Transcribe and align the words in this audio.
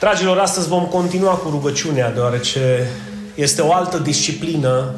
Dragilor, 0.00 0.38
astăzi 0.38 0.68
vom 0.68 0.84
continua 0.84 1.34
cu 1.34 1.48
rugăciunea, 1.48 2.12
deoarece 2.12 2.86
este 3.34 3.62
o 3.62 3.72
altă 3.72 3.98
disciplină 3.98 4.94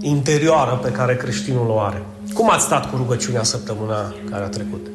interioară 0.00 0.80
pe 0.82 0.90
care 0.90 1.16
creștinul 1.16 1.70
o 1.70 1.80
are. 1.80 2.02
Cum 2.34 2.50
ați 2.50 2.64
stat 2.64 2.90
cu 2.90 2.96
rugăciunea 2.96 3.42
săptămâna 3.42 4.14
care 4.30 4.44
a 4.44 4.48
trecut? 4.48 4.86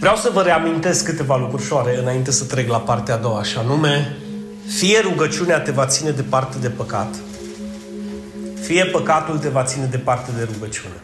Vreau 0.00 0.16
să 0.16 0.30
vă 0.32 0.42
reamintesc 0.42 1.04
câteva 1.04 1.36
lucruri 1.36 1.64
șoare 1.64 1.98
înainte 1.98 2.30
să 2.30 2.44
trec 2.44 2.70
la 2.70 2.78
partea 2.78 3.14
a 3.14 3.18
doua, 3.18 3.42
și 3.42 3.58
anume, 3.58 4.16
fie 4.66 5.00
rugăciunea 5.00 5.60
te 5.60 5.70
va 5.70 5.86
ține 5.86 6.10
departe 6.10 6.58
de 6.58 6.68
păcat, 6.68 7.14
fie 8.60 8.84
păcatul 8.84 9.38
te 9.38 9.48
va 9.48 9.64
ține 9.64 9.84
departe 9.84 10.30
de 10.36 10.48
rugăciune. 10.52 11.00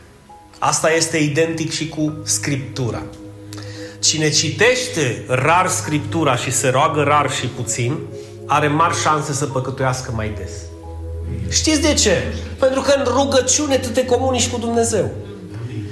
Asta 0.58 0.92
este 0.92 1.16
identic 1.16 1.72
și 1.72 1.88
cu 1.88 2.12
Scriptura. 2.22 3.02
Cine 4.04 4.30
citește 4.30 5.24
rar 5.28 5.68
Scriptura 5.68 6.36
și 6.36 6.50
se 6.50 6.68
roagă 6.68 7.02
rar 7.02 7.30
și 7.30 7.46
puțin, 7.46 7.98
are 8.46 8.68
mari 8.68 9.00
șanse 9.00 9.32
să 9.32 9.46
păcătuiască 9.46 10.12
mai 10.14 10.34
des. 10.36 10.50
Știți 11.48 11.80
de 11.80 11.94
ce? 11.94 12.22
Pentru 12.58 12.80
că 12.80 12.94
în 12.96 13.04
rugăciune 13.04 13.76
tu 13.76 13.88
te 13.88 14.04
comunici 14.04 14.48
cu 14.48 14.58
Dumnezeu. 14.58 15.10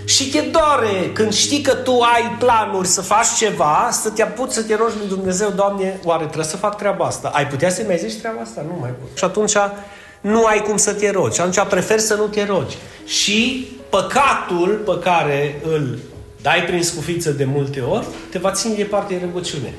Și 0.05 0.31
te 0.31 0.41
doare 0.41 1.11
când 1.13 1.33
știi 1.33 1.61
că 1.61 1.75
tu 1.75 2.01
ai 2.01 2.37
planuri 2.39 2.89
să 2.89 3.01
faci 3.01 3.27
ceva, 3.39 3.89
să 3.93 4.11
te 4.11 4.23
apuci 4.23 4.51
să 4.51 4.63
te 4.63 4.77
rogi 4.77 4.97
lui 4.99 5.09
Dumnezeu, 5.09 5.51
Doamne, 5.51 6.01
oare 6.05 6.25
trebuie 6.25 6.47
să 6.47 6.57
fac 6.57 6.77
treaba 6.77 7.05
asta? 7.05 7.31
Ai 7.35 7.47
putea 7.47 7.71
să 7.71 7.83
mai 7.87 7.99
zici 7.99 8.19
treaba 8.19 8.41
asta? 8.41 8.65
Nu 8.67 8.77
mai 8.81 8.91
pot. 9.01 9.19
Și 9.19 9.25
atunci 9.25 9.57
nu 10.21 10.45
ai 10.45 10.63
cum 10.63 10.77
să 10.77 10.93
te 10.93 11.11
rogi. 11.11 11.35
Și 11.35 11.41
atunci 11.41 11.69
preferi 11.69 12.01
să 12.01 12.15
nu 12.15 12.27
te 12.27 12.45
rogi. 12.45 12.77
Și 13.05 13.69
păcatul 13.89 14.83
pe 14.85 14.99
care 14.99 15.61
îl 15.65 15.99
dai 16.43 16.65
prin 16.65 16.83
scufiță 16.83 17.31
de 17.31 17.45
multe 17.45 17.81
ori, 17.81 18.07
te 18.31 18.39
va 18.39 18.51
ține 18.51 18.75
departe 18.75 19.15
de 19.15 19.25
rugăciune. 19.25 19.75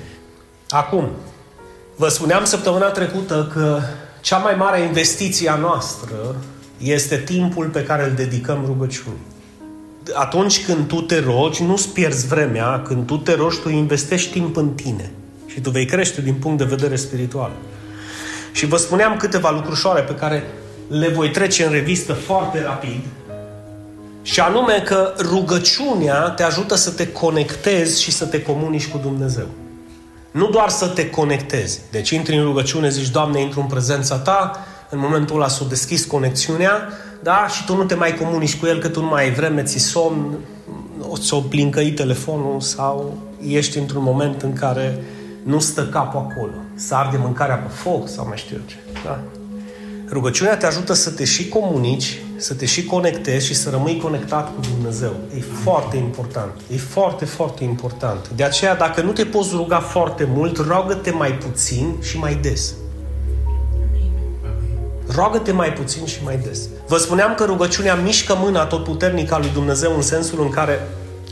Acum, 0.70 1.10
vă 1.96 2.08
spuneam 2.08 2.44
săptămâna 2.44 2.90
trecută 2.90 3.52
că 3.54 3.80
cea 4.22 4.38
mai 4.38 4.56
mare 4.56 4.82
investiție 4.82 5.50
a 5.50 5.56
noastră 5.56 6.36
este 6.78 7.18
timpul 7.18 7.68
pe 7.68 7.84
care 7.84 8.04
îl 8.04 8.12
dedicăm 8.16 8.64
rugăciunii. 8.66 9.32
Atunci 10.14 10.66
când 10.66 10.88
tu 10.88 11.02
te 11.02 11.20
rogi, 11.20 11.64
nu-ți 11.64 11.90
pierzi 11.90 12.28
vremea, 12.28 12.82
când 12.82 13.06
tu 13.06 13.18
te 13.18 13.36
rogi, 13.36 13.60
tu 13.60 13.70
investești 13.70 14.32
timp 14.32 14.56
în 14.56 14.70
tine 14.70 15.12
și 15.46 15.62
tu 15.62 15.70
vei 15.70 15.86
crește 15.86 16.22
din 16.22 16.34
punct 16.34 16.58
de 16.58 16.64
vedere 16.64 16.96
spiritual. 16.96 17.52
Și 18.52 18.66
vă 18.66 18.78
spuneam 18.78 19.18
câteva 19.18 19.52
lucrușoare 19.52 20.02
pe 20.02 20.16
care 20.16 20.44
le 20.88 21.08
voi 21.08 21.30
trece 21.30 21.66
în 21.66 21.72
revistă 21.72 22.14
foarte 22.14 22.62
rapid, 22.62 23.02
și 24.24 24.40
anume 24.40 24.84
că 24.86 25.14
rugăciunea 25.20 26.30
te 26.30 26.44
ajută 26.44 26.76
să 26.76 26.92
te 26.92 27.12
conectezi 27.12 28.02
și 28.02 28.12
să 28.12 28.26
te 28.26 28.42
comunici 28.42 28.88
cu 28.88 28.98
Dumnezeu. 28.98 29.48
Nu 30.32 30.50
doar 30.50 30.70
să 30.70 30.88
te 30.88 31.10
conectezi. 31.10 31.82
Deci 31.92 32.10
intri 32.10 32.38
în 32.38 32.44
rugăciune, 32.44 32.90
zici, 32.90 33.10
Doamne, 33.10 33.42
intru 33.42 33.60
în 33.60 33.66
prezența 33.66 34.16
Ta, 34.16 34.66
în 34.90 35.00
momentul 35.00 35.36
ăla 35.36 35.48
s-o 35.48 35.66
deschis 35.66 36.06
conexiunea, 36.06 36.88
da? 37.24 37.48
Și 37.48 37.66
tu 37.66 37.76
nu 37.76 37.84
te 37.84 37.96
mai 37.96 38.16
comunici 38.16 38.56
cu 38.56 38.66
El, 38.66 38.80
că 38.80 38.88
tu 38.88 39.02
nu 39.02 39.08
mai 39.08 39.24
ai 39.24 39.34
vreme, 39.34 39.64
ți 39.64 39.78
somn, 39.78 40.38
o 41.10 41.18
ți-o 41.18 41.40
plincăi 41.40 41.92
telefonul 41.92 42.62
sau 42.62 43.18
ești 43.48 43.78
într-un 43.78 44.04
moment 44.04 44.42
în 44.42 44.54
care 44.54 45.04
nu 45.44 45.60
stă 45.60 45.86
capul 45.86 46.20
acolo. 46.20 46.54
Să 46.76 46.96
arde 46.96 47.18
mâncarea 47.18 47.56
pe 47.56 47.70
foc 47.74 48.10
sau 48.10 48.28
mai 48.28 48.38
știu 48.38 48.56
eu 48.56 48.64
ce. 48.66 48.76
Da? 49.04 49.20
Rugăciunea 50.10 50.58
te 50.58 50.66
ajută 50.66 50.94
să 50.94 51.10
te 51.10 51.24
și 51.24 51.48
comunici, 51.48 52.22
să 52.44 52.54
te 52.54 52.66
și 52.66 52.86
conectezi 52.86 53.46
și 53.46 53.56
să 53.56 53.70
rămâi 53.70 53.98
conectat 53.98 54.46
cu 54.46 54.60
Dumnezeu. 54.76 55.16
E 55.38 55.42
foarte 55.64 55.98
important. 55.98 56.52
E 56.74 56.78
foarte, 56.78 57.26
foarte 57.26 57.64
important. 57.64 58.30
De 58.36 58.44
aceea, 58.44 58.76
dacă 58.76 59.02
nu 59.02 59.12
te 59.12 59.26
poți 59.26 59.50
ruga 59.54 59.80
foarte 59.80 60.28
mult, 60.34 60.58
roagă-te 60.58 61.12
mai 61.12 61.32
puțin 61.32 61.96
și 62.02 62.18
mai 62.18 62.36
des. 62.36 62.74
Roagă-te 65.08 65.52
mai 65.52 65.74
puțin 65.74 66.06
și 66.06 66.20
mai 66.24 66.40
des. 66.44 66.60
Vă 66.88 66.98
spuneam 66.98 67.34
că 67.36 67.44
rugăciunea 67.44 67.96
mișcă 67.96 68.36
mâna 68.40 68.66
tot 68.66 68.84
puternică 68.84 69.34
a 69.34 69.40
lui 69.40 69.52
Dumnezeu 69.54 69.96
în 69.96 70.02
sensul 70.02 70.42
în 70.42 70.50
care, 70.50 70.88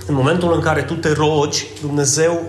în 0.08 0.16
momentul 0.16 0.54
în 0.54 0.62
care 0.62 0.82
tu 0.82 0.94
te 0.94 1.14
rogi, 1.14 1.66
Dumnezeu 1.82 2.42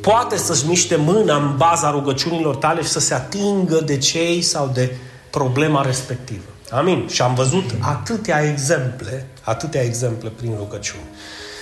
poate 0.00 0.36
să-și 0.36 0.66
miște 0.66 0.96
mâna 0.96 1.36
în 1.36 1.54
baza 1.56 1.90
rugăciunilor 1.90 2.56
tale 2.56 2.82
și 2.82 2.88
să 2.88 3.00
se 3.00 3.14
atingă 3.14 3.80
de 3.84 3.98
cei 3.98 4.42
sau 4.42 4.70
de 4.74 4.96
problema 5.30 5.82
respectivă. 5.82 6.51
Amin. 6.72 7.08
Și 7.08 7.22
am 7.22 7.34
văzut 7.34 7.64
atâtea 7.80 8.50
exemple, 8.50 9.26
atâtea 9.42 9.82
exemple 9.82 10.28
prin 10.28 10.54
rugăciune. 10.58 11.02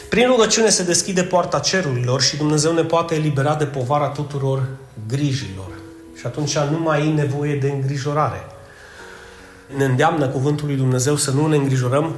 Prin 0.09 0.27
rugăciune 0.27 0.69
se 0.69 0.83
deschide 0.83 1.23
poarta 1.23 1.59
cerurilor 1.59 2.23
și 2.23 2.37
Dumnezeu 2.37 2.73
ne 2.73 2.83
poate 2.83 3.15
elibera 3.15 3.55
de 3.55 3.65
povara 3.65 4.09
tuturor 4.09 4.69
grijilor. 5.09 5.71
Și 6.19 6.27
atunci 6.27 6.59
nu 6.59 6.79
mai 6.79 7.09
e 7.09 7.13
nevoie 7.13 7.55
de 7.55 7.71
îngrijorare. 7.71 8.47
Ne 9.77 9.85
îndeamnă 9.85 10.29
cuvântul 10.29 10.67
lui 10.67 10.77
Dumnezeu 10.77 11.17
să 11.17 11.31
nu 11.31 11.47
ne 11.47 11.57
îngrijorăm 11.57 12.15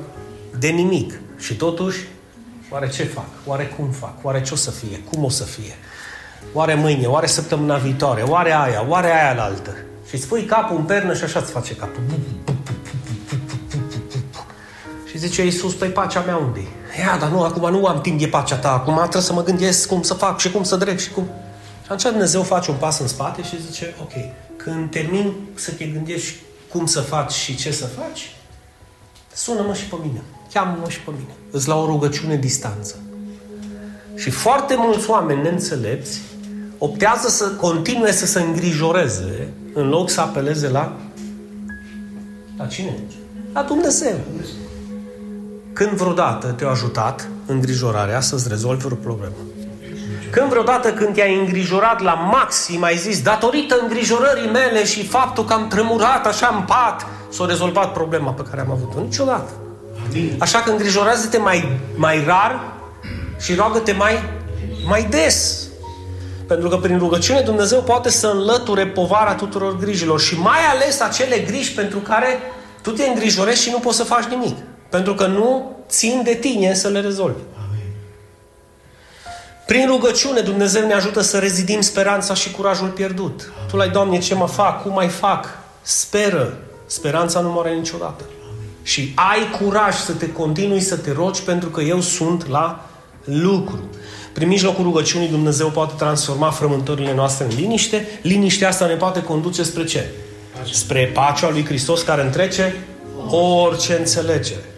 de 0.58 0.68
nimic. 0.68 1.20
Și 1.38 1.54
totuși, 1.54 1.98
oare 2.70 2.88
ce 2.88 3.04
fac? 3.04 3.28
Oare 3.46 3.64
cum 3.76 3.90
fac? 3.90 4.14
Oare 4.22 4.42
ce 4.42 4.54
o 4.54 4.56
să 4.56 4.70
fie? 4.70 5.00
Cum 5.10 5.24
o 5.24 5.28
să 5.28 5.44
fie? 5.44 5.74
Oare 6.52 6.74
mâine? 6.74 7.06
Oare 7.06 7.26
săptămâna 7.26 7.76
viitoare? 7.76 8.22
Oare 8.22 8.52
aia? 8.54 8.86
Oare 8.88 9.06
aia 9.06 9.34
la 9.34 9.42
altă? 9.42 9.76
Și 10.08 10.14
îți 10.14 10.26
pui 10.28 10.44
capul 10.44 10.76
în 10.76 10.84
pernă 10.84 11.14
și 11.14 11.24
așa 11.24 11.38
îți 11.38 11.50
face 11.50 11.76
capul. 11.76 12.02
Și 15.22 15.28
zice 15.28 15.44
Iisus, 15.44 15.74
păi 15.74 15.88
pacea 15.88 16.20
mea 16.20 16.36
unde 16.36 16.60
Ia, 16.98 17.16
dar 17.20 17.30
nu, 17.30 17.42
acum 17.42 17.70
nu 17.70 17.86
am 17.86 18.00
timp 18.00 18.18
de 18.18 18.26
pacea 18.26 18.56
ta, 18.56 18.72
acum 18.72 18.94
trebuie 18.94 19.22
să 19.22 19.32
mă 19.32 19.42
gândesc 19.42 19.88
cum 19.88 20.02
să 20.02 20.14
fac 20.14 20.40
și 20.40 20.50
cum 20.50 20.62
să 20.62 20.76
drec 20.76 20.98
și 20.98 21.10
cum... 21.10 21.24
Și 21.82 21.84
atunci 21.84 22.02
Dumnezeu 22.02 22.42
face 22.42 22.70
un 22.70 22.76
pas 22.76 22.98
în 22.98 23.06
spate 23.06 23.42
și 23.42 23.62
zice, 23.62 23.94
ok, 24.00 24.12
când 24.56 24.90
termin 24.90 25.32
să 25.54 25.70
te 25.70 25.84
gândești 25.84 26.34
cum 26.68 26.86
să 26.86 27.00
faci 27.00 27.32
și 27.32 27.56
ce 27.56 27.72
să 27.72 27.86
faci, 27.86 28.36
sună-mă 29.34 29.74
și 29.74 29.84
pe 29.84 29.96
mine, 30.02 30.22
cheamă-mă 30.52 30.88
și 30.88 31.00
pe 31.00 31.10
mine. 31.10 31.34
Îți 31.50 31.68
la 31.68 31.76
o 31.76 31.86
rugăciune 31.86 32.36
distanță. 32.36 32.94
Și 34.14 34.30
foarte 34.30 34.74
mulți 34.76 35.10
oameni 35.10 35.42
neînțelepți 35.42 36.20
optează 36.78 37.28
să 37.28 37.48
continue 37.48 38.12
să 38.12 38.26
se 38.26 38.40
îngrijoreze 38.40 39.48
în 39.74 39.88
loc 39.88 40.10
să 40.10 40.20
apeleze 40.20 40.68
la 40.68 40.96
la 42.56 42.66
cine? 42.66 42.98
La 43.52 43.62
Dumnezeu. 43.62 44.16
Când 45.72 45.90
vreodată 45.90 46.46
te-a 46.46 46.68
ajutat 46.68 47.28
îngrijorarea 47.46 48.20
să-ți 48.20 48.48
rezolvi 48.48 48.86
o 48.86 48.94
problemă? 48.94 49.34
Când 50.30 50.48
vreodată 50.48 50.92
când 50.92 51.14
te-ai 51.14 51.38
îngrijorat 51.38 52.00
la 52.00 52.12
maxim, 52.12 52.82
ai 52.82 52.96
zis, 52.96 53.22
datorită 53.22 53.78
îngrijorării 53.82 54.50
mele 54.50 54.84
și 54.84 55.06
faptul 55.06 55.44
că 55.44 55.52
am 55.52 55.68
tremurat 55.68 56.26
așa 56.26 56.54
în 56.58 56.64
pat, 56.64 57.06
s-a 57.30 57.46
rezolvat 57.46 57.92
problema 57.92 58.30
pe 58.30 58.42
care 58.50 58.60
am 58.60 58.70
avut-o? 58.70 59.00
Niciodată. 59.00 59.50
Așa 60.38 60.58
că 60.58 60.70
îngrijorează-te 60.70 61.38
mai, 61.38 61.80
mai 61.94 62.24
rar 62.26 62.72
și 63.40 63.54
roagă-te 63.54 63.92
mai, 63.92 64.22
mai 64.86 65.06
des. 65.10 65.66
Pentru 66.46 66.68
că 66.68 66.76
prin 66.76 66.98
rugăciune 66.98 67.40
Dumnezeu 67.40 67.80
poate 67.80 68.10
să 68.10 68.26
înlăture 68.26 68.86
povara 68.86 69.34
tuturor 69.34 69.76
grijilor 69.76 70.20
și 70.20 70.38
mai 70.38 70.60
ales 70.70 71.00
acele 71.00 71.38
griji 71.38 71.74
pentru 71.74 71.98
care 71.98 72.38
tu 72.82 72.90
te 72.90 73.04
îngrijorezi 73.04 73.62
și 73.62 73.70
nu 73.70 73.78
poți 73.78 73.96
să 73.96 74.04
faci 74.04 74.24
nimic. 74.24 74.56
Pentru 74.92 75.14
că 75.14 75.26
nu 75.26 75.76
țin 75.88 76.20
de 76.24 76.34
tine 76.34 76.74
să 76.74 76.88
le 76.88 77.00
rezolvi. 77.00 77.40
Prin 79.66 79.86
rugăciune 79.86 80.40
Dumnezeu 80.40 80.86
ne 80.86 80.94
ajută 80.94 81.20
să 81.20 81.38
rezidim 81.38 81.80
speranța 81.80 82.34
și 82.34 82.50
curajul 82.50 82.88
pierdut. 82.88 83.52
Tu 83.68 83.76
la 83.76 83.86
Doamne, 83.86 84.18
ce 84.18 84.34
mă 84.34 84.46
fac? 84.46 84.82
Cum 84.82 84.92
mai 84.92 85.08
fac? 85.08 85.58
Speră. 85.82 86.58
Speranța 86.86 87.40
nu 87.40 87.50
moare 87.50 87.74
niciodată. 87.74 88.24
Și 88.82 89.12
ai 89.14 89.50
curaj 89.60 89.94
să 89.94 90.12
te 90.12 90.32
continui 90.32 90.80
să 90.80 90.96
te 90.96 91.12
rogi 91.12 91.42
pentru 91.42 91.68
că 91.68 91.80
eu 91.80 92.00
sunt 92.00 92.48
la 92.48 92.88
lucru. 93.24 93.80
Prin 94.32 94.48
mijlocul 94.48 94.84
rugăciunii 94.84 95.28
Dumnezeu 95.28 95.68
poate 95.68 95.94
transforma 95.96 96.50
frământările 96.50 97.14
noastre 97.14 97.44
în 97.44 97.50
liniște. 97.56 98.08
Liniștea 98.22 98.68
asta 98.68 98.86
ne 98.86 98.94
poate 98.94 99.22
conduce 99.22 99.62
spre 99.62 99.84
ce? 99.84 100.10
Pace. 100.58 100.74
Spre 100.74 101.10
pacea 101.14 101.50
lui 101.50 101.64
Hristos 101.64 102.02
care 102.02 102.22
întrece 102.22 102.76
orice 103.30 103.96
înțelegere. 103.98 104.71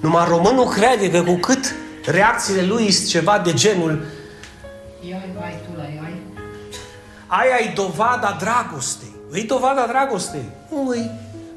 Numai 0.00 0.24
românul 0.28 0.68
crede 0.68 1.10
că 1.10 1.22
cu 1.22 1.34
cât 1.34 1.74
reacțiile 2.04 2.62
lui 2.62 2.90
sunt 2.90 3.08
ceva 3.08 3.38
de 3.38 3.52
genul 3.52 4.06
Aia 7.26 7.56
e 7.60 7.72
dovada 7.74 8.36
dragostei. 8.40 9.14
E 9.32 9.42
dovada 9.42 9.86
dragostei. 9.86 10.50
Nu 10.70 10.94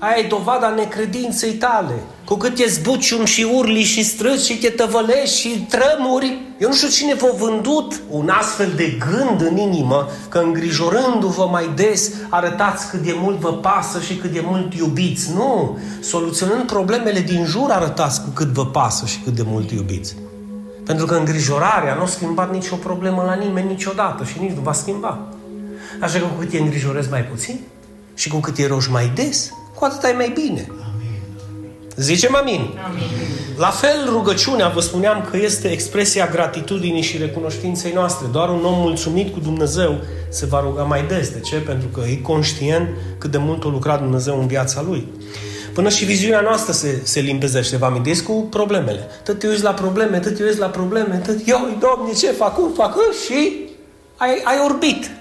Aia 0.02 0.16
e 0.18 0.28
dovada 0.28 0.70
necredinței 0.70 1.54
tale. 1.54 1.94
Cu 2.26 2.36
cât 2.36 2.60
e 2.60 2.66
zbucium 2.68 3.26
și 3.26 3.48
urli 3.56 3.84
și 3.84 4.04
strâți 4.04 4.46
și 4.46 4.58
te 4.58 4.70
tăvălești 4.70 5.40
și 5.40 5.68
trămuri. 5.70 6.38
Eu 6.60 6.68
nu 6.68 6.74
știu 6.74 6.88
cine 6.88 7.14
v-a 7.14 7.32
vândut 7.38 8.02
un 8.10 8.30
astfel 8.30 8.72
de 8.76 8.98
gând 9.10 9.42
în 9.42 9.58
inimă 9.58 10.08
că 10.30 10.38
îngrijorându-vă 10.38 11.48
mai 11.52 11.70
des 11.76 12.12
arătați 12.30 12.90
cât 12.90 13.00
de 13.00 13.16
mult 13.16 13.40
vă 13.40 13.54
pasă 13.54 14.00
și 14.00 14.16
cât 14.16 14.32
de 14.32 14.42
mult 14.44 14.74
iubiți. 14.74 15.34
Nu! 15.34 15.78
Soluționând 16.02 16.64
problemele 16.64 17.20
din 17.20 17.46
jur 17.46 17.70
arătați 17.70 18.22
cu 18.22 18.30
cât 18.30 18.48
vă 18.48 18.66
pasă 18.66 19.06
și 19.06 19.20
cât 19.20 19.36
de 19.36 19.44
mult 19.46 19.72
iubiți. 19.72 20.16
Pentru 20.86 21.06
că 21.06 21.16
îngrijorarea 21.16 21.94
nu 21.94 22.02
a 22.02 22.06
schimbat 22.06 22.52
nicio 22.52 22.76
problemă 22.76 23.24
la 23.24 23.34
nimeni 23.34 23.68
niciodată 23.68 24.24
și 24.24 24.40
nici 24.40 24.56
nu 24.56 24.62
va 24.62 24.74
schimba. 24.74 25.20
Așa 26.02 26.20
că 26.20 26.26
cu 26.26 26.40
cât 26.40 26.50
te 26.50 26.58
îngrijorezi 26.58 27.10
mai 27.10 27.24
puțin 27.24 27.60
și 28.14 28.30
cu 28.30 28.38
cât 28.38 28.54
te 28.54 28.68
rogi 28.68 28.92
mai 28.92 29.12
des, 29.16 29.52
cu 29.80 29.86
atât 29.86 30.04
ai 30.04 30.14
mai 30.16 30.32
bine. 30.34 30.68
Amin. 30.70 31.22
Zicem 31.96 32.36
amin. 32.36 32.80
amin. 32.86 33.30
La 33.58 33.70
fel, 33.70 34.10
rugăciunea, 34.10 34.68
vă 34.68 34.80
spuneam 34.80 35.28
că 35.32 35.38
este 35.38 35.68
expresia 35.68 36.28
gratitudinii 36.28 37.02
și 37.02 37.18
recunoștinței 37.18 37.92
noastre. 37.94 38.28
Doar 38.32 38.50
un 38.50 38.66
om 38.66 38.80
mulțumit 38.80 39.34
cu 39.34 39.40
Dumnezeu 39.40 40.00
se 40.30 40.46
va 40.46 40.60
ruga 40.60 40.84
mai 40.84 41.06
des. 41.08 41.30
De 41.30 41.40
ce? 41.40 41.56
Pentru 41.56 41.88
că 41.88 42.02
e 42.10 42.16
conștient 42.16 42.88
cât 43.18 43.32
de 43.32 43.38
mult 43.38 43.64
a 43.64 43.68
lucrat 43.68 44.02
Dumnezeu 44.02 44.40
în 44.40 44.48
viața 44.48 44.82
lui. 44.88 45.08
Până 45.74 45.90
și 45.90 46.06
viziunea 46.06 46.42
noastră 46.42 46.74
se, 46.74 47.02
se 47.04 47.20
limpezește. 47.20 47.78
Vă 47.78 47.86
amintiți 47.86 48.24
cu 48.24 48.48
problemele. 48.50 49.08
Tot 49.24 49.40
te 49.40 49.48
uiți 49.48 49.64
la 49.64 49.74
probleme, 49.74 50.20
tot 50.20 50.36
te 50.36 50.44
uiți 50.44 50.60
la 50.60 50.68
probleme, 50.68 51.22
tot, 51.26 51.36
eu, 51.46 51.78
Doamne, 51.80 52.14
ce 52.14 52.32
fac, 52.32 52.56
cum 52.56 52.72
fac, 52.74 52.96
și 53.26 53.70
ai, 54.18 54.42
ai 54.44 54.58
orbit. 54.66 55.12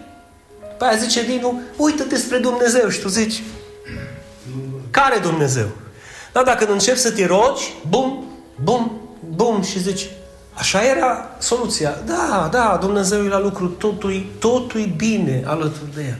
Păi 0.78 0.88
aia 0.88 0.98
zice 0.98 1.22
Dinu, 1.22 1.60
uită-te 1.76 2.16
spre 2.16 2.38
Dumnezeu 2.38 2.88
și 2.88 3.00
tu 3.00 3.08
zici, 3.08 3.42
care 4.90 5.18
Dumnezeu? 5.18 5.66
Dar 6.32 6.44
dacă 6.44 6.72
începi 6.72 6.98
să 6.98 7.10
te 7.10 7.26
rogi, 7.26 7.74
bum, 7.88 8.24
bum, 8.62 9.00
bum 9.34 9.62
și 9.62 9.80
zici, 9.80 10.08
așa 10.54 10.82
era 10.82 11.28
soluția. 11.38 11.98
Da, 12.06 12.48
da, 12.52 12.78
Dumnezeu 12.80 13.24
e 13.24 13.28
la 13.28 13.40
lucru, 13.40 13.66
totul, 13.66 14.26
totul 14.38 14.92
bine 14.96 15.42
alături 15.46 15.94
de 15.94 16.04
el. 16.08 16.18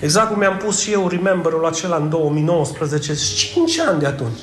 Exact 0.00 0.28
cum 0.28 0.38
mi-am 0.38 0.56
pus 0.56 0.80
și 0.80 0.92
eu 0.92 1.08
remember-ul 1.08 1.66
acela 1.66 1.96
în 1.96 2.08
2019, 2.08 3.14
5 3.14 3.78
ani 3.78 3.98
de 3.98 4.06
atunci. 4.06 4.38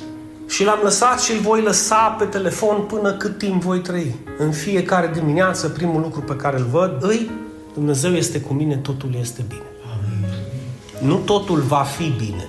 Și 0.48 0.64
l-am 0.64 0.78
lăsat 0.82 1.20
și 1.20 1.32
îl 1.32 1.38
voi 1.38 1.62
lăsa 1.62 2.16
pe 2.18 2.24
telefon 2.24 2.80
până 2.80 3.12
cât 3.12 3.38
timp 3.38 3.62
voi 3.62 3.78
trăi. 3.78 4.16
În 4.38 4.50
fiecare 4.50 5.10
dimineață, 5.14 5.68
primul 5.68 6.00
lucru 6.00 6.20
pe 6.20 6.36
care 6.36 6.58
îl 6.58 6.66
văd, 6.70 6.96
îi, 7.00 7.30
Dumnezeu 7.74 8.12
este 8.12 8.40
cu 8.40 8.52
mine, 8.52 8.76
totul 8.76 9.16
este 9.20 9.44
bine. 9.48 9.62
Amin. 9.92 11.10
Nu 11.10 11.16
totul 11.16 11.58
va 11.58 11.82
fi 11.82 12.12
bine. 12.18 12.48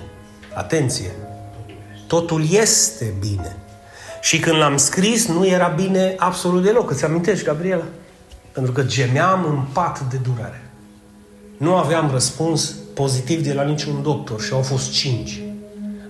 Atenție! 0.54 1.10
Totul 2.06 2.44
este 2.50 3.14
bine. 3.20 3.56
Și 4.20 4.38
când 4.38 4.56
l-am 4.56 4.76
scris, 4.76 5.26
nu 5.26 5.46
era 5.46 5.66
bine 5.66 6.14
absolut 6.18 6.62
deloc. 6.62 6.90
Îți 6.90 7.04
amintești, 7.04 7.44
Gabriela? 7.44 7.84
Pentru 8.52 8.72
că 8.72 8.82
gemeam 8.82 9.44
în 9.44 9.64
pat 9.72 10.00
de 10.00 10.16
durere. 10.16 10.70
Nu 11.56 11.74
aveam 11.74 12.10
răspuns 12.10 12.74
pozitiv 12.94 13.44
de 13.44 13.52
la 13.52 13.62
niciun 13.62 14.02
doctor 14.02 14.40
și 14.40 14.52
au 14.52 14.62
fost 14.62 14.92
cinci. 14.92 15.40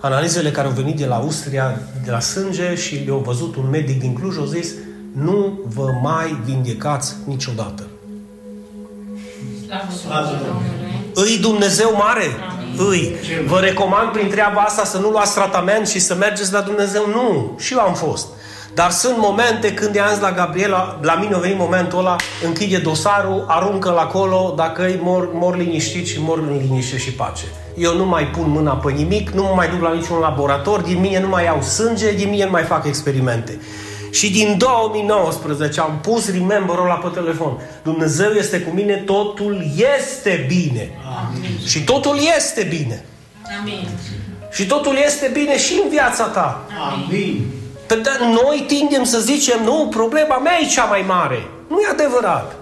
Analizele 0.00 0.50
care 0.50 0.66
au 0.66 0.72
venit 0.72 0.96
de 0.96 1.06
la 1.06 1.16
Austria, 1.16 1.80
de 2.04 2.10
la 2.10 2.20
sânge 2.20 2.74
și 2.74 2.94
le-au 2.94 3.18
văzut 3.18 3.56
un 3.56 3.68
medic 3.70 4.00
din 4.00 4.12
Cluj, 4.14 4.38
au 4.38 4.44
zis 4.44 4.72
nu 5.12 5.60
vă 5.66 5.86
mai 6.02 6.40
vindecați 6.44 7.14
niciodată. 7.24 7.86
Îi 11.14 11.38
Dumnezeu 11.40 11.92
mare? 11.96 12.24
Îi. 12.76 13.16
Vă 13.46 13.60
recomand 13.60 14.10
prin 14.12 14.28
treaba 14.28 14.60
asta 14.60 14.84
să 14.84 14.98
nu 14.98 15.10
luați 15.10 15.34
tratament 15.34 15.88
și 15.88 15.98
să 15.98 16.14
mergeți 16.14 16.52
la 16.52 16.60
Dumnezeu? 16.60 17.06
Nu. 17.06 17.56
Și 17.58 17.72
eu 17.72 17.80
am 17.80 17.94
fost. 17.94 18.26
Dar 18.74 18.90
sunt 18.90 19.16
momente 19.18 19.74
când 19.74 19.94
i-am 19.94 20.08
zis 20.08 20.20
la 20.20 20.32
Gabriela, 20.32 20.98
la 21.02 21.14
mine 21.14 21.34
a 21.34 21.38
venit 21.38 21.58
momentul 21.58 21.98
ăla, 21.98 22.16
închide 22.44 22.78
dosarul, 22.78 23.44
aruncă-l 23.48 23.96
acolo, 23.96 24.54
dacă 24.56 24.84
îi 24.84 24.98
mor, 25.02 25.28
mor 25.32 25.56
liniștit 25.56 26.06
și 26.06 26.16
mor 26.20 26.38
în 26.38 26.58
liniște 26.60 26.96
și 26.96 27.12
pace. 27.12 27.44
Eu 27.76 27.96
nu 27.96 28.04
mai 28.04 28.26
pun 28.26 28.50
mâna 28.50 28.72
pe 28.72 28.92
nimic, 28.92 29.30
nu 29.30 29.42
mă 29.42 29.52
mai 29.54 29.68
duc 29.68 29.80
la 29.80 29.92
niciun 29.92 30.18
laborator, 30.18 30.80
din 30.80 31.00
mine 31.00 31.20
nu 31.20 31.28
mai 31.28 31.44
iau 31.44 31.62
sânge, 31.62 32.12
din 32.12 32.30
mine 32.30 32.44
nu 32.44 32.50
mai 32.50 32.62
fac 32.62 32.86
experimente. 32.86 33.60
Și 34.14 34.30
din 34.30 34.58
2019 34.58 35.80
am 35.80 35.98
pus 36.02 36.30
remember-ul 36.30 36.84
ăla 36.84 36.94
pe 36.94 37.08
telefon. 37.08 37.60
Dumnezeu 37.82 38.30
este 38.30 38.60
cu 38.60 38.70
mine, 38.70 38.94
totul 38.94 39.64
este 39.98 40.44
bine. 40.48 40.90
Amin. 41.28 41.58
Și 41.66 41.84
totul 41.84 42.18
este 42.36 42.62
bine. 42.62 43.04
Amin. 43.60 43.88
Și 44.50 44.66
totul 44.66 44.96
este 45.04 45.30
bine 45.32 45.58
și 45.58 45.80
în 45.82 45.88
viața 45.88 46.24
ta. 46.24 46.66
Amin. 46.92 47.46
Pentru 47.86 48.12
că 48.12 48.24
noi 48.24 48.64
tindem 48.66 49.04
să 49.04 49.18
zicem, 49.18 49.62
nu, 49.62 49.86
problema 49.90 50.38
mea 50.38 50.58
e 50.60 50.66
cea 50.66 50.84
mai 50.84 51.04
mare. 51.06 51.46
Nu 51.68 51.80
e 51.80 51.88
adevărat. 51.90 52.56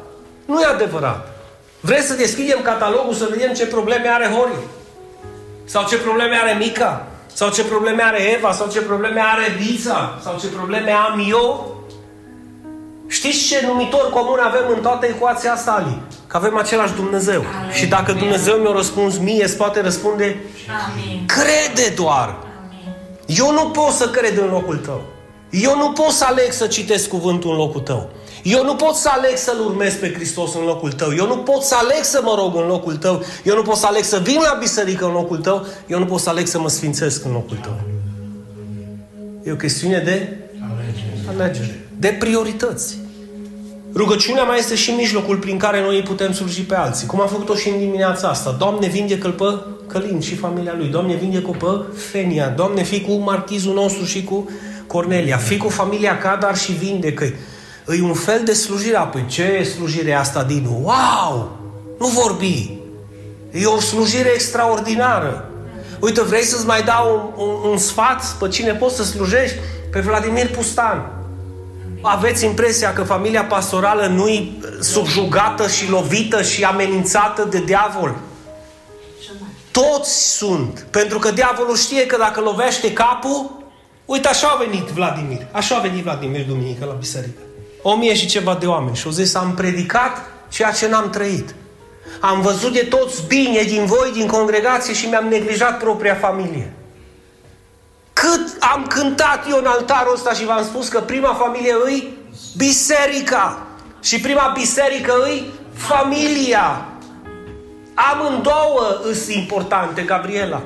Nu 0.45 0.61
e 0.61 0.67
adevărat. 0.67 1.29
Vreți 1.81 2.07
să 2.07 2.15
deschidem 2.15 2.61
catalogul 2.63 3.15
să 3.15 3.29
vedem 3.31 3.53
ce 3.53 3.67
probleme 3.67 4.09
are 4.09 4.27
Hori? 4.27 4.59
Sau 5.65 5.87
ce 5.87 5.97
probleme 5.97 6.37
are 6.37 6.57
Mica? 6.59 7.07
Sau 7.33 7.51
ce 7.51 7.65
probleme 7.65 8.03
are 8.03 8.19
Eva? 8.37 8.53
Sau 8.53 8.69
ce 8.69 8.81
probleme 8.81 9.21
are 9.21 9.57
Liza? 9.61 10.19
Sau 10.23 10.39
ce 10.41 10.47
probleme 10.47 10.91
am 10.91 11.27
eu? 11.31 11.77
Știți 13.07 13.47
ce 13.47 13.67
numitor 13.67 14.11
comun 14.11 14.39
avem 14.39 14.65
în 14.75 14.81
toată 14.83 15.07
ecuația 15.07 15.53
asta, 15.53 15.73
Ali? 15.73 15.99
Că 16.27 16.37
avem 16.37 16.57
același 16.57 16.93
Dumnezeu. 16.95 17.45
Amin. 17.61 17.73
Și 17.73 17.87
dacă 17.87 18.13
Dumnezeu 18.13 18.57
mi-a 18.57 18.73
răspuns 18.73 19.19
mie, 19.19 19.45
îți 19.45 19.57
poate 19.57 19.81
răspunde 19.81 20.25
Amin. 20.87 21.27
Crede 21.27 21.95
doar. 21.95 22.37
Amin. 22.67 22.95
Eu 23.27 23.53
nu 23.53 23.69
pot 23.69 23.91
să 23.91 24.09
cred 24.09 24.39
în 24.39 24.49
locul 24.51 24.77
tău. 24.77 25.03
Eu 25.51 25.77
nu 25.77 25.93
pot 25.93 26.11
să 26.11 26.25
aleg 26.25 26.53
să 26.53 26.67
citesc 26.67 27.09
cuvântul 27.09 27.51
în 27.51 27.57
locul 27.57 27.81
tău. 27.81 28.11
Eu 28.43 28.65
nu 28.65 28.75
pot 28.75 28.95
să 28.95 29.09
aleg 29.13 29.37
să-L 29.37 29.65
urmez 29.67 29.95
pe 29.95 30.13
Hristos 30.13 30.55
în 30.55 30.65
locul 30.65 30.93
tău. 30.93 31.15
Eu 31.17 31.27
nu 31.27 31.37
pot 31.37 31.63
să 31.63 31.75
aleg 31.79 32.03
să 32.03 32.21
mă 32.25 32.35
rog 32.39 32.57
în 32.57 32.67
locul 32.67 32.97
tău. 32.97 33.23
Eu 33.45 33.55
nu 33.55 33.63
pot 33.63 33.77
să 33.77 33.87
aleg 33.87 34.03
să 34.03 34.19
vin 34.19 34.39
la 34.41 34.57
biserică 34.61 35.05
în 35.05 35.13
locul 35.13 35.39
tău. 35.39 35.67
Eu 35.87 35.99
nu 35.99 36.05
pot 36.05 36.21
să 36.21 36.29
aleg 36.29 36.47
să 36.47 36.59
mă 36.59 36.69
sfințesc 36.69 37.25
în 37.25 37.33
locul 37.33 37.57
tău. 37.57 37.81
E 39.45 39.53
o 39.53 39.57
chestiune 39.57 39.99
de 39.99 40.37
alegere. 41.29 41.87
De 41.99 42.17
priorități. 42.19 42.97
Rugăciunea 43.95 44.43
mai 44.43 44.59
este 44.59 44.75
și 44.75 44.91
mijlocul 44.91 45.37
prin 45.37 45.59
care 45.59 45.81
noi 45.81 45.97
îi 45.97 46.03
putem 46.03 46.33
sluji 46.33 46.63
pe 46.63 46.75
alții. 46.75 47.07
Cum 47.07 47.21
am 47.21 47.29
făcut-o 47.29 47.55
și 47.55 47.69
în 47.69 47.79
dimineața 47.79 48.29
asta. 48.29 48.57
Doamne, 48.59 48.87
vindecă-l 48.87 49.31
pe 49.31 49.45
Călin 49.87 50.21
și 50.21 50.35
familia 50.35 50.75
lui. 50.77 50.89
Doamne, 50.89 51.15
vindecă 51.15 51.51
pe 51.51 51.97
Fenia. 51.97 52.49
Doamne, 52.49 52.83
fi 52.83 53.01
cu 53.01 53.13
marchizul 53.13 53.75
nostru 53.75 54.05
și 54.05 54.25
cu 54.25 54.51
Cornelia. 54.87 55.37
Fi 55.37 55.57
cu 55.57 55.69
familia 55.69 56.19
Cadar 56.19 56.57
și 56.57 56.73
vindecă-i. 56.73 57.35
E 57.89 58.03
un 58.03 58.15
fel 58.15 58.45
de 58.45 58.53
slujire. 58.53 58.97
Apoi 58.97 59.27
ce 59.27 59.43
e 59.43 59.65
slujirea 59.65 60.21
asta 60.21 60.43
din 60.43 60.67
Wow! 60.67 61.59
Nu 61.99 62.07
vorbi! 62.07 62.81
E 63.51 63.67
o 63.67 63.81
slujire 63.81 64.29
extraordinară. 64.29 65.51
Uite, 66.01 66.23
vrei 66.23 66.43
să-ți 66.43 66.67
mai 66.67 66.83
dau 66.83 67.35
un, 67.37 67.47
un, 67.47 67.71
un 67.71 67.79
sfat 67.79 68.37
pe 68.39 68.49
cine 68.49 68.73
poți 68.73 68.97
să 68.97 69.05
slujești? 69.05 69.57
Pe 69.91 70.01
Vladimir 70.01 70.51
Pustan. 70.51 71.13
Aveți 72.01 72.45
impresia 72.45 72.93
că 72.93 73.03
familia 73.03 73.45
pastorală 73.45 74.07
nu 74.07 74.29
e 74.29 74.49
subjugată 74.81 75.69
și 75.69 75.91
lovită 75.91 76.43
și 76.43 76.65
amenințată 76.65 77.45
de 77.45 77.63
diavol? 77.65 78.17
Toți 79.71 80.37
sunt. 80.37 80.87
Pentru 80.91 81.19
că 81.19 81.31
diavolul 81.31 81.77
știe 81.77 82.07
că 82.07 82.17
dacă 82.17 82.41
lovește 82.41 82.93
capul, 82.93 83.51
uite 84.05 84.29
așa 84.29 84.49
a 84.49 84.65
venit 84.65 84.87
Vladimir. 84.87 85.47
Așa 85.53 85.77
a 85.77 85.81
venit 85.81 86.03
Vladimir 86.03 86.47
duminică 86.47 86.85
la 86.85 86.93
biserică. 86.93 87.41
O 87.83 87.97
mie 87.97 88.15
și 88.15 88.27
ceva 88.27 88.55
de 88.55 88.67
oameni. 88.67 88.97
Și 88.97 89.07
au 89.07 89.13
zis, 89.13 89.35
am 89.35 89.55
predicat 89.55 90.31
ceea 90.49 90.71
ce 90.71 90.89
n-am 90.89 91.11
trăit. 91.11 91.55
Am 92.21 92.41
văzut 92.41 92.73
de 92.73 92.87
toți 92.91 93.27
bine 93.27 93.63
din 93.63 93.85
voi, 93.85 94.11
din 94.13 94.27
congregație 94.27 94.95
și 94.95 95.07
mi-am 95.07 95.27
neglijat 95.29 95.79
propria 95.79 96.15
familie. 96.15 96.73
Cât 98.13 98.63
am 98.75 98.87
cântat 98.87 99.45
eu 99.51 99.59
în 99.59 99.67
altarul 99.67 100.15
ăsta 100.15 100.33
și 100.33 100.45
v-am 100.45 100.65
spus 100.65 100.89
că 100.89 101.01
prima 101.01 101.35
familie 101.35 101.75
îi 101.85 102.19
biserica. 102.57 103.67
Și 104.03 104.21
prima 104.21 104.53
biserică 104.55 105.13
îi 105.23 105.51
familia. 105.73 106.87
Amândouă 107.95 109.01
îs 109.03 109.29
importante, 109.29 110.03
Gabriela. 110.03 110.63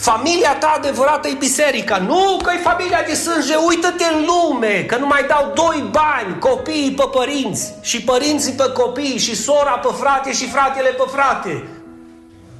Familia 0.00 0.56
ta 0.56 0.74
adevărată 0.76 1.28
e 1.28 1.34
biserica. 1.34 1.96
Nu 1.96 2.38
că 2.42 2.50
e 2.54 2.58
familia 2.58 3.02
de 3.06 3.14
sânge, 3.14 3.54
uită-te 3.54 4.04
în 4.04 4.26
lume, 4.26 4.84
că 4.88 4.96
nu 4.96 5.06
mai 5.06 5.24
dau 5.28 5.52
doi 5.54 5.88
bani 5.90 6.38
copiii 6.38 6.92
pe 6.92 7.04
părinți 7.12 7.72
și 7.80 8.02
părinții 8.02 8.52
pe 8.52 8.72
copii 8.72 9.18
și 9.18 9.36
sora 9.36 9.70
pe 9.70 9.88
frate 10.00 10.32
și 10.32 10.48
fratele 10.48 10.88
pe 10.88 11.04
frate. 11.06 11.68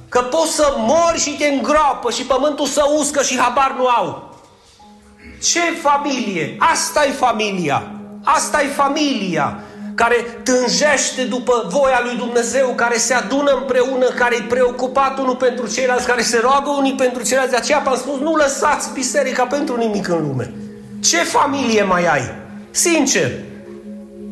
Că 0.09 0.21
poți 0.21 0.55
să 0.55 0.73
mori 0.77 1.19
și 1.19 1.37
te 1.37 1.45
îngroapă 1.45 2.11
și 2.11 2.23
pământul 2.23 2.65
să 2.65 2.83
uscă 2.97 3.21
și 3.21 3.39
habar 3.39 3.75
nu 3.77 3.87
au. 3.87 4.35
Ce 5.43 5.61
familie? 5.81 6.55
Asta 6.59 7.05
e 7.05 7.11
familia. 7.11 7.91
Asta 8.23 8.61
e 8.61 8.67
familia 8.67 9.59
care 10.01 10.15
tânjește 10.43 11.23
după 11.23 11.67
voia 11.69 11.99
lui 12.03 12.15
Dumnezeu, 12.17 12.73
care 12.75 12.97
se 12.97 13.13
adună 13.13 13.51
împreună, 13.59 14.05
care 14.05 14.35
e 14.35 14.45
preocupat 14.47 15.19
unul 15.19 15.35
pentru 15.35 15.67
ceilalți, 15.67 16.07
care 16.07 16.21
se 16.21 16.39
roagă 16.39 16.69
unii 16.77 16.93
pentru 16.93 17.23
ceilalți. 17.23 17.51
De 17.51 17.57
aceea 17.57 17.83
am 17.85 17.95
spus, 17.95 18.19
nu 18.19 18.35
lăsați 18.35 18.93
biserica 18.93 19.45
pentru 19.45 19.75
nimic 19.77 20.07
în 20.07 20.21
lume. 20.27 20.53
Ce 20.99 21.17
familie 21.17 21.83
mai 21.83 22.05
ai? 22.05 22.21
Sincer. 22.71 23.31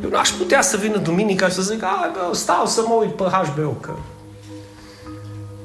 Eu 0.03 0.09
n-aș 0.09 0.29
putea 0.29 0.61
să 0.61 0.77
vină 0.77 0.97
duminica 0.97 1.47
și 1.47 1.53
să 1.53 1.61
zic, 1.61 1.79
bă, 1.79 2.29
stau 2.31 2.65
să 2.65 2.83
mă 2.87 2.93
uit 2.93 3.15
pe 3.15 3.23
HBO, 3.23 3.69
că... 3.69 3.91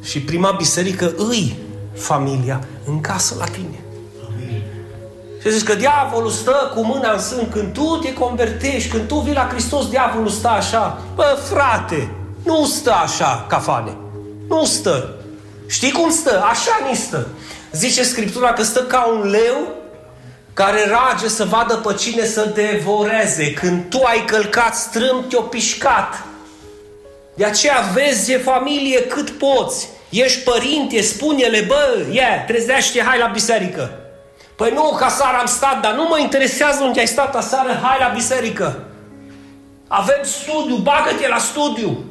Și 0.02 0.20
prima 0.20 0.50
biserică 0.50 1.12
îi 1.16 1.56
familia 1.94 2.60
în 2.86 3.00
casă 3.00 3.34
la 3.38 3.44
tine. 3.44 3.83
Și 5.44 5.50
zici 5.50 5.66
că 5.66 5.74
diavolul 5.74 6.30
stă 6.30 6.72
cu 6.74 6.80
mâna 6.80 7.12
în 7.12 7.18
sân 7.18 7.48
când 7.50 7.72
tu 7.72 7.96
te 7.96 8.12
convertești, 8.12 8.90
când 8.90 9.08
tu 9.08 9.14
vii 9.14 9.34
la 9.34 9.48
Hristos, 9.50 9.88
diavolul 9.88 10.28
stă 10.28 10.48
așa. 10.48 11.02
Bă, 11.14 11.38
frate, 11.50 12.10
nu 12.44 12.64
stă 12.64 12.92
așa, 12.92 13.46
cafane. 13.48 13.96
Nu 14.48 14.64
stă. 14.64 15.14
Știi 15.66 15.92
cum 15.92 16.10
stă? 16.10 16.42
Așa 16.42 16.88
ni 16.90 16.96
stă. 16.96 17.26
Zice 17.72 18.02
Scriptura 18.02 18.52
că 18.52 18.62
stă 18.62 18.80
ca 18.82 19.06
un 19.06 19.30
leu 19.30 19.68
care 20.52 20.78
rage 20.88 21.28
să 21.28 21.44
vadă 21.44 21.74
pe 21.74 21.94
cine 21.94 22.24
să 22.24 22.52
devoreze. 22.54 23.52
Când 23.52 23.84
tu 23.88 24.02
ai 24.02 24.24
călcat 24.24 24.74
strâmb, 24.74 25.28
te-o 25.28 25.40
pișcat. 25.40 26.24
De 27.34 27.44
aceea 27.44 27.90
vezi 27.94 28.32
e 28.32 28.38
familie 28.38 29.02
cât 29.02 29.30
poți. 29.30 29.88
Ești 30.08 30.42
părinte, 30.42 31.00
spune-le, 31.00 31.60
bă, 31.60 31.96
ia, 31.98 32.12
yeah, 32.12 32.44
trezește, 32.46 33.02
hai 33.02 33.18
la 33.18 33.26
biserică. 33.26 33.98
Păi 34.56 34.70
nu, 34.74 34.96
ca 34.98 35.08
seara 35.08 35.38
am 35.38 35.46
stat, 35.46 35.80
dar 35.80 35.94
nu 35.94 36.06
mă 36.08 36.18
interesează 36.18 36.82
unde 36.82 37.00
ai 37.00 37.06
stat 37.06 37.36
aseară, 37.36 37.80
hai 37.82 37.96
la 38.00 38.12
biserică. 38.14 38.84
Avem 39.88 40.20
studiu, 40.22 40.76
bagă-te 40.76 41.28
la 41.28 41.38
studiu. 41.38 42.04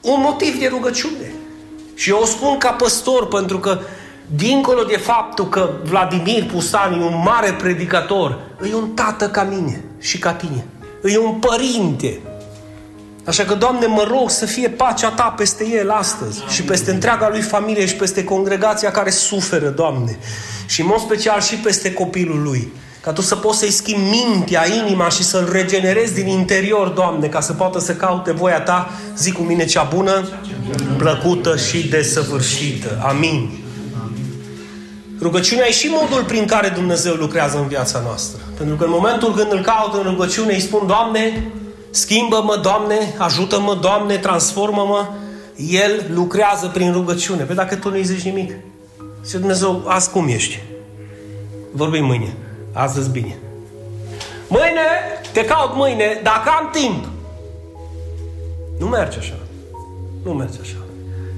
Un 0.00 0.20
motiv 0.20 0.58
de 0.58 0.66
rugăciune. 0.66 1.32
Și 1.94 2.10
eu 2.10 2.18
o 2.22 2.24
spun 2.24 2.58
ca 2.58 2.70
păstor, 2.70 3.28
pentru 3.28 3.58
că 3.58 3.78
dincolo 4.26 4.82
de 4.82 4.96
faptul 4.96 5.48
că 5.48 5.70
Vladimir 5.82 6.44
Pusani 6.44 7.02
e 7.02 7.04
un 7.04 7.22
mare 7.24 7.52
predicator, 7.52 8.38
e 8.70 8.74
un 8.74 8.88
tată 8.88 9.28
ca 9.28 9.42
mine 9.42 9.84
și 9.98 10.18
ca 10.18 10.32
tine. 10.32 10.66
E 11.04 11.18
un 11.18 11.34
părinte. 11.38 12.20
Așa 13.26 13.44
că, 13.44 13.54
Doamne, 13.54 13.86
mă 13.86 14.06
rog 14.10 14.30
să 14.30 14.46
fie 14.46 14.68
pacea 14.68 15.10
Ta 15.10 15.34
peste 15.36 15.66
el 15.68 15.90
astăzi 15.90 16.42
și 16.48 16.62
peste 16.62 16.90
întreaga 16.90 17.28
lui 17.28 17.40
familie 17.40 17.86
și 17.86 17.94
peste 17.94 18.24
congregația 18.24 18.90
care 18.90 19.10
suferă, 19.10 19.68
Doamne. 19.68 20.18
Și 20.66 20.80
în 20.80 20.86
mod 20.86 20.98
special 20.98 21.40
și 21.40 21.54
peste 21.54 21.92
copilul 21.92 22.42
lui. 22.42 22.72
Ca 23.00 23.12
Tu 23.12 23.20
să 23.20 23.36
poți 23.36 23.58
să-i 23.58 23.70
schimbi 23.70 24.08
mintea, 24.10 24.62
inima 24.86 25.08
și 25.08 25.22
să-l 25.22 25.48
regenerezi 25.52 26.14
din 26.14 26.26
interior, 26.26 26.88
Doamne, 26.88 27.26
ca 27.26 27.40
să 27.40 27.52
poată 27.52 27.80
să 27.80 27.94
caute 27.94 28.32
voia 28.32 28.60
Ta, 28.60 28.90
zi 29.16 29.32
cu 29.32 29.42
mine 29.42 29.64
cea 29.64 29.82
bună, 29.94 30.28
plăcută 30.96 31.56
și 31.56 31.88
desăvârșită. 31.88 33.02
Amin. 33.06 33.50
Rugăciunea 35.20 35.66
e 35.66 35.72
și 35.72 35.88
modul 36.00 36.24
prin 36.24 36.44
care 36.44 36.68
Dumnezeu 36.68 37.14
lucrează 37.14 37.58
în 37.58 37.68
viața 37.68 38.00
noastră. 38.04 38.40
Pentru 38.56 38.76
că 38.76 38.84
în 38.84 38.90
momentul 38.90 39.34
când 39.34 39.52
îl 39.52 39.60
caut 39.60 39.94
în 39.94 40.10
rugăciune, 40.10 40.52
îi 40.52 40.60
spun, 40.60 40.86
Doamne, 40.86 41.50
schimbă-mă, 41.96 42.56
Doamne, 42.56 43.14
ajută-mă, 43.18 43.74
Doamne, 43.74 44.16
transformă-mă, 44.16 45.06
El 45.56 46.06
lucrează 46.14 46.66
prin 46.66 46.92
rugăciune. 46.92 47.42
Pe 47.42 47.54
dacă 47.54 47.76
tu 47.76 47.90
nu-i 47.90 48.04
zici 48.04 48.22
nimic, 48.22 48.52
și 49.26 49.36
Dumnezeu, 49.36 49.82
azi 49.86 50.10
cum 50.10 50.28
ești? 50.28 50.62
Vorbim 51.72 52.04
mâine. 52.04 52.36
Astăzi 52.72 53.10
bine. 53.10 53.36
Mâine, 54.48 54.80
te 55.32 55.44
caut 55.44 55.74
mâine, 55.74 56.20
dacă 56.22 56.50
am 56.60 56.70
timp. 56.72 57.04
Nu 58.78 58.86
merge 58.86 59.18
așa. 59.18 59.38
Nu 60.24 60.32
merge 60.32 60.58
așa. 60.60 60.76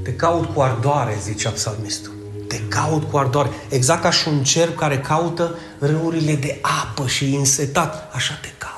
Te 0.02 0.12
caut 0.14 0.54
cu 0.54 0.60
ardoare, 0.60 1.18
zicea 1.22 1.50
psalmistul. 1.50 2.12
Te 2.48 2.60
caut 2.68 3.10
cu 3.10 3.16
ardoare. 3.16 3.48
Exact 3.68 4.02
ca 4.02 4.10
și 4.10 4.28
un 4.28 4.42
cerb 4.42 4.74
care 4.74 4.98
caută 4.98 5.54
râurile 5.78 6.34
de 6.34 6.58
apă 6.60 7.06
și 7.06 7.34
e 7.34 7.36
însetat. 7.36 8.12
Așa 8.14 8.38
te 8.42 8.48
caut. 8.58 8.77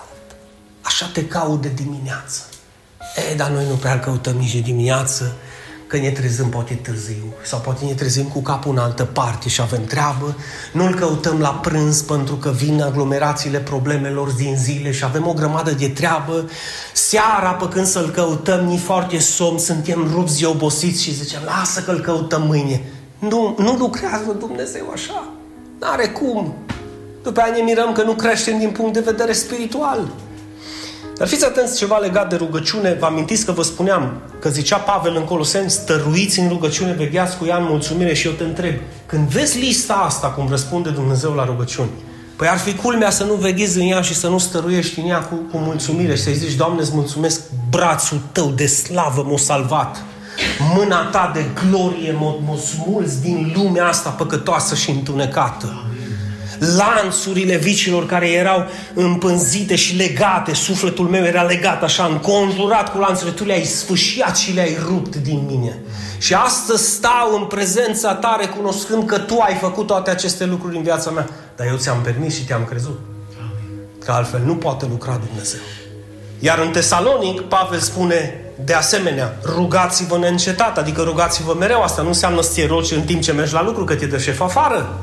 Așa 0.90 1.10
te 1.12 1.26
caut 1.26 1.62
de 1.62 1.70
dimineață. 1.74 2.42
E, 3.30 3.34
dar 3.34 3.50
noi 3.50 3.66
nu 3.68 3.74
prea 3.74 4.00
căutăm 4.00 4.36
nici 4.36 4.52
de 4.54 4.60
dimineață, 4.60 5.36
că 5.86 5.96
ne 5.96 6.10
trezim 6.10 6.48
poate 6.48 6.74
târziu 6.74 7.34
sau 7.44 7.58
poate 7.58 7.84
ne 7.84 7.92
trezim 7.92 8.24
cu 8.24 8.40
capul 8.40 8.72
în 8.72 8.78
altă 8.78 9.04
parte 9.04 9.48
și 9.48 9.60
avem 9.60 9.84
treabă. 9.84 10.36
Nu-l 10.72 10.94
căutăm 10.94 11.38
la 11.38 11.48
prânz 11.48 12.02
pentru 12.02 12.34
că 12.34 12.50
vin 12.50 12.82
aglomerațiile 12.82 13.58
problemelor 13.58 14.30
din 14.30 14.56
zile 14.56 14.90
și 14.90 15.04
avem 15.04 15.26
o 15.26 15.32
grămadă 15.32 15.70
de 15.70 15.88
treabă. 15.88 16.50
Seara, 16.92 17.50
pe 17.50 17.68
când 17.68 17.86
să-l 17.86 18.10
căutăm, 18.10 18.64
ni 18.64 18.78
foarte 18.78 19.18
somn, 19.18 19.58
suntem 19.58 20.10
rupți 20.12 20.40
de 20.40 20.46
obosiți 20.46 21.02
și 21.02 21.14
zicem, 21.14 21.40
lasă 21.44 21.80
că-l 21.80 22.00
căutăm 22.00 22.42
mâine. 22.42 22.82
Nu, 23.18 23.54
nu 23.58 23.72
lucrează 23.72 24.36
Dumnezeu 24.38 24.90
așa. 24.92 25.28
N-are 25.80 26.08
cum. 26.08 26.54
După 27.22 27.40
aia 27.40 27.52
ne 27.52 27.62
mirăm 27.62 27.92
că 27.92 28.02
nu 28.02 28.12
creștem 28.12 28.58
din 28.58 28.70
punct 28.70 28.92
de 28.92 29.00
vedere 29.00 29.32
spiritual. 29.32 30.10
Dar 31.20 31.28
fiți 31.28 31.44
atenți 31.44 31.76
ceva 31.76 31.96
legat 31.96 32.28
de 32.28 32.36
rugăciune. 32.36 32.96
Vă 33.00 33.06
amintiți 33.06 33.44
că 33.44 33.52
vă 33.52 33.62
spuneam 33.62 34.20
că 34.38 34.48
zicea 34.48 34.76
Pavel 34.76 35.16
în 35.16 35.24
Coloseni, 35.24 35.70
stăruiți 35.70 36.40
în 36.40 36.48
rugăciune, 36.48 36.92
vegheați 36.92 37.36
cu 37.36 37.44
ea 37.44 37.56
în 37.56 37.66
mulțumire 37.68 38.14
și 38.14 38.26
eu 38.26 38.32
te 38.32 38.44
întreb, 38.44 38.74
când 39.06 39.28
vezi 39.28 39.58
lista 39.58 39.94
asta, 39.94 40.26
cum 40.28 40.48
răspunde 40.48 40.90
Dumnezeu 40.90 41.32
la 41.32 41.44
rugăciuni, 41.44 41.90
Păi 42.36 42.48
ar 42.48 42.58
fi 42.58 42.74
culmea 42.74 43.10
să 43.10 43.24
nu 43.24 43.34
veghezi 43.34 43.80
în 43.80 43.86
ea 43.86 44.00
și 44.00 44.14
să 44.14 44.28
nu 44.28 44.38
stăruiești 44.38 45.00
în 45.00 45.08
ea 45.08 45.18
cu, 45.18 45.34
cu 45.34 45.56
mulțumire 45.56 46.14
și 46.14 46.22
să-i 46.22 46.34
zici, 46.34 46.54
Doamne, 46.54 46.80
îți 46.80 46.94
mulțumesc, 46.94 47.40
brațul 47.70 48.20
tău 48.32 48.50
de 48.50 48.66
slavă 48.66 49.26
m-a 49.28 49.36
salvat. 49.36 50.02
Mâna 50.74 51.04
ta 51.04 51.30
de 51.34 51.44
glorie 51.68 52.16
m-a 52.20 52.56
smulți 52.56 53.22
din 53.22 53.52
lumea 53.54 53.86
asta 53.86 54.10
păcătoasă 54.10 54.74
și 54.74 54.90
întunecată 54.90 55.84
lanțurile 56.60 57.56
vicilor 57.56 58.06
care 58.06 58.30
erau 58.30 58.66
împânzite 58.94 59.76
și 59.76 59.96
legate, 59.96 60.54
sufletul 60.54 61.08
meu 61.08 61.24
era 61.24 61.42
legat 61.42 61.82
așa, 61.82 62.04
înconjurat 62.04 62.92
cu 62.92 62.98
lanțurile, 62.98 63.36
tu 63.36 63.44
le-ai 63.44 63.64
sfâșiat 63.64 64.36
și 64.36 64.52
le-ai 64.52 64.76
rupt 64.86 65.16
din 65.16 65.42
mine. 65.46 65.78
Și 66.18 66.34
astăzi 66.34 66.90
stau 66.90 67.34
în 67.40 67.44
prezența 67.44 68.14
ta 68.14 68.36
recunoscând 68.40 69.06
că 69.06 69.18
tu 69.18 69.38
ai 69.38 69.54
făcut 69.54 69.86
toate 69.86 70.10
aceste 70.10 70.44
lucruri 70.44 70.76
în 70.76 70.82
viața 70.82 71.10
mea. 71.10 71.28
Dar 71.56 71.66
eu 71.66 71.76
ți-am 71.76 72.00
permis 72.02 72.34
și 72.34 72.44
te-am 72.44 72.64
crezut. 72.64 73.00
Că 74.04 74.12
altfel 74.12 74.42
nu 74.44 74.56
poate 74.56 74.86
lucra 74.90 75.20
Dumnezeu. 75.26 75.60
Iar 76.38 76.58
în 76.58 76.70
Tesalonic, 76.70 77.40
Pavel 77.40 77.78
spune, 77.78 78.44
de 78.64 78.74
asemenea, 78.74 79.38
rugați-vă 79.44 80.18
neîncetat, 80.18 80.78
adică 80.78 81.02
rugați-vă 81.02 81.56
mereu. 81.58 81.82
Asta 81.82 82.02
nu 82.02 82.08
înseamnă 82.08 82.42
să 82.42 82.64
rogi 82.68 82.94
în 82.94 83.02
timp 83.02 83.22
ce 83.22 83.32
mergi 83.32 83.52
la 83.52 83.62
lucru, 83.62 83.84
că 83.84 83.94
te 83.94 84.06
dă 84.06 84.18
șef 84.18 84.40
afară. 84.40 85.00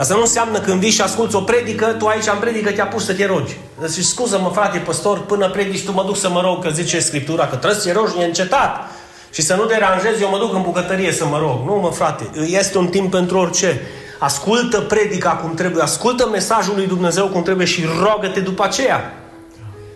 Asta 0.00 0.14
nu 0.14 0.20
înseamnă 0.20 0.58
când 0.58 0.80
vii 0.80 0.90
și 0.90 1.00
asculți 1.00 1.34
o 1.34 1.40
predică, 1.40 1.86
tu 1.86 2.06
aici 2.06 2.28
am 2.28 2.38
predică, 2.38 2.70
te-a 2.70 2.86
pus 2.86 3.04
să 3.04 3.14
te 3.14 3.26
rogi. 3.26 3.56
Deci 3.80 4.04
scuză-mă, 4.04 4.50
frate 4.54 4.78
păstor, 4.78 5.20
până 5.20 5.50
predici 5.50 5.84
tu 5.84 5.92
mă 5.92 6.02
duc 6.06 6.16
să 6.16 6.28
mă 6.28 6.40
rog, 6.40 6.62
că 6.62 6.70
zice 6.70 6.98
Scriptura, 6.98 7.46
că 7.46 7.56
trebuie 7.56 7.80
să 7.80 7.86
te 7.86 7.92
rogi 7.92 8.16
neîncetat. 8.16 8.90
Și 9.30 9.42
să 9.42 9.54
nu 9.54 9.66
deranjezi, 9.66 10.22
eu 10.22 10.30
mă 10.30 10.38
duc 10.38 10.54
în 10.54 10.62
bucătărie 10.62 11.12
să 11.12 11.26
mă 11.26 11.38
rog. 11.38 11.66
Nu, 11.66 11.74
mă, 11.74 11.90
frate, 11.90 12.30
este 12.46 12.78
un 12.78 12.88
timp 12.88 13.10
pentru 13.10 13.38
orice. 13.38 13.80
Ascultă 14.18 14.80
predica 14.80 15.30
cum 15.30 15.54
trebuie, 15.54 15.82
ascultă 15.82 16.28
mesajul 16.28 16.74
lui 16.76 16.86
Dumnezeu 16.86 17.26
cum 17.26 17.42
trebuie 17.42 17.66
și 17.66 17.84
rogă-te 18.02 18.40
după 18.40 18.64
aceea. 18.64 19.14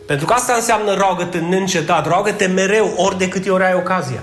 Pentru 0.07 0.27
că 0.27 0.33
asta 0.33 0.53
înseamnă 0.55 0.95
rogă-te 0.95 1.39
neîncetat, 1.39 2.07
rogă-te 2.07 2.47
mereu, 2.47 2.93
ori 2.97 3.19
de 3.19 3.29
câte 3.29 3.51
ori 3.51 3.65
ai 3.65 3.75
ocazia. 3.75 4.23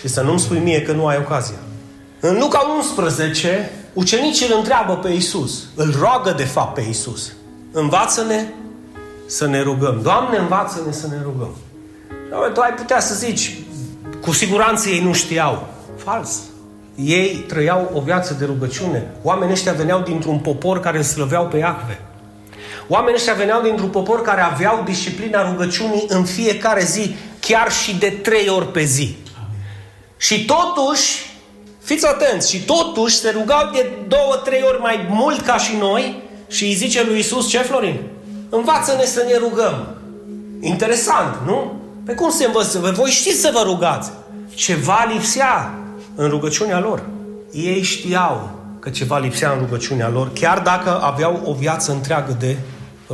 Și 0.00 0.08
să 0.08 0.20
nu-mi 0.20 0.40
spui 0.40 0.58
mie 0.58 0.82
că 0.82 0.92
nu 0.92 1.06
ai 1.06 1.16
ocazia. 1.16 1.58
În 2.20 2.38
Luca 2.38 2.72
11, 2.76 3.70
ucenicii 3.92 4.46
îl 4.46 4.56
întreabă 4.56 4.96
pe 4.96 5.08
Isus, 5.08 5.64
îl 5.74 5.94
roagă 5.98 6.34
de 6.36 6.44
fapt 6.44 6.74
pe 6.74 6.80
Isus. 6.88 7.32
Învață-ne 7.72 8.46
să 9.26 9.46
ne 9.46 9.62
rugăm. 9.62 10.00
Doamne, 10.02 10.38
învață-ne 10.38 10.92
să 10.92 11.06
ne 11.06 11.16
rugăm. 11.22 11.56
Doamne, 12.30 12.52
tu 12.52 12.60
ai 12.60 12.72
putea 12.72 13.00
să 13.00 13.14
zici, 13.14 13.56
cu 14.20 14.32
siguranță 14.32 14.88
ei 14.88 15.00
nu 15.00 15.12
știau. 15.12 15.68
Fals. 15.96 16.40
Ei 16.94 17.44
trăiau 17.48 17.90
o 17.94 18.00
viață 18.00 18.34
de 18.34 18.44
rugăciune. 18.44 19.10
Oamenii 19.22 19.52
ăștia 19.52 19.72
veneau 19.72 20.00
dintr-un 20.00 20.38
popor 20.38 20.80
care 20.80 20.96
îl 20.96 21.02
slăveau 21.02 21.46
pe 21.46 21.56
Iahve. 21.56 22.00
Oamenii 22.88 23.14
ăștia 23.16 23.34
veneau 23.34 23.62
dintr-un 23.62 23.88
popor 23.88 24.22
care 24.22 24.40
aveau 24.40 24.82
disciplina 24.84 25.50
rugăciunii 25.50 26.04
în 26.08 26.24
fiecare 26.24 26.84
zi, 26.84 27.14
chiar 27.40 27.72
și 27.72 27.96
de 27.96 28.08
trei 28.08 28.48
ori 28.48 28.68
pe 28.68 28.84
zi. 28.84 29.16
Și 30.16 30.44
totuși, 30.44 31.31
Fiți 31.82 32.06
atenți, 32.06 32.50
și 32.50 32.64
totuși 32.64 33.16
se 33.16 33.30
rugau 33.30 33.70
de 33.72 33.90
două, 34.08 34.40
trei 34.44 34.62
ori 34.66 34.80
mai 34.80 35.06
mult 35.10 35.40
ca 35.40 35.56
și 35.56 35.76
noi 35.76 36.22
și 36.48 36.64
îi 36.64 36.74
zice 36.74 37.04
lui 37.04 37.18
Isus, 37.18 37.48
ce 37.48 37.58
Florin? 37.58 38.00
Învață-ne 38.48 39.04
să 39.04 39.24
ne 39.28 39.36
rugăm. 39.36 39.86
Interesant, 40.60 41.36
nu? 41.46 41.80
Pe 42.04 42.14
cum 42.14 42.30
se 42.30 42.44
învăță? 42.44 42.78
Voi 42.78 43.10
știți 43.10 43.40
să 43.40 43.50
vă 43.52 43.62
rugați. 43.64 44.10
Ceva 44.54 45.08
lipsea 45.12 45.74
în 46.14 46.28
rugăciunea 46.28 46.80
lor. 46.80 47.02
Ei 47.52 47.82
știau 47.82 48.50
că 48.78 48.90
ceva 48.90 49.18
lipsea 49.18 49.52
în 49.52 49.58
rugăciunea 49.58 50.08
lor, 50.08 50.32
chiar 50.32 50.58
dacă 50.58 51.00
aveau 51.02 51.40
o 51.44 51.52
viață 51.52 51.92
întreagă 51.92 52.36
de 52.38 52.56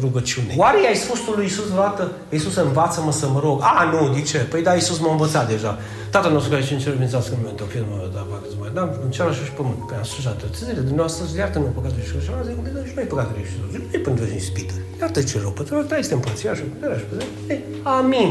rugăciune. 0.04 0.54
Oare 0.56 0.82
i-ai 0.82 0.94
spus 0.94 1.18
tu 1.24 1.30
lui 1.30 1.44
Isus 1.44 1.68
vreodată, 1.68 2.12
Iisus 2.28 2.54
învață-mă 2.56 3.12
să 3.12 3.26
mă 3.28 3.40
rog? 3.40 3.60
A, 3.62 3.90
nu, 3.92 4.14
de 4.14 4.22
ce? 4.22 4.38
Păi 4.38 4.62
da, 4.62 4.74
Iisus 4.74 4.98
m-a 4.98 5.10
învățat 5.10 5.48
deja. 5.48 5.78
Tatăl 6.10 6.32
nostru 6.32 6.50
care 6.50 6.62
ești 6.62 6.74
în 6.74 6.80
cer, 6.80 6.92
bineînțească 6.92 7.32
în 7.38 7.64
o 7.64 7.68
firmă, 7.74 8.10
da, 8.14 8.26
facă 8.30 8.46
mai 8.60 8.70
da, 8.74 8.82
în 9.04 9.10
cealaltă 9.10 9.44
și 9.44 9.50
pământ, 9.50 9.78
pe 9.88 9.94
asociat 10.00 10.40
zile, 10.54 10.72
dumneavoastră, 10.72 11.24
iartă-ne 11.36 11.64
păcatul 11.64 12.02
și 12.08 12.14
așa, 12.20 12.32
zic, 12.46 12.56
că 12.74 12.84
și 12.88 12.92
noi 12.94 13.04
păcatul 13.04 13.34
și 13.50 13.56
zic, 13.72 13.82
nu-i 13.90 14.00
pentru 14.00 14.24
în 14.34 14.40
spită. 14.40 14.74
Iartă 15.00 15.22
ce 15.22 15.38
rău, 15.40 15.50
pentru 15.50 15.84
că 15.88 15.96
este 15.98 16.14
împărția 16.14 16.54
și 16.54 16.62
puterea 16.62 16.96
și 16.96 17.04
puterea. 17.04 17.62
Amin. 17.82 18.30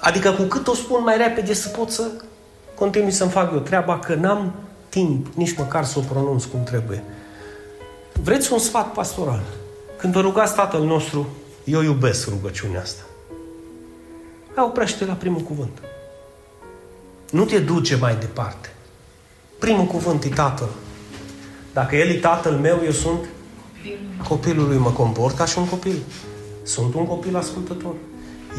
Adică 0.00 0.30
cu 0.30 0.42
cât 0.42 0.66
o 0.68 0.74
spun 0.74 1.00
mai 1.04 1.16
repede 1.16 1.54
să 1.54 1.68
pot 1.68 1.90
să 1.90 2.04
continui 2.74 3.10
să-mi 3.10 3.30
fac 3.30 3.52
eu 3.52 3.58
treaba, 3.58 3.98
că 3.98 4.14
n-am 4.14 4.52
timp 4.88 5.26
nici 5.34 5.56
măcar 5.56 5.84
să 5.84 5.98
o 5.98 6.02
pronunț 6.12 6.44
cum 6.44 6.62
trebuie. 6.62 7.02
Vreți 8.12 8.52
un 8.52 8.58
sfat 8.58 8.92
pastoral? 8.92 9.42
Când 9.96 10.12
vă 10.12 10.20
rugați 10.20 10.54
Tatăl 10.54 10.84
nostru, 10.84 11.28
eu 11.64 11.82
iubesc 11.82 12.28
rugăciunea 12.28 12.80
asta. 12.80 13.02
Ia 14.56 14.64
oprește 14.64 15.04
la 15.04 15.12
primul 15.12 15.40
cuvânt. 15.40 15.82
Nu 17.30 17.44
te 17.44 17.58
duce 17.58 17.96
mai 17.96 18.16
departe. 18.16 18.72
Primul 19.58 19.84
cuvânt 19.84 20.24
e 20.24 20.28
Tatăl. 20.28 20.68
Dacă 21.72 21.96
El 21.96 22.08
e 22.08 22.14
Tatăl 22.14 22.52
meu, 22.52 22.80
eu 22.84 22.90
sunt 22.90 23.28
copilul 24.28 24.68
lui. 24.68 24.76
Mă 24.76 24.90
comport 24.90 25.36
ca 25.36 25.44
și 25.44 25.58
un 25.58 25.68
copil. 25.68 25.98
Sunt 26.62 26.94
un 26.94 27.06
copil 27.06 27.36
ascultător. 27.36 27.94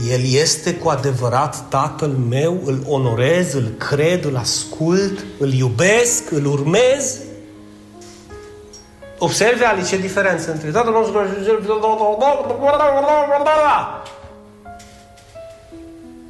El 0.10 0.22
este 0.34 0.76
cu 0.76 0.90
adevărat 0.90 1.70
Tatăl 1.70 2.10
meu, 2.10 2.62
îl 2.66 2.84
onorez, 2.88 3.54
îl 3.54 3.68
cred, 3.78 4.26
îl 4.26 4.38
ascult, 4.38 5.26
îl 5.40 5.54
iubesc, 5.54 6.32
îl 6.32 6.46
urmez. 6.46 7.20
Observe, 9.24 9.66
Ali, 9.66 9.84
ce 9.84 9.98
diferență 9.98 10.52
între 10.52 10.72
Tatăl 10.72 10.94
nostru 10.94 11.14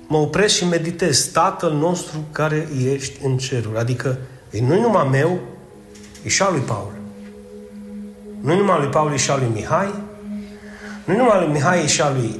Mă 0.07 0.17
opresc 0.17 0.55
și 0.55 0.65
meditez. 0.65 1.25
Tatăl 1.25 1.71
nostru 1.71 2.17
care 2.31 2.67
ești 2.85 3.25
în 3.25 3.37
ceruri. 3.37 3.77
Adică, 3.77 4.17
e 4.49 4.61
nu 4.61 4.79
numai 4.79 5.07
meu, 5.11 5.39
e 6.23 6.29
și 6.29 6.41
al 6.41 6.51
lui 6.51 6.61
Paul. 6.61 6.91
Nu 8.41 8.55
numai 8.55 8.79
lui 8.79 8.89
Paul, 8.89 9.13
e 9.13 9.17
și 9.17 9.31
al 9.31 9.39
lui 9.39 9.49
Mihai. 9.53 9.93
Nu 11.03 11.15
numai 11.15 11.39
lui 11.39 11.53
Mihai, 11.53 11.83
e 11.83 11.87
și 11.87 12.01
al 12.01 12.13
lui 12.13 12.39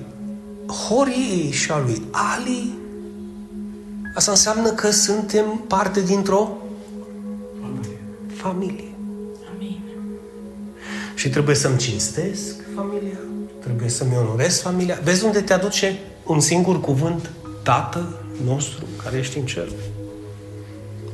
Horii 0.71 1.51
și 1.51 1.71
a 1.71 1.79
lui 1.79 2.01
Ali, 2.11 2.73
asta 4.15 4.31
înseamnă 4.31 4.69
că 4.69 4.89
suntem 4.89 5.63
parte 5.67 6.01
dintr-o 6.01 6.57
familie. 7.61 7.99
familie. 8.33 8.90
Amin. 11.21 11.29
Și 11.29 11.29
trebuie 11.29 11.55
să-mi 11.55 11.77
cinstesc 11.77 12.55
familia, 12.75 13.17
trebuie 13.59 13.89
să-mi 13.89 14.17
onorez 14.17 14.61
familia. 14.61 14.99
Vezi 15.03 15.25
unde 15.25 15.41
te 15.41 15.53
aduce 15.53 15.99
un 16.25 16.39
singur 16.39 16.81
cuvânt? 16.81 17.29
Tatăl 17.63 18.19
nostru 18.45 18.85
care 19.03 19.17
ești 19.17 19.37
în 19.37 19.45
cer. 19.45 19.67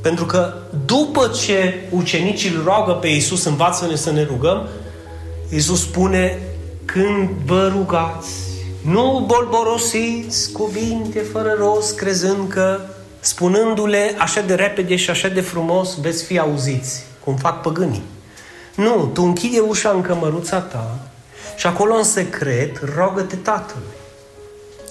Pentru 0.02 0.26
că 0.26 0.54
după 0.86 1.32
ce 1.44 1.74
ucenicii 1.90 2.50
îl 2.50 2.64
roagă 2.64 2.92
pe 2.92 3.08
Iisus, 3.08 3.46
învață-ne 3.46 3.96
să 3.96 4.12
ne 4.12 4.24
rugăm, 4.24 4.68
Iisus 5.50 5.82
spune, 5.82 6.40
când 6.86 7.30
vă 7.46 7.72
rugați, 7.78 8.32
nu 8.82 9.24
bolborosiți 9.28 10.52
cuvinte 10.52 11.20
fără 11.20 11.56
rost, 11.60 11.96
crezând 11.96 12.50
că, 12.50 12.80
spunându-le 13.20 14.16
așa 14.18 14.42
de 14.42 14.54
repede 14.54 14.96
și 14.96 15.10
așa 15.10 15.28
de 15.28 15.42
frumos, 15.42 16.00
veți 16.00 16.24
fi 16.24 16.40
auziți, 16.40 17.04
cum 17.24 17.36
fac 17.36 17.62
păgânii. 17.62 18.04
Nu, 18.78 19.10
tu 19.14 19.24
închide 19.24 19.60
ușa 19.60 19.90
în 19.90 20.02
cămăruța 20.02 20.60
ta 20.60 21.00
și 21.56 21.68
acolo 21.68 21.96
în 21.96 22.04
secret 22.04 22.80
rogă-te 22.96 23.36
Tatălui. 23.36 23.84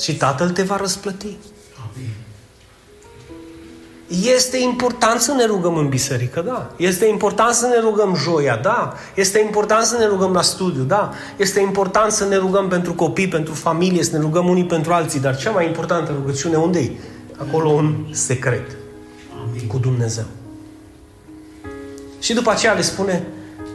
Și 0.00 0.16
Tatăl 0.16 0.50
te 0.50 0.62
va 0.62 0.76
răsplăti. 0.76 1.36
Este 4.08 4.58
important 4.58 5.20
să 5.20 5.32
ne 5.32 5.44
rugăm 5.44 5.76
în 5.76 5.88
biserică, 5.88 6.40
da. 6.40 6.70
Este 6.76 7.06
important 7.06 7.54
să 7.54 7.66
ne 7.66 7.80
rugăm 7.80 8.14
joia, 8.14 8.56
da. 8.56 8.94
Este 9.14 9.38
important 9.38 9.86
să 9.86 9.96
ne 9.96 10.06
rugăm 10.06 10.32
la 10.32 10.42
studiu, 10.42 10.82
da. 10.82 11.12
Este 11.36 11.60
important 11.60 12.12
să 12.12 12.24
ne 12.24 12.36
rugăm 12.36 12.68
pentru 12.68 12.94
copii, 12.94 13.28
pentru 13.28 13.54
familie, 13.54 14.02
să 14.02 14.16
ne 14.16 14.22
rugăm 14.22 14.48
unii 14.48 14.64
pentru 14.64 14.92
alții. 14.92 15.20
Dar 15.20 15.36
cea 15.36 15.50
mai 15.50 15.66
importantă 15.66 16.12
rugăciune 16.12 16.56
unde 16.56 16.78
e? 16.78 16.90
Acolo 17.36 17.68
un 17.68 17.94
secret. 18.10 18.76
Amin. 19.42 19.66
Cu 19.66 19.78
Dumnezeu. 19.78 20.24
Și 22.18 22.34
după 22.34 22.50
aceea 22.50 22.72
le 22.72 22.82
spune, 22.82 23.26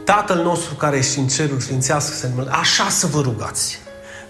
Tatăl 0.04 0.42
nostru 0.42 0.74
care 0.74 0.96
ești 0.96 1.18
în 1.18 1.28
cerul, 1.28 1.60
sfințească 1.60 2.14
să 2.14 2.28
ne 2.36 2.44
Așa 2.50 2.88
să 2.88 3.06
vă 3.06 3.20
rugați. 3.20 3.78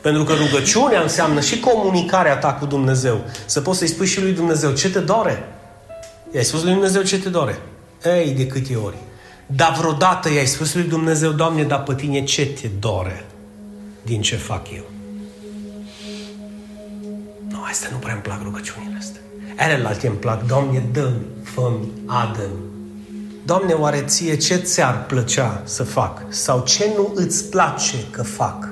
Pentru 0.00 0.25
că 0.25 0.33
rugăciunea 0.33 1.02
înseamnă 1.02 1.41
și 1.41 1.61
comunicarea 1.61 2.37
ta 2.37 2.52
cu 2.52 2.67
Dumnezeu. 2.67 3.25
Să 3.47 3.61
poți 3.61 3.79
să-i 3.79 3.88
spui 3.88 4.07
și 4.07 4.21
lui 4.21 4.33
Dumnezeu 4.33 4.73
ce 4.73 4.91
te 4.91 4.99
dore. 4.99 5.49
I-ai 6.35 6.45
spus 6.45 6.63
lui 6.63 6.73
Dumnezeu 6.73 7.02
ce 7.02 7.19
te 7.19 7.28
dore. 7.28 7.58
Ei, 8.04 8.30
de 8.30 8.47
câte 8.47 8.75
ori. 8.75 8.97
Dar 9.47 9.75
vreodată 9.78 10.32
i-ai 10.32 10.47
spus 10.47 10.75
lui 10.75 10.82
Dumnezeu, 10.82 11.30
Doamne, 11.30 11.63
dar 11.63 11.82
pe 11.82 11.95
tine 11.95 12.25
ce 12.25 12.47
te 12.47 12.69
dore 12.78 13.25
din 14.02 14.23
ce 14.23 14.37
fac 14.37 14.67
eu? 14.75 14.85
Nu, 17.49 17.63
astea 17.63 17.89
nu 17.93 17.97
prea 17.97 18.13
îmi 18.13 18.23
plac 18.23 18.43
rugăciunile 18.43 18.97
astea. 18.99 19.21
Elelalte 19.56 20.06
îmi 20.06 20.17
plac, 20.17 20.47
Doamne, 20.47 20.82
dă-mi, 20.93 21.26
fă-mi, 21.43 21.89
adă-mi. 22.06 22.72
Doamne, 23.45 23.73
oare 23.73 24.05
ție 24.07 24.37
ce 24.37 24.57
ți-ar 24.57 25.05
plăcea 25.07 25.63
să 25.65 25.83
fac? 25.83 26.23
Sau 26.28 26.63
ce 26.67 26.93
nu 26.97 27.13
îți 27.15 27.45
place 27.45 27.97
că 28.11 28.23
fac? 28.23 28.69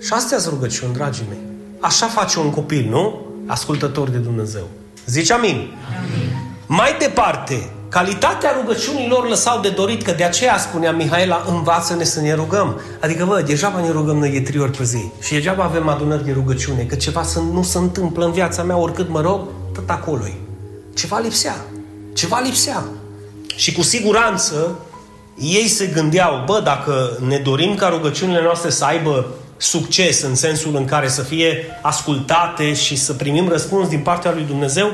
Și 0.00 0.12
astea 0.12 0.38
sunt 0.38 0.52
rugăciuni, 0.52 0.92
dragii 0.92 1.24
mei. 1.28 1.38
Așa 1.80 2.06
face 2.06 2.38
un 2.38 2.50
copil, 2.50 2.88
nu? 2.90 3.20
Ascultător 3.46 4.08
de 4.08 4.18
Dumnezeu. 4.18 4.68
Zici 5.06 5.30
amin. 5.30 5.54
amin. 5.54 6.32
Mai 6.66 6.96
departe, 6.98 7.70
calitatea 7.88 8.50
rugăciunilor 8.60 9.28
lăsau 9.28 9.60
de 9.60 9.68
dorit, 9.68 10.02
că 10.02 10.12
de 10.12 10.24
aceea 10.24 10.58
spunea 10.58 10.92
Mihaela, 10.92 11.44
învață-ne 11.48 12.04
să 12.04 12.20
ne 12.20 12.34
rugăm. 12.34 12.80
Adică, 13.00 13.24
vă, 13.24 13.42
degeaba 13.46 13.80
ne 13.80 13.90
rugăm 13.90 14.16
noi 14.16 14.30
de 14.30 14.40
trei 14.40 14.60
ori 14.60 14.76
pe 14.76 14.84
zi. 14.84 15.10
Și 15.20 15.32
degeaba 15.32 15.64
avem 15.64 15.88
adunări 15.88 16.24
de 16.24 16.32
rugăciune, 16.32 16.82
că 16.82 16.94
ceva 16.94 17.22
să 17.22 17.40
nu 17.40 17.62
se 17.62 17.78
întâmplă 17.78 18.24
în 18.24 18.32
viața 18.32 18.62
mea, 18.62 18.76
oricât 18.76 19.08
mă 19.08 19.20
rog, 19.20 19.40
tot 19.74 19.90
acolo 19.90 20.24
-i. 20.26 20.34
Ceva 20.94 21.18
lipsea. 21.18 21.54
Ceva 22.12 22.40
lipsea. 22.44 22.84
Și 23.56 23.72
cu 23.72 23.82
siguranță 23.82 24.78
ei 25.38 25.68
se 25.68 25.86
gândeau, 25.86 26.42
bă, 26.46 26.60
dacă 26.64 27.18
ne 27.26 27.38
dorim 27.38 27.74
ca 27.74 27.88
rugăciunile 27.88 28.42
noastre 28.42 28.70
să 28.70 28.84
aibă 28.84 29.26
succes 29.56 30.22
în 30.22 30.34
sensul 30.34 30.76
în 30.76 30.84
care 30.84 31.08
să 31.08 31.22
fie 31.22 31.78
ascultate 31.82 32.74
și 32.74 32.96
să 32.96 33.12
primim 33.12 33.48
răspuns 33.48 33.88
din 33.88 34.00
partea 34.00 34.32
lui 34.32 34.44
Dumnezeu, 34.44 34.92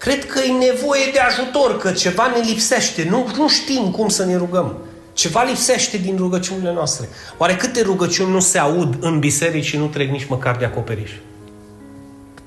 Cred 0.00 0.26
că 0.26 0.38
e 0.38 0.72
nevoie 0.72 1.10
de 1.12 1.18
ajutor, 1.18 1.78
că 1.78 1.90
ceva 1.90 2.26
ne 2.26 2.48
lipsește. 2.48 3.06
Nu, 3.10 3.30
nu 3.36 3.48
știm 3.48 3.90
cum 3.90 4.08
să 4.08 4.24
ne 4.24 4.36
rugăm. 4.36 4.76
Ceva 5.12 5.42
lipsește 5.42 5.96
din 5.96 6.16
rugăciunile 6.16 6.72
noastre. 6.72 7.08
Oare 7.36 7.56
câte 7.56 7.82
rugăciuni 7.82 8.32
nu 8.32 8.40
se 8.40 8.58
aud 8.58 8.96
în 9.00 9.18
biserici 9.18 9.64
și 9.64 9.76
nu 9.76 9.86
trec 9.86 10.10
nici 10.10 10.26
măcar 10.28 10.56
de 10.56 10.64
acoperiș? 10.64 11.10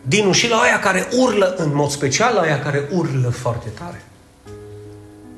Din 0.02 0.32
și 0.32 0.50
la 0.50 0.58
aia 0.58 0.80
care 0.80 1.08
urlă 1.12 1.56
în 1.58 1.76
mod 1.76 1.90
special, 1.90 2.34
la 2.34 2.42
aia 2.42 2.60
care 2.60 2.90
urlă 2.92 3.30
foarte 3.30 3.68
tare. 3.80 4.04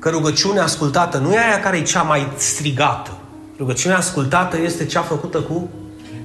Că 0.06 0.12
rugăciunea 0.12 0.62
ascultată 0.62 1.18
nu 1.18 1.32
e 1.32 1.38
aia 1.38 1.60
care 1.60 1.76
e 1.76 1.82
cea 1.82 2.02
mai 2.02 2.28
strigată. 2.36 3.10
Rugăciunea 3.58 3.96
ascultată 3.96 4.58
este 4.58 4.86
cea 4.86 5.00
făcută 5.00 5.40
cu 5.40 5.68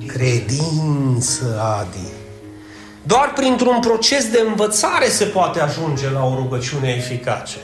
credință, 0.05 1.61
Adi. 1.79 2.07
Doar 3.03 3.31
printr-un 3.35 3.79
proces 3.79 4.29
de 4.29 4.43
învățare 4.47 5.05
se 5.07 5.25
poate 5.25 5.59
ajunge 5.59 6.09
la 6.09 6.25
o 6.25 6.35
rugăciune 6.35 6.95
eficace. 6.97 7.57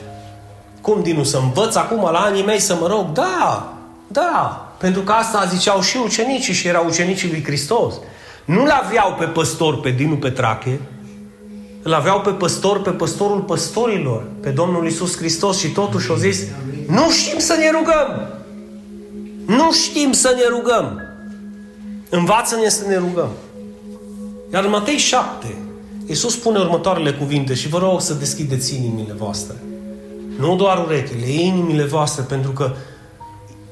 Cum 0.80 1.02
din 1.02 1.16
nu 1.16 1.24
să 1.24 1.38
învăț 1.42 1.74
acum 1.74 2.10
la 2.12 2.18
anii 2.18 2.44
mei 2.44 2.60
să 2.60 2.76
mă 2.80 2.86
rog? 2.86 3.12
Da, 3.12 3.72
da, 4.06 4.68
pentru 4.78 5.00
că 5.00 5.12
asta 5.12 5.44
ziceau 5.44 5.80
și 5.80 5.96
ucenicii 6.04 6.54
și 6.54 6.68
erau 6.68 6.86
ucenicii 6.86 7.30
lui 7.30 7.44
Hristos. 7.44 7.94
Nu-l 8.44 8.70
aveau 8.84 9.14
pe 9.18 9.24
păstor 9.24 9.80
pe 9.80 9.90
Dinu 9.90 10.16
Petrache, 10.16 10.80
îl 11.88 11.94
aveau 11.94 12.20
pe 12.20 12.30
păstor, 12.30 12.80
pe 12.80 12.90
păstorul 12.90 13.40
păstorilor, 13.40 14.22
pe 14.40 14.50
Domnul 14.50 14.86
Isus 14.86 15.16
Hristos 15.16 15.58
și 15.58 15.68
totuși 15.68 16.10
au 16.10 16.16
zis, 16.16 16.42
nu 16.86 17.10
știm 17.10 17.38
să 17.38 17.54
ne 17.58 17.70
rugăm. 17.70 18.28
Nu 19.46 19.72
știm 19.72 20.12
să 20.12 20.34
ne 20.36 20.56
rugăm. 20.56 21.02
Învață-ne 22.10 22.68
să 22.68 22.84
ne 22.88 22.96
rugăm. 22.96 23.28
Iar 24.52 24.64
în 24.64 24.70
Matei 24.70 24.96
7, 24.96 25.56
Iisus 26.06 26.32
spune 26.32 26.58
următoarele 26.58 27.12
cuvinte 27.12 27.54
și 27.54 27.68
vă 27.68 27.78
rog 27.78 28.00
să 28.00 28.14
deschideți 28.14 28.74
inimile 28.74 29.12
voastre. 29.12 29.54
Nu 30.38 30.56
doar 30.56 30.84
urechile, 30.84 31.30
inimile 31.30 31.84
voastre, 31.84 32.22
pentru 32.22 32.50
că 32.50 32.74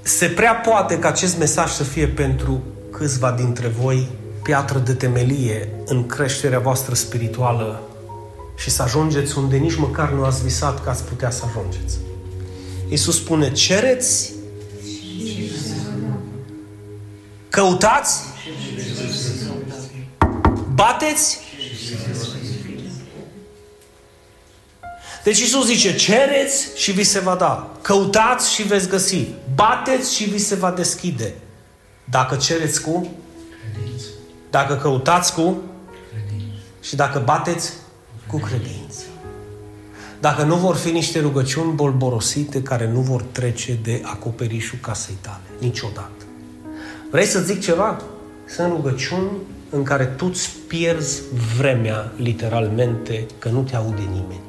se 0.02 0.26
prea 0.26 0.54
poate 0.54 0.98
ca 0.98 1.08
acest 1.08 1.38
mesaj 1.38 1.70
să 1.70 1.82
fie 1.82 2.06
pentru 2.06 2.62
câțiva 2.90 3.30
dintre 3.30 3.68
voi 3.80 4.08
piatră 4.42 4.78
de 4.78 4.92
temelie 4.92 5.68
în 5.86 6.06
creșterea 6.06 6.58
voastră 6.58 6.94
spirituală 6.94 7.80
și 8.56 8.70
să 8.70 8.82
ajungeți 8.82 9.38
unde 9.38 9.56
nici 9.56 9.76
măcar 9.76 10.10
nu 10.10 10.24
ați 10.24 10.42
visat 10.42 10.84
că 10.84 10.90
ați 10.90 11.04
putea 11.04 11.30
să 11.30 11.44
ajungeți. 11.48 11.98
Iisus 12.88 13.16
spune, 13.16 13.52
cereți, 13.52 14.32
căutați 17.48 18.20
Bateți? 20.76 21.38
Deci 25.24 25.38
Isus 25.38 25.66
zice, 25.66 25.96
cereți 25.96 26.68
și 26.76 26.92
vi 26.92 27.04
se 27.04 27.18
va 27.18 27.34
da. 27.34 27.70
Căutați 27.82 28.52
și 28.52 28.62
veți 28.62 28.88
găsi. 28.88 29.26
Bateți 29.54 30.14
și 30.14 30.24
vi 30.24 30.38
se 30.38 30.54
va 30.54 30.70
deschide. 30.70 31.34
Dacă 32.04 32.36
cereți 32.36 32.82
cu? 32.82 33.10
Credință. 33.72 34.06
Dacă 34.50 34.76
căutați 34.76 35.32
cu? 35.32 35.62
Credință. 36.10 36.54
Și 36.80 36.96
dacă 36.96 37.18
bateți? 37.24 37.72
Cu 38.40 38.46
credință. 38.46 39.02
dacă 40.20 40.42
nu 40.42 40.56
vor 40.56 40.76
fi 40.76 40.90
niște 40.90 41.20
rugăciuni 41.20 41.72
bolborosite 41.72 42.62
care 42.62 42.90
nu 42.90 43.00
vor 43.00 43.22
trece 43.22 43.78
de 43.82 44.00
acoperișul 44.04 44.78
casei 44.82 45.16
tale. 45.20 45.42
Niciodată. 45.60 46.24
Vrei 47.10 47.24
să 47.24 47.40
zic 47.40 47.60
ceva? 47.60 48.02
Sunt 48.46 48.72
rugăciuni 48.72 49.30
în 49.70 49.82
care 49.82 50.04
tu 50.04 50.26
îți 50.30 50.50
pierzi 50.66 51.22
vremea, 51.56 52.12
literalmente, 52.16 53.26
că 53.38 53.48
nu 53.48 53.62
te 53.62 53.76
aude 53.76 54.02
nimeni. 54.02 54.40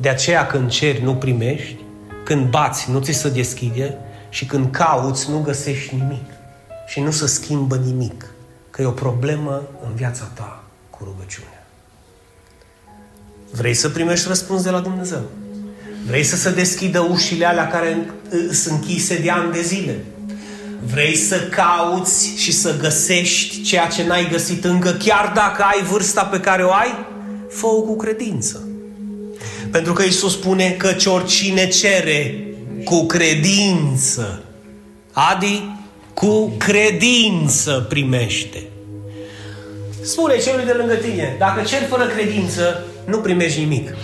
De 0.00 0.08
aceea 0.08 0.46
când 0.46 0.70
ceri, 0.70 1.02
nu 1.02 1.14
primești, 1.14 1.76
când 2.24 2.50
bați, 2.50 2.90
nu 2.90 3.00
ți 3.00 3.12
se 3.12 3.28
deschide 3.28 3.98
și 4.28 4.46
când 4.46 4.70
cauți, 4.70 5.30
nu 5.30 5.40
găsești 5.40 5.94
nimic. 5.94 6.30
Și 6.86 7.00
nu 7.00 7.10
se 7.10 7.26
schimbă 7.26 7.76
nimic. 7.76 8.30
Că 8.70 8.82
e 8.82 8.86
o 8.86 8.90
problemă 8.90 9.62
în 9.86 9.94
viața 9.94 10.24
ta 10.34 10.64
cu 10.90 11.04
rugăciunea. 11.04 11.55
Vrei 13.56 13.74
să 13.74 13.88
primești 13.88 14.28
răspuns 14.28 14.62
de 14.62 14.70
la 14.70 14.80
Dumnezeu? 14.80 15.22
Vrei 16.06 16.22
să 16.22 16.36
se 16.36 16.50
deschidă 16.50 17.00
ușile 17.10 17.46
alea 17.46 17.68
care 17.68 18.10
sunt 18.52 18.74
închise 18.80 19.18
de 19.18 19.30
ani 19.30 19.52
de 19.52 19.62
zile? 19.62 20.04
Vrei 20.92 21.16
să 21.16 21.40
cauți 21.40 22.34
și 22.36 22.52
să 22.52 22.76
găsești 22.80 23.62
ceea 23.62 23.86
ce 23.86 24.06
n-ai 24.06 24.28
găsit 24.30 24.64
încă, 24.64 24.90
chiar 24.90 25.32
dacă 25.34 25.62
ai 25.62 25.82
vârsta 25.82 26.24
pe 26.24 26.40
care 26.40 26.62
o 26.62 26.72
ai? 26.72 27.06
fă 27.50 27.66
cu 27.66 27.96
credință. 27.96 28.68
Pentru 29.70 29.92
că 29.92 30.02
Isus 30.02 30.32
spune 30.32 30.70
că 30.70 30.94
oricine 31.04 31.68
cere 31.68 32.44
cu 32.84 33.04
credință, 33.04 34.42
Adi, 35.12 35.62
cu 36.14 36.52
credință 36.58 37.86
primește. 37.88 38.62
Spune 40.02 40.38
celui 40.38 40.64
de 40.64 40.72
lângă 40.72 40.94
tine, 40.94 41.36
dacă 41.38 41.62
ceri 41.62 41.84
fără 41.84 42.06
credință, 42.06 42.84
nu 43.06 43.18
primești 43.18 43.58
nimic. 43.58 43.94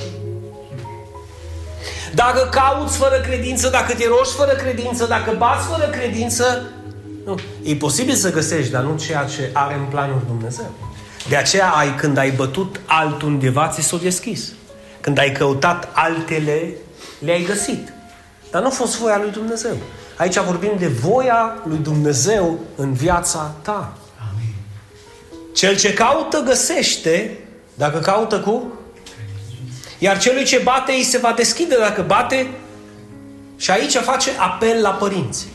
Dacă 2.15 2.49
cauți 2.51 2.97
fără 2.97 3.21
credință, 3.21 3.69
dacă 3.69 3.95
te 3.95 4.07
rogi 4.09 4.33
fără 4.37 4.53
credință, 4.53 5.07
dacă 5.07 5.35
bați 5.39 5.67
fără 5.67 5.91
credință, 5.91 6.63
nu. 7.25 7.39
E 7.63 7.75
posibil 7.75 8.15
să 8.15 8.33
găsești, 8.33 8.71
dar 8.71 8.83
nu 8.83 8.99
ceea 8.99 9.25
ce 9.25 9.51
are 9.53 9.75
în 9.75 9.85
planul 9.85 10.23
Dumnezeu. 10.27 10.71
De 11.29 11.37
aceea, 11.37 11.69
ai, 11.69 11.95
când 11.95 12.17
ai 12.17 12.31
bătut 12.31 12.81
altundeva, 12.87 13.69
ți 13.69 13.81
s-o 13.81 13.97
deschis. 13.97 14.53
Când 15.01 15.19
ai 15.19 15.33
căutat 15.33 15.89
altele, 15.93 16.69
le-ai 17.19 17.43
găsit. 17.43 17.93
Dar 18.51 18.61
nu 18.61 18.67
a 18.67 18.71
fost 18.71 18.99
voia 18.99 19.19
lui 19.19 19.31
Dumnezeu. 19.31 19.77
Aici 20.17 20.39
vorbim 20.39 20.73
de 20.79 20.87
voia 20.87 21.63
lui 21.65 21.79
Dumnezeu 21.79 22.59
în 22.77 22.93
viața 22.93 23.55
ta. 23.63 23.97
Amin. 24.33 24.55
Cel 25.55 25.77
ce 25.77 25.93
caută, 25.93 26.43
găsește, 26.47 27.39
dacă 27.75 27.99
caută 27.99 28.41
cu 28.41 28.73
iar 30.03 30.19
celui 30.19 30.45
ce 30.45 30.61
bate, 30.65 30.93
îi 30.93 31.03
se 31.03 31.19
va 31.19 31.33
deschide 31.37 31.77
dacă 31.79 32.05
bate. 32.07 32.51
Și 33.57 33.71
aici 33.71 33.97
face 33.97 34.31
apel 34.39 34.81
la 34.81 34.91
părinți. 34.91 35.47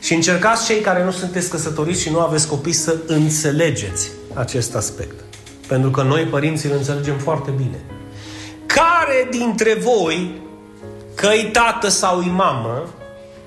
Și 0.00 0.14
încercați 0.14 0.66
cei 0.66 0.80
care 0.80 1.04
nu 1.04 1.10
sunteți 1.10 1.50
căsătoriți 1.50 2.02
și 2.02 2.10
nu 2.10 2.20
aveți 2.20 2.48
copii 2.48 2.72
să 2.72 2.96
înțelegeți 3.06 4.10
acest 4.34 4.74
aspect. 4.74 5.20
Pentru 5.66 5.90
că 5.90 6.02
noi, 6.02 6.24
părinții, 6.24 6.70
îl 6.70 6.76
înțelegem 6.76 7.18
foarte 7.18 7.50
bine. 7.50 7.84
Care 8.66 9.28
dintre 9.30 9.74
voi, 9.74 10.40
că-i 11.14 11.48
tată 11.52 11.88
sau 11.88 12.22
i 12.22 12.28
mamă, 12.28 12.88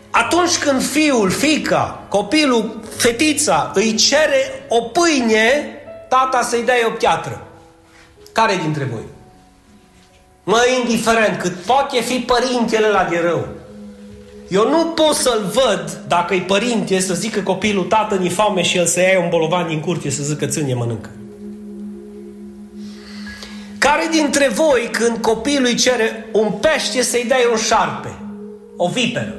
atunci 0.09 0.57
când 0.57 0.83
fiul, 0.83 1.29
fica, 1.29 2.05
copilul, 2.09 2.79
fetița 2.97 3.71
îi 3.73 3.95
cere 3.95 4.65
o 4.67 4.81
pâine, 4.81 5.65
tata 6.09 6.41
să-i 6.41 6.63
dea 6.63 6.75
o 6.87 6.91
piatră. 6.91 7.47
Care 8.31 8.59
dintre 8.63 8.83
voi? 8.83 9.12
Mă, 10.43 10.65
indiferent, 10.81 11.39
cât 11.39 11.53
poate 11.53 12.01
fi 12.01 12.19
părintele 12.19 12.87
la 12.87 13.07
de 13.09 13.19
rău. 13.23 13.47
Eu 14.47 14.69
nu 14.69 14.85
pot 14.85 15.15
să-l 15.15 15.51
văd 15.53 16.03
dacă 16.07 16.33
e 16.33 16.39
părinte 16.39 16.99
să 16.99 17.13
zică 17.13 17.41
copilul 17.41 17.83
tată 17.83 18.15
ni 18.15 18.29
foame 18.29 18.61
și 18.61 18.77
el 18.77 18.85
să 18.85 18.99
ia 18.99 19.19
un 19.19 19.29
bolovan 19.29 19.67
din 19.67 19.79
curte 19.79 20.09
să 20.09 20.23
zică 20.23 20.45
ține 20.45 20.73
mănâncă. 20.73 21.09
Care 23.77 24.07
dintre 24.11 24.47
voi 24.47 24.89
când 24.91 25.17
copilul 25.17 25.65
îi 25.65 25.75
cere 25.75 26.29
un 26.31 26.51
pește 26.51 27.01
să-i 27.01 27.25
dai 27.27 27.47
un 27.51 27.57
șarpe? 27.57 28.13
O 28.77 28.87
viperă. 28.87 29.35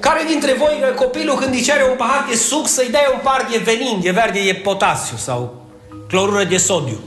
Care 0.00 0.20
dintre 0.28 0.52
voi 0.52 0.94
copilul 0.96 1.36
când 1.36 1.54
îi 1.54 1.60
cere 1.60 1.88
un 1.90 1.96
pahar 1.96 2.26
de 2.30 2.36
suc 2.36 2.66
să-i 2.66 2.90
dai 2.90 3.10
un 3.12 3.20
par 3.22 3.46
de 3.50 3.58
venin, 3.58 4.00
de 4.00 4.10
verde 4.10 4.42
de 4.44 4.60
potasiu 4.62 5.16
sau 5.16 5.66
clorură 6.08 6.44
de 6.44 6.56
sodiu? 6.56 6.98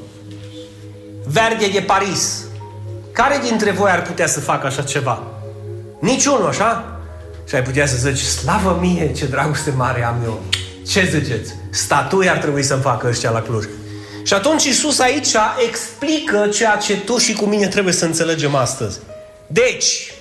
Verde 1.26 1.68
de 1.68 1.82
Paris. 1.82 2.46
Care 3.14 3.40
dintre 3.48 3.72
voi 3.72 3.92
ar 3.92 4.02
putea 4.02 4.28
să 4.28 4.40
facă 4.40 4.68
așa 4.68 4.82
ceva? 4.82 5.24
Niciunul, 6.00 6.48
așa? 6.48 7.00
Și 7.48 7.56
ai 7.56 7.64
putea 7.64 7.86
să 7.86 8.10
zici, 8.10 8.20
slavă 8.20 8.78
mie, 8.82 9.12
ce 9.14 9.26
dragoste 9.26 9.74
mare 9.76 10.04
am 10.04 10.16
eu. 10.24 10.42
Ce 10.88 11.10
ziceți? 11.12 11.54
Statui 11.70 12.30
ar 12.30 12.38
trebui 12.38 12.64
să 12.64 12.76
facă 12.76 13.08
ăștia 13.08 13.30
la 13.30 13.42
Cluj. 13.42 13.66
Și 14.24 14.34
atunci 14.34 14.64
Isus 14.64 15.00
aici 15.00 15.36
explică 15.68 16.48
ceea 16.54 16.76
ce 16.76 16.98
tu 16.98 17.18
și 17.18 17.34
cu 17.34 17.46
mine 17.46 17.68
trebuie 17.68 17.94
să 17.94 18.06
înțelegem 18.06 18.56
astăzi. 18.56 19.00
Deci, 19.48 20.14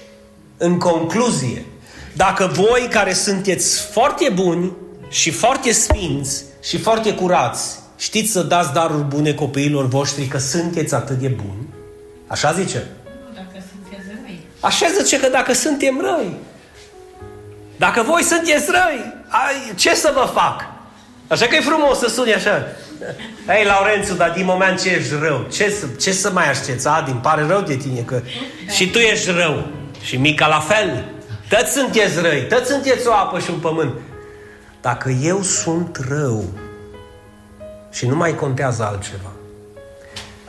în 0.57 0.79
concluzie, 0.79 1.64
dacă 2.12 2.50
voi 2.55 2.88
care 2.90 3.12
sunteți 3.12 3.81
foarte 3.92 4.31
buni 4.35 4.72
și 5.09 5.31
foarte 5.31 5.72
sfinți 5.72 6.44
și 6.62 6.79
foarte 6.79 7.14
curați, 7.14 7.79
știți 7.98 8.33
să 8.33 8.42
dați 8.42 8.72
daruri 8.72 9.03
bune 9.03 9.35
copiilor 9.35 9.87
voștri 9.87 10.26
că 10.26 10.38
sunteți 10.38 10.94
atât 10.94 11.18
de 11.18 11.29
buni, 11.29 11.68
Așa 12.30 12.52
zice? 12.52 12.86
Dacă 13.34 13.64
sunteți 13.70 14.08
răi. 14.22 14.46
Așa 14.60 14.86
zice 14.98 15.20
că 15.20 15.28
dacă 15.28 15.52
suntem 15.52 16.00
răi. 16.00 16.34
Dacă 17.76 18.02
voi 18.02 18.22
sunteți 18.22 18.70
răi, 18.70 19.14
ce 19.74 19.94
să 19.94 20.10
vă 20.14 20.30
fac? 20.34 20.64
Așa 21.28 21.46
că 21.46 21.56
e 21.56 21.60
frumos 21.60 21.98
să 21.98 22.08
suni 22.08 22.34
așa. 22.34 22.66
Ei, 23.48 23.64
Laurențiu, 23.64 24.14
dar 24.14 24.30
din 24.30 24.44
moment 24.44 24.82
ce 24.82 24.88
ești 24.88 25.14
rău, 25.20 25.46
ce 25.52 25.70
să, 25.70 25.86
ce 26.00 26.12
să 26.12 26.30
mai 26.30 26.48
aștepți? 26.48 26.88
Adi, 26.88 27.10
îmi 27.10 27.20
pare 27.20 27.46
rău 27.46 27.60
de 27.60 27.76
tine 27.76 28.00
că 28.00 28.20
și 28.74 28.90
tu 28.90 28.98
ești 28.98 29.30
rău. 29.30 29.66
Și 30.02 30.16
Mica 30.16 30.46
la 30.46 30.60
fel. 30.60 31.04
Toți 31.48 31.72
sunteți 31.72 32.20
răi, 32.20 32.46
toți 32.46 32.70
sunteți 32.70 33.06
o 33.06 33.12
apă 33.12 33.38
și 33.38 33.50
un 33.50 33.58
pământ. 33.58 33.92
Dacă 34.80 35.10
eu 35.10 35.42
sunt 35.42 36.00
rău 36.08 36.44
și 37.90 38.06
nu 38.06 38.16
mai 38.16 38.34
contează 38.34 38.84
altceva, 38.84 39.30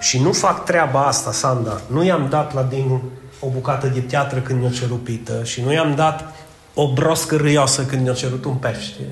și 0.01 0.21
nu 0.21 0.31
fac 0.31 0.65
treaba 0.65 1.05
asta, 1.05 1.31
Sanda. 1.31 1.81
Nu 1.91 2.03
i-am 2.03 2.27
dat 2.29 2.53
la 2.53 2.63
din 2.63 3.01
o 3.39 3.47
bucată 3.49 3.87
de 3.87 3.99
piatră 3.99 4.39
când 4.39 4.59
mi-a 4.59 4.69
cerut 4.69 5.03
pită 5.03 5.43
și 5.43 5.61
nu 5.61 5.73
i-am 5.73 5.95
dat 5.95 6.33
o 6.73 6.93
broscă 6.93 7.35
râioasă 7.35 7.85
când 7.85 8.01
mi-a 8.01 8.13
cerut 8.13 8.45
un 8.45 8.55
pește 8.55 9.07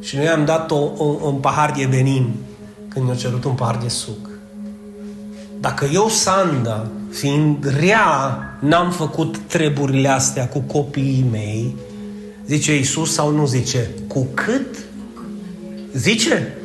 și 0.00 0.16
nu 0.16 0.22
i-am 0.22 0.44
dat 0.44 0.70
o, 0.70 0.90
o, 0.96 1.04
un 1.04 1.34
pahar 1.34 1.72
de 1.76 1.84
venin 1.84 2.34
când 2.88 3.04
mi-a 3.04 3.14
cerut 3.14 3.44
un 3.44 3.54
pahar 3.54 3.76
de 3.76 3.88
suc. 3.88 4.28
Dacă 5.60 5.88
eu, 5.92 6.08
Sanda, 6.08 6.86
fiind 7.10 7.76
rea, 7.78 8.38
n-am 8.60 8.90
făcut 8.90 9.38
treburile 9.38 10.08
astea 10.08 10.48
cu 10.48 10.58
copiii 10.58 11.26
mei, 11.30 11.76
zice 12.46 12.76
Iisus 12.76 13.12
sau 13.12 13.30
nu 13.30 13.46
zice? 13.46 13.90
Cu 14.08 14.26
cât? 14.34 14.76
Zice? 15.92 16.56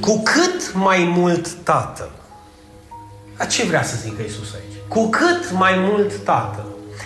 Cu 0.00 0.22
cât 0.22 0.74
mai 0.74 1.12
mult 1.16 1.52
Tatăl 1.52 2.10
a 3.36 3.44
ce 3.44 3.64
vrea 3.64 3.82
să 3.82 3.96
zică 4.02 4.22
Isus 4.22 4.54
aici? 4.54 4.80
Cu 4.88 5.08
cât 5.08 5.50
mai 5.52 5.74
mult 5.78 6.24
Tatăl. 6.24 6.64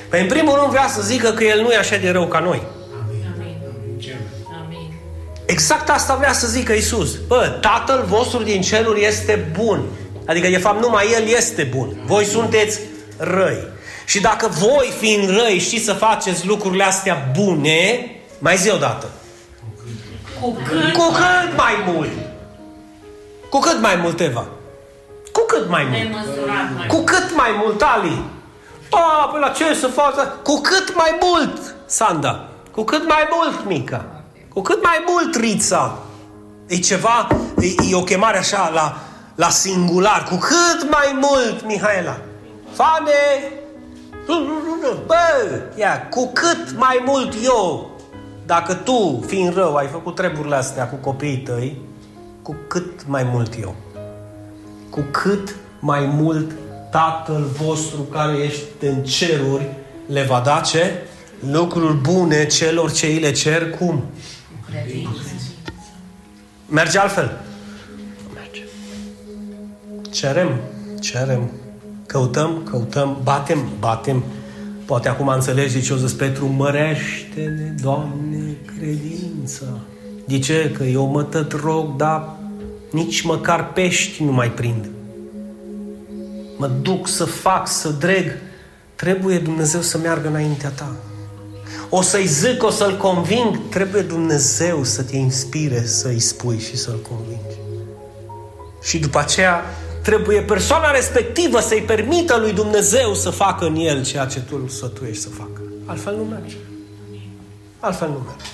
Păi 0.08 0.20
în 0.20 0.26
primul 0.26 0.58
rând 0.58 0.70
vrea 0.70 0.88
să 0.88 1.02
zică 1.02 1.30
că 1.30 1.44
El 1.44 1.60
nu 1.60 1.70
e 1.70 1.76
așa 1.76 1.96
de 1.96 2.10
rău 2.10 2.26
ca 2.26 2.38
noi. 2.38 2.62
Amin. 3.02 3.56
Amin. 4.64 4.92
Exact 5.46 5.90
asta 5.90 6.14
vrea 6.14 6.32
să 6.32 6.46
zică 6.46 6.72
Isus. 6.72 7.16
Bă, 7.26 7.58
Tatăl 7.60 8.04
vostru 8.06 8.42
din 8.42 8.60
ceruri 8.60 9.04
este 9.04 9.52
bun. 9.58 9.84
Adică, 10.26 10.48
de 10.48 10.58
fapt, 10.58 10.80
numai 10.80 11.12
El 11.12 11.28
este 11.36 11.62
bun. 11.62 11.96
Voi 12.06 12.24
sunteți 12.24 12.80
răi. 13.16 13.68
Și 14.06 14.20
dacă 14.20 14.48
voi, 14.48 14.92
fiind 14.98 15.28
răi, 15.28 15.58
știți 15.58 15.84
să 15.84 15.92
faceți 15.92 16.46
lucrurile 16.46 16.84
astea 16.84 17.30
bune, 17.36 18.10
mai 18.38 18.56
zi 18.56 18.70
odată. 18.70 19.06
Cu 20.40 20.52
cât, 20.52 20.92
Cu 20.92 21.12
cât 21.12 21.56
mai 21.56 21.92
mult. 21.94 22.10
Cu 23.50 23.58
cât 23.58 23.80
mai 23.80 23.96
mult, 23.96 24.20
Eva? 24.20 24.46
Cu 25.32 25.44
cât 25.46 25.68
mai 25.68 25.84
mult? 25.90 26.26
Mai 26.76 26.86
cu 26.86 26.96
cât 26.96 27.36
mai 27.36 27.50
mult, 27.62 27.82
Ali? 27.82 28.22
A, 28.90 29.28
pe 29.32 29.38
la 29.38 29.48
ce 29.48 29.74
să 29.74 29.86
facă? 29.86 30.38
Cu 30.42 30.60
cât 30.60 30.96
mai 30.96 31.18
mult, 31.20 31.74
Sanda. 31.86 32.48
Cu 32.70 32.82
cât 32.82 33.08
mai 33.08 33.28
mult, 33.30 33.66
Mica. 33.66 34.04
Cu 34.48 34.60
cât 34.60 34.82
mai 34.82 35.04
mult, 35.08 35.34
Rița. 35.36 35.98
E 36.66 36.76
ceva, 36.76 37.28
e, 37.60 37.66
e 37.90 37.94
o 37.94 38.02
chemare 38.02 38.38
așa 38.38 38.70
la, 38.74 38.96
la 39.34 39.48
singular. 39.48 40.26
Cu 40.28 40.36
cât 40.36 40.90
mai 40.90 41.18
mult, 41.20 41.64
Mihaela. 41.66 42.16
Fane, 42.72 43.52
bă, 45.06 45.60
ia, 45.76 46.08
cu 46.08 46.30
cât 46.32 46.76
mai 46.76 47.02
mult 47.06 47.34
eu, 47.44 47.90
dacă 48.46 48.74
tu, 48.74 49.24
fiind 49.26 49.54
rău, 49.54 49.74
ai 49.74 49.86
făcut 49.86 50.14
treburile 50.14 50.56
astea 50.56 50.88
cu 50.88 50.96
copiii 50.96 51.38
tăi, 51.38 51.80
cu 52.42 52.56
cât 52.68 53.06
mai 53.06 53.22
mult 53.22 53.54
eu 53.60 53.74
cu 54.90 55.00
cât 55.10 55.56
mai 55.78 56.06
mult 56.06 56.50
Tatăl 56.90 57.44
vostru 57.62 58.00
care 58.00 58.36
ești 58.36 58.64
în 58.80 59.02
ceruri 59.02 59.68
le 60.06 60.22
va 60.22 60.42
da 60.44 60.60
ce? 60.60 60.92
Lucruri 61.50 61.94
bune 61.96 62.46
celor 62.46 62.92
ce 62.92 63.06
îi 63.06 63.18
le 63.18 63.32
cer 63.32 63.70
cum? 63.70 64.04
Merge 66.66 66.98
altfel? 66.98 67.40
Merge. 68.34 68.62
Cerem, 70.10 70.60
cerem, 71.00 71.50
căutăm, 72.06 72.62
căutăm, 72.70 73.20
batem, 73.22 73.68
batem. 73.78 74.24
Poate 74.84 75.08
acum 75.08 75.28
înțelegi 75.28 75.82
ce 75.82 75.92
o 75.92 75.96
zis 75.96 76.12
Petru, 76.12 76.46
mărește-ne, 76.46 77.74
Doamne, 77.82 78.56
credința. 78.78 79.66
De 80.26 80.38
ce? 80.38 80.70
Că 80.76 80.84
eu 80.84 81.06
mă 81.06 81.22
tot 81.22 81.52
rog, 81.52 81.96
dar 81.96 82.39
nici 82.90 83.20
măcar 83.20 83.72
pești 83.72 84.22
nu 84.22 84.32
mai 84.32 84.50
prind. 84.50 84.88
Mă 86.56 86.66
duc 86.66 87.08
să 87.08 87.24
fac, 87.24 87.68
să 87.68 87.88
dreg. 87.88 88.32
Trebuie 88.94 89.38
Dumnezeu 89.38 89.80
să 89.80 89.98
meargă 89.98 90.28
înaintea 90.28 90.68
ta. 90.68 90.96
O 91.88 92.02
să-i 92.02 92.26
zic, 92.26 92.62
o 92.62 92.70
să-l 92.70 92.96
conving, 92.96 93.68
trebuie 93.68 94.02
Dumnezeu 94.02 94.84
să 94.84 95.02
te 95.02 95.16
inspire 95.16 95.86
să-i 95.86 96.20
spui 96.20 96.58
și 96.58 96.76
să-l 96.76 96.98
convingi. 97.08 97.58
Și 98.82 98.98
după 98.98 99.18
aceea 99.18 99.64
trebuie 100.02 100.40
persoana 100.40 100.90
respectivă 100.90 101.60
să-i 101.60 101.82
permită 101.82 102.36
lui 102.36 102.52
Dumnezeu 102.52 103.14
să 103.14 103.30
facă 103.30 103.66
în 103.66 103.74
el 103.76 104.04
ceea 104.04 104.24
ce 104.24 104.40
tu 104.40 104.58
îl 104.62 104.68
sătuiești 104.68 105.22
să 105.22 105.28
facă. 105.28 105.60
Altfel 105.84 106.16
nu 106.16 106.24
merge. 106.24 106.56
Altfel 107.78 108.08
nu 108.08 108.22
merge. 108.26 108.44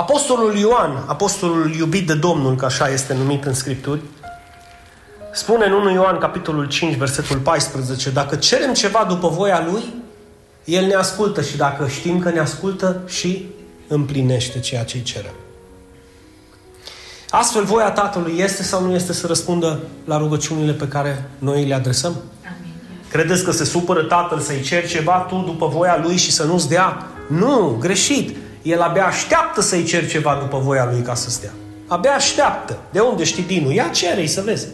Apostolul 0.00 0.56
Ioan, 0.56 1.04
apostolul 1.06 1.74
iubit 1.74 2.06
de 2.06 2.14
Domnul, 2.14 2.56
că 2.56 2.64
așa 2.64 2.88
este 2.88 3.14
numit 3.14 3.44
în 3.44 3.54
Scripturi, 3.54 4.00
spune 5.32 5.64
în 5.64 5.72
1 5.72 5.92
Ioan, 5.92 6.18
capitolul 6.18 6.68
5, 6.68 6.96
versetul 6.96 7.36
14, 7.36 8.10
dacă 8.10 8.36
cerem 8.36 8.74
ceva 8.74 9.04
după 9.08 9.28
voia 9.28 9.66
Lui, 9.70 9.82
El 10.64 10.86
ne 10.86 10.94
ascultă 10.94 11.42
și 11.42 11.56
dacă 11.56 11.88
știm 11.88 12.18
că 12.18 12.30
ne 12.30 12.38
ascultă 12.38 13.00
și 13.06 13.46
împlinește 13.88 14.60
ceea 14.60 14.84
ce 14.84 14.96
îi 14.96 15.02
cerem. 15.02 15.34
Astfel, 17.30 17.64
voia 17.64 17.90
Tatălui 17.90 18.38
este 18.38 18.62
sau 18.62 18.84
nu 18.84 18.94
este 18.94 19.12
să 19.12 19.26
răspundă 19.26 19.80
la 20.04 20.18
rugăciunile 20.18 20.72
pe 20.72 20.88
care 20.88 21.30
noi 21.38 21.64
le 21.64 21.74
adresăm? 21.74 22.12
Amin. 22.42 22.72
Credeți 23.10 23.44
că 23.44 23.50
se 23.50 23.64
supără 23.64 24.02
Tatăl 24.02 24.38
să-i 24.40 24.62
ceri 24.62 24.88
ceva 24.88 25.26
tu 25.28 25.42
după 25.46 25.66
voia 25.66 26.00
Lui 26.02 26.16
și 26.16 26.32
să 26.32 26.44
nu-ți 26.44 26.68
dea? 26.68 27.06
Nu, 27.28 27.76
greșit. 27.80 28.36
El 28.62 28.80
abia 28.80 29.06
așteaptă 29.06 29.60
să-i 29.60 29.84
cer 29.84 30.08
ceva 30.08 30.38
după 30.40 30.58
voia 30.58 30.88
Lui 30.92 31.00
ca 31.00 31.14
să 31.14 31.30
stea. 31.30 31.50
Abia 31.86 32.14
așteaptă. 32.14 32.78
De 32.90 33.00
unde 33.00 33.24
știi 33.24 33.42
Dinu? 33.42 33.72
Ia 33.72 33.88
cere 33.88 34.26
să 34.26 34.42
vezi. 34.44 34.66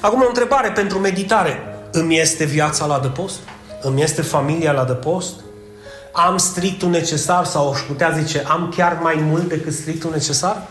Acum 0.00 0.22
o 0.22 0.26
întrebare 0.28 0.70
pentru 0.70 0.98
meditare. 0.98 1.58
Îmi 1.92 2.18
este 2.18 2.44
viața 2.44 2.86
la 2.86 2.98
dăpost? 2.98 3.38
Îmi 3.80 4.02
este 4.02 4.22
familia 4.22 4.72
la 4.72 4.84
dăpost? 4.84 5.34
Am 6.12 6.36
strictul 6.36 6.88
necesar 6.88 7.44
sau 7.44 7.72
aș 7.72 7.80
putea 7.80 8.10
zice 8.10 8.44
am 8.48 8.72
chiar 8.76 8.98
mai 9.02 9.14
mult 9.18 9.48
decât 9.48 9.72
strictul 9.72 10.10
necesar? 10.10 10.62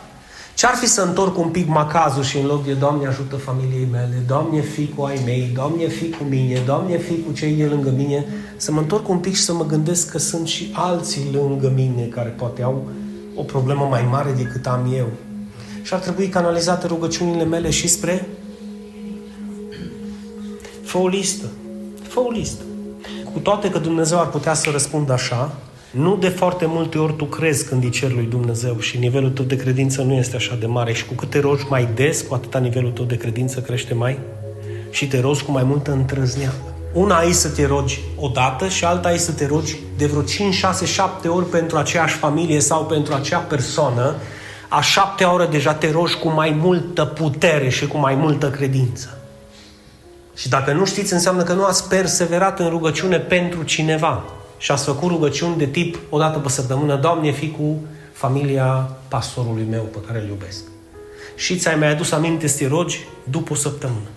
Ce-ar 0.55 0.75
fi 0.75 0.87
să 0.87 1.01
întorc 1.01 1.37
un 1.37 1.49
pic 1.49 1.67
macazul 1.67 2.23
și 2.23 2.37
în 2.37 2.45
loc 2.45 2.65
de 2.65 2.73
Doamne 2.73 3.07
ajută 3.07 3.35
familiei 3.35 3.87
mele, 3.91 4.23
Doamne 4.27 4.61
fi 4.61 4.87
cu 4.95 5.03
ai 5.03 5.21
mei, 5.25 5.51
Doamne 5.53 5.87
fi 5.87 6.09
cu 6.09 6.23
mine, 6.23 6.61
Doamne 6.65 6.97
fi 6.97 7.21
cu 7.21 7.31
cei 7.31 7.53
de 7.53 7.65
lângă 7.65 7.93
mine, 7.97 8.25
să 8.57 8.71
mă 8.71 8.79
întorc 8.79 9.09
un 9.09 9.17
pic 9.17 9.35
și 9.35 9.41
să 9.41 9.53
mă 9.53 9.65
gândesc 9.65 10.11
că 10.11 10.17
sunt 10.17 10.47
și 10.47 10.71
alții 10.73 11.29
lângă 11.33 11.71
mine 11.75 12.01
care 12.01 12.29
poate 12.29 12.61
au 12.61 12.87
o 13.35 13.41
problemă 13.41 13.85
mai 13.89 14.07
mare 14.09 14.31
decât 14.31 14.67
am 14.67 14.93
eu. 14.97 15.07
Și 15.81 15.93
ar 15.93 15.99
trebui 15.99 16.27
canalizate 16.27 16.87
rugăciunile 16.87 17.43
mele 17.43 17.69
și 17.69 17.87
spre 17.87 18.27
Fă 20.83 20.97
o 20.97 21.07
listă. 21.07 21.45
Fă 22.07 22.19
o 22.19 22.31
listă. 22.31 22.63
Cu 23.33 23.39
toate 23.39 23.69
că 23.69 23.79
Dumnezeu 23.79 24.19
ar 24.19 24.27
putea 24.29 24.53
să 24.53 24.69
răspundă 24.71 25.13
așa, 25.13 25.55
nu 25.95 26.15
de 26.15 26.29
foarte 26.29 26.65
multe 26.65 26.97
ori 26.97 27.13
tu 27.13 27.25
crezi 27.25 27.67
când 27.67 27.83
îi 27.83 27.89
cer 27.89 28.11
lui 28.11 28.25
Dumnezeu 28.25 28.79
și 28.79 28.97
nivelul 28.97 29.29
tău 29.29 29.45
de 29.45 29.55
credință 29.55 30.01
nu 30.01 30.13
este 30.13 30.35
așa 30.35 30.57
de 30.59 30.65
mare 30.65 30.93
și 30.93 31.05
cu 31.05 31.13
cât 31.13 31.29
te 31.29 31.39
rogi 31.39 31.65
mai 31.69 31.89
des, 31.95 32.21
cu 32.21 32.33
atâta 32.33 32.59
nivelul 32.59 32.91
tău 32.91 33.05
de 33.05 33.17
credință 33.17 33.59
crește 33.59 33.93
mai 33.93 34.19
și 34.89 35.07
te 35.07 35.19
rogi 35.19 35.43
cu 35.43 35.51
mai 35.51 35.63
multă 35.63 35.91
întrăzneală. 35.91 36.75
Una 36.93 37.21
e 37.21 37.31
să 37.31 37.49
te 37.49 37.65
rogi 37.65 37.99
o 38.15 38.27
dată 38.27 38.67
și 38.67 38.85
alta 38.85 39.11
e 39.11 39.17
să 39.17 39.31
te 39.31 39.45
rogi 39.45 39.75
de 39.97 40.05
vreo 40.05 40.21
5, 40.21 40.53
6, 40.53 40.85
7 40.85 41.27
ori 41.27 41.45
pentru 41.45 41.77
aceeași 41.77 42.15
familie 42.15 42.59
sau 42.59 42.85
pentru 42.85 43.13
acea 43.13 43.39
persoană. 43.39 44.15
A 44.69 44.81
șaptea 44.81 45.33
oră 45.33 45.45
deja 45.45 45.73
te 45.73 45.91
rogi 45.91 46.15
cu 46.15 46.29
mai 46.29 46.57
multă 46.61 47.05
putere 47.05 47.69
și 47.69 47.87
cu 47.87 47.97
mai 47.97 48.15
multă 48.15 48.49
credință. 48.49 49.17
Și 50.35 50.49
dacă 50.49 50.73
nu 50.73 50.85
știți, 50.85 51.13
înseamnă 51.13 51.43
că 51.43 51.53
nu 51.53 51.63
ați 51.63 51.87
perseverat 51.87 52.59
în 52.59 52.69
rugăciune 52.69 53.17
pentru 53.19 53.63
cineva 53.63 54.23
și 54.57 54.71
ați 54.71 54.83
făcut 54.83 55.09
rugăciuni 55.09 55.57
de 55.57 55.65
tip 55.65 55.97
o 56.09 56.17
dată 56.17 56.39
pe 56.39 56.49
săptămână, 56.49 56.95
Doamne, 56.95 57.31
fi 57.31 57.51
cu 57.51 57.79
familia 58.11 58.89
pastorului 59.07 59.67
meu 59.69 59.81
pe 59.81 59.97
care 60.07 60.19
îl 60.19 60.27
iubesc. 60.27 60.63
Și 61.35 61.57
ți-ai 61.57 61.75
mai 61.75 61.91
adus 61.91 62.11
aminte 62.11 62.47
să 62.47 62.57
te 62.57 62.67
rogi 62.67 63.07
după 63.23 63.53
o 63.53 63.55
săptămână. 63.55 64.07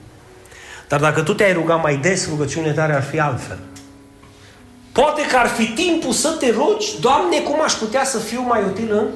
Dar 0.89 1.01
dacă 1.01 1.23
tu 1.23 1.35
te-ai 1.35 1.53
rugat 1.53 1.83
mai 1.83 1.97
des, 1.97 2.29
rugăciunile 2.29 2.73
tale 2.73 2.93
ar 2.93 3.03
fi 3.03 3.21
altfel. 3.21 3.59
Poate 4.93 5.23
că 5.27 5.37
ar 5.37 5.47
fi 5.47 5.67
timpul 5.67 6.13
să 6.13 6.37
te 6.39 6.53
rogi, 6.53 7.01
Doamne, 7.01 7.39
cum 7.39 7.63
aș 7.63 7.73
putea 7.73 8.05
să 8.05 8.19
fiu 8.19 8.41
mai 8.41 8.63
util 8.63 8.93
în, 8.93 9.07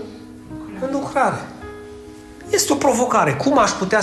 în 0.81 0.89
lucrare. 0.93 1.41
Este 2.51 2.73
o 2.73 2.77
provocare. 2.77 3.33
Cum 3.33 3.59
aș 3.59 3.71
putea, 3.71 4.01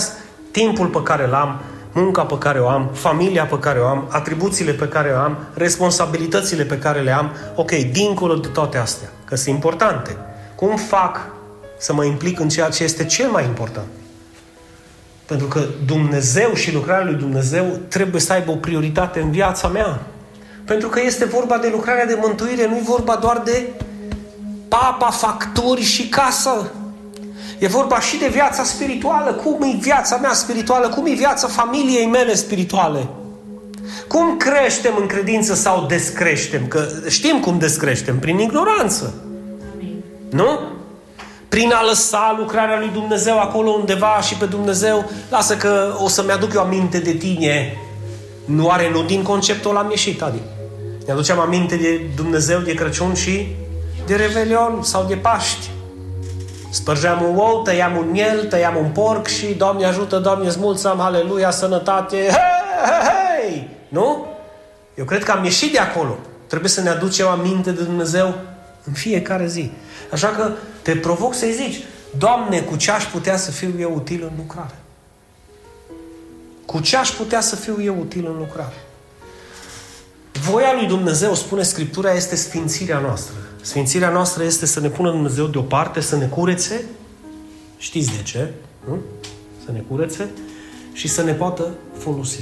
timpul 0.50 0.86
pe 0.86 1.02
care 1.02 1.26
l-am, 1.26 1.60
munca 1.92 2.24
pe 2.24 2.38
care 2.38 2.60
o 2.60 2.68
am, 2.68 2.90
familia 2.92 3.44
pe 3.44 3.58
care 3.58 3.78
o 3.78 3.86
am, 3.86 4.06
atribuțiile 4.08 4.72
pe 4.72 4.88
care 4.88 5.12
o 5.12 5.18
am, 5.18 5.36
responsabilitățile 5.54 6.64
pe 6.64 6.78
care 6.78 7.00
le 7.00 7.10
am, 7.10 7.30
ok, 7.54 7.70
dincolo 7.70 8.34
de 8.34 8.48
toate 8.48 8.78
astea, 8.78 9.08
că 9.24 9.36
sunt 9.36 9.54
importante. 9.54 10.16
Cum 10.54 10.76
fac 10.76 11.30
să 11.78 11.92
mă 11.92 12.04
implic 12.04 12.40
în 12.40 12.48
ceea 12.48 12.68
ce 12.68 12.84
este 12.84 13.04
cel 13.04 13.30
mai 13.30 13.44
important? 13.44 13.86
Pentru 15.26 15.46
că 15.46 15.64
Dumnezeu 15.86 16.54
și 16.54 16.72
lucrarea 16.72 17.04
lui 17.04 17.14
Dumnezeu 17.14 17.64
trebuie 17.88 18.20
să 18.20 18.32
aibă 18.32 18.50
o 18.50 18.56
prioritate 18.56 19.20
în 19.20 19.30
viața 19.30 19.68
mea. 19.68 20.00
Pentru 20.64 20.88
că 20.88 21.00
este 21.00 21.24
vorba 21.24 21.56
de 21.56 21.68
lucrarea 21.72 22.06
de 22.06 22.18
mântuire, 22.20 22.66
nu 22.66 22.76
e 22.76 22.82
vorba 22.84 23.16
doar 23.16 23.42
de 23.44 23.68
papa, 24.68 25.10
facturi 25.10 25.82
și 25.82 26.08
casă. 26.08 26.70
E 27.60 27.66
vorba 27.66 28.00
și 28.00 28.18
de 28.18 28.28
viața 28.28 28.64
spirituală. 28.64 29.32
Cum 29.32 29.62
e 29.62 29.76
viața 29.80 30.16
mea 30.16 30.32
spirituală? 30.32 30.88
Cum 30.88 31.06
e 31.06 31.12
viața 31.12 31.48
familiei 31.48 32.06
mele 32.06 32.34
spirituale? 32.34 33.06
Cum 34.08 34.36
creștem 34.36 34.92
în 35.00 35.06
credință 35.06 35.54
sau 35.54 35.86
descreștem? 35.86 36.66
Că 36.66 36.88
știm 37.08 37.40
cum 37.40 37.58
descreștem, 37.58 38.18
prin 38.18 38.38
ignoranță. 38.38 39.14
Nu? 40.30 40.58
Prin 41.48 41.72
a 41.72 41.84
lăsa 41.84 42.36
lucrarea 42.38 42.78
lui 42.78 42.90
Dumnezeu 42.92 43.38
acolo 43.38 43.70
undeva 43.70 44.20
și 44.22 44.34
pe 44.34 44.44
Dumnezeu, 44.44 45.10
lasă 45.30 45.56
că 45.56 45.94
o 45.98 46.08
să-mi 46.08 46.30
aduc 46.30 46.54
eu 46.54 46.60
aminte 46.60 46.98
de 46.98 47.12
tine. 47.12 47.76
Nu 48.44 48.68
are 48.68 48.90
nu 48.90 49.02
din 49.02 49.22
conceptul 49.22 49.76
am 49.76 49.90
ieșit, 49.90 50.22
adică. 50.22 50.44
Ne 51.06 51.12
aducem 51.12 51.38
aminte 51.38 51.76
de 51.76 52.00
Dumnezeu 52.16 52.58
de 52.58 52.74
Crăciun 52.74 53.14
și 53.14 53.46
de 54.06 54.14
Revelion 54.14 54.78
sau 54.82 55.04
de 55.04 55.14
Paști. 55.14 55.70
Spărgeam 56.70 57.22
un 57.22 57.36
ou, 57.36 57.62
tăiam 57.62 57.96
un 57.96 58.10
miel, 58.10 58.44
tăiam 58.44 58.76
un 58.76 58.90
porc 58.90 59.26
și 59.26 59.46
Doamne 59.46 59.84
ajută, 59.86 60.18
Doamne 60.18 60.48
zmulțăm, 60.48 61.00
aleluia, 61.00 61.50
sănătate, 61.50 62.16
hei, 62.16 62.30
hei, 62.84 63.08
hei! 63.08 63.68
Nu? 63.88 64.26
Eu 64.94 65.04
cred 65.04 65.24
că 65.24 65.30
am 65.30 65.44
ieșit 65.44 65.72
de 65.72 65.78
acolo. 65.78 66.18
Trebuie 66.46 66.70
să 66.70 66.80
ne 66.80 66.88
aducem 66.88 67.28
aminte 67.28 67.70
de 67.70 67.82
Dumnezeu 67.82 68.34
în 68.84 68.92
fiecare 68.92 69.46
zi. 69.46 69.70
Așa 70.12 70.28
că 70.28 70.50
te 70.82 70.96
provoc 70.96 71.34
să-i 71.34 71.52
zici, 71.52 71.84
Doamne, 72.18 72.60
cu 72.60 72.76
ce 72.76 72.90
aș 72.90 73.04
putea 73.04 73.36
să 73.36 73.50
fiu 73.50 73.72
eu 73.78 73.94
util 73.94 74.22
în 74.22 74.32
lucrare? 74.36 74.74
Cu 76.66 76.80
ce 76.80 76.96
aș 76.96 77.10
putea 77.10 77.40
să 77.40 77.56
fiu 77.56 77.82
eu 77.82 77.96
util 78.00 78.26
în 78.26 78.36
lucrare? 78.38 78.84
Voia 80.32 80.74
lui 80.74 80.86
Dumnezeu, 80.86 81.34
spune 81.34 81.62
Scriptura, 81.62 82.12
este 82.12 82.36
sfințirea 82.36 82.98
noastră. 82.98 83.34
Sfințirea 83.60 84.10
noastră 84.10 84.44
este 84.44 84.66
să 84.66 84.80
ne 84.80 84.88
pună 84.88 85.10
Dumnezeu 85.10 85.46
deoparte, 85.46 86.00
să 86.00 86.16
ne 86.16 86.26
curețe. 86.26 86.84
Știți 87.76 88.16
de 88.16 88.22
ce? 88.22 88.52
Nu? 88.88 88.98
Să 89.64 89.72
ne 89.72 89.82
curețe 89.88 90.28
și 90.92 91.08
să 91.08 91.22
ne 91.22 91.32
poată 91.32 91.68
folosi. 91.98 92.40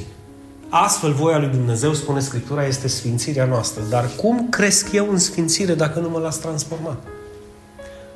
Astfel, 0.68 1.12
voia 1.12 1.38
lui 1.38 1.48
Dumnezeu, 1.48 1.94
spune 1.94 2.20
Scriptura, 2.20 2.66
este 2.66 2.88
sfințirea 2.88 3.44
noastră. 3.44 3.82
Dar 3.88 4.10
cum 4.16 4.48
cresc 4.48 4.92
eu 4.92 5.10
în 5.10 5.18
sfințire 5.18 5.74
dacă 5.74 5.98
nu 5.98 6.08
mă 6.08 6.18
las 6.18 6.36
transformat? 6.36 7.02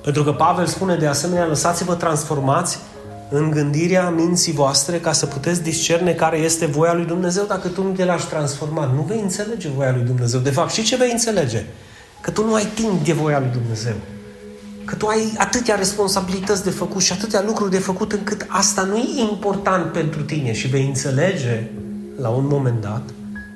Pentru 0.03 0.25
că 0.25 0.33
Pavel 0.33 0.67
spune 0.67 0.97
de 0.97 1.07
asemenea, 1.07 1.47
lăsați-vă 1.47 1.95
transformați 1.95 2.79
în 3.31 3.51
gândirea 3.51 4.11
minții 4.11 4.53
voastre 4.53 5.01
ca 5.01 5.13
să 5.13 5.27
puteți 5.27 5.63
discerne 5.63 6.13
care 6.13 6.39
este 6.39 6.67
voia 6.67 6.95
lui 6.95 7.05
Dumnezeu 7.05 7.45
dacă 7.45 7.69
tu 7.69 7.83
nu 7.83 7.91
te 7.91 8.05
lași 8.05 8.27
transformat. 8.27 8.95
Nu 8.95 9.03
vei 9.03 9.21
înțelege 9.21 9.69
voia 9.69 9.93
lui 9.93 10.03
Dumnezeu. 10.03 10.41
De 10.41 10.51
fapt, 10.51 10.71
și 10.71 10.83
ce 10.83 10.97
vei 10.97 11.11
înțelege? 11.11 11.67
Că 12.23 12.31
tu 12.31 12.45
nu 12.45 12.55
ai 12.55 12.67
timp 12.75 13.05
de 13.05 13.13
voia 13.13 13.39
lui 13.39 13.51
Dumnezeu. 13.53 13.95
că 14.85 14.95
tu 14.95 15.07
ai 15.07 15.33
atâtea 15.37 15.75
responsabilități 15.75 16.65
de 16.65 16.71
făcut 16.71 17.03
și 17.03 17.13
atâtea 17.13 17.43
lucruri 17.47 17.71
de 17.71 17.79
făcut 17.79 18.13
încât 18.13 18.47
asta 18.49 18.83
nu 18.83 18.97
e 18.97 19.21
important 19.31 19.93
pentru 19.93 20.23
tine 20.23 20.53
și 20.53 20.69
vei 20.69 20.87
înțelege 20.87 21.71
la 22.17 22.29
un 22.29 22.47
moment 22.47 22.81
dat 22.81 23.03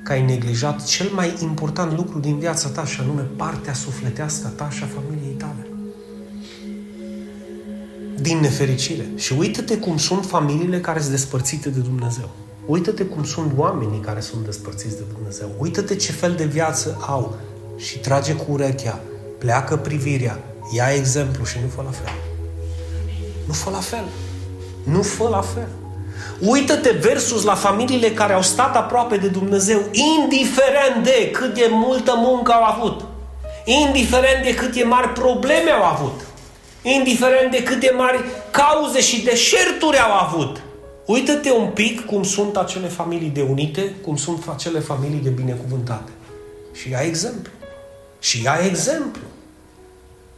că 0.04 0.12
ai 0.12 0.24
neglijat 0.24 0.84
cel 0.84 1.10
mai 1.14 1.34
important 1.42 1.96
lucru 1.96 2.18
din 2.18 2.38
viața 2.38 2.68
ta 2.68 2.84
și 2.84 3.00
anume 3.00 3.20
partea 3.36 3.72
sufletească 3.72 4.46
a 4.46 4.50
ta 4.50 4.70
și 4.70 4.82
a 4.82 4.86
familiei 4.86 5.34
tale. 5.38 5.66
Din 8.20 8.38
nefericire. 8.38 9.06
Și 9.14 9.34
uită-te 9.38 9.78
cum 9.78 9.96
sunt 9.96 10.24
familiile 10.24 10.80
care 10.80 10.98
sunt 10.98 11.10
despărțite 11.10 11.68
de 11.68 11.80
Dumnezeu. 11.80 12.30
Uită-te 12.66 13.04
cum 13.04 13.24
sunt 13.24 13.52
oamenii 13.56 14.00
care 14.00 14.20
sunt 14.20 14.44
despărțiți 14.44 14.96
de 14.96 15.04
Dumnezeu. 15.14 15.48
Uită-te 15.58 15.94
ce 15.96 16.12
fel 16.12 16.34
de 16.34 16.44
viață 16.44 16.96
au 17.06 17.36
și 17.76 17.98
trage 17.98 18.32
cu 18.32 18.44
urechea, 18.48 19.00
pleacă 19.38 19.76
privirea, 19.76 20.38
ia 20.72 20.92
exemplu 20.94 21.44
și 21.44 21.58
nu 21.62 21.68
fă 21.68 21.82
la 21.84 21.90
fel. 21.90 22.12
Nu 23.46 23.52
fă 23.52 23.70
la 23.70 23.80
fel. 23.80 24.04
Nu 24.82 25.02
fă 25.02 25.28
la 25.28 25.40
fel. 25.40 25.68
Uită-te 26.40 26.90
versus 26.90 27.42
la 27.42 27.54
familiile 27.54 28.10
care 28.10 28.32
au 28.32 28.42
stat 28.42 28.76
aproape 28.76 29.16
de 29.16 29.26
Dumnezeu, 29.26 29.80
indiferent 29.92 31.04
de 31.04 31.30
cât 31.30 31.54
de 31.54 31.68
multă 31.70 32.14
muncă 32.16 32.52
au 32.52 32.62
avut, 32.62 33.04
indiferent 33.64 34.44
de 34.44 34.54
cât 34.54 34.74
de 34.74 34.82
mari 34.82 35.08
probleme 35.08 35.70
au 35.70 35.84
avut, 35.84 36.20
indiferent 36.82 37.50
de 37.50 37.62
cât 37.62 37.80
de 37.80 37.92
mari 37.96 38.24
cauze 38.50 39.00
și 39.00 39.24
deșerturi 39.24 39.98
au 39.98 40.12
avut. 40.26 40.60
Uită-te 41.06 41.52
un 41.52 41.68
pic 41.68 42.04
cum 42.04 42.22
sunt 42.22 42.56
acele 42.56 42.86
familii 42.86 43.28
de 43.30 43.42
unite, 43.42 43.94
cum 44.02 44.16
sunt 44.16 44.44
acele 44.48 44.78
familii 44.78 45.20
de 45.20 45.28
binecuvântate. 45.28 46.10
Și 46.72 46.90
ia 46.90 47.00
exemplu. 47.00 47.52
Și 48.26 48.42
ia 48.42 48.58
exemplu. 48.64 49.22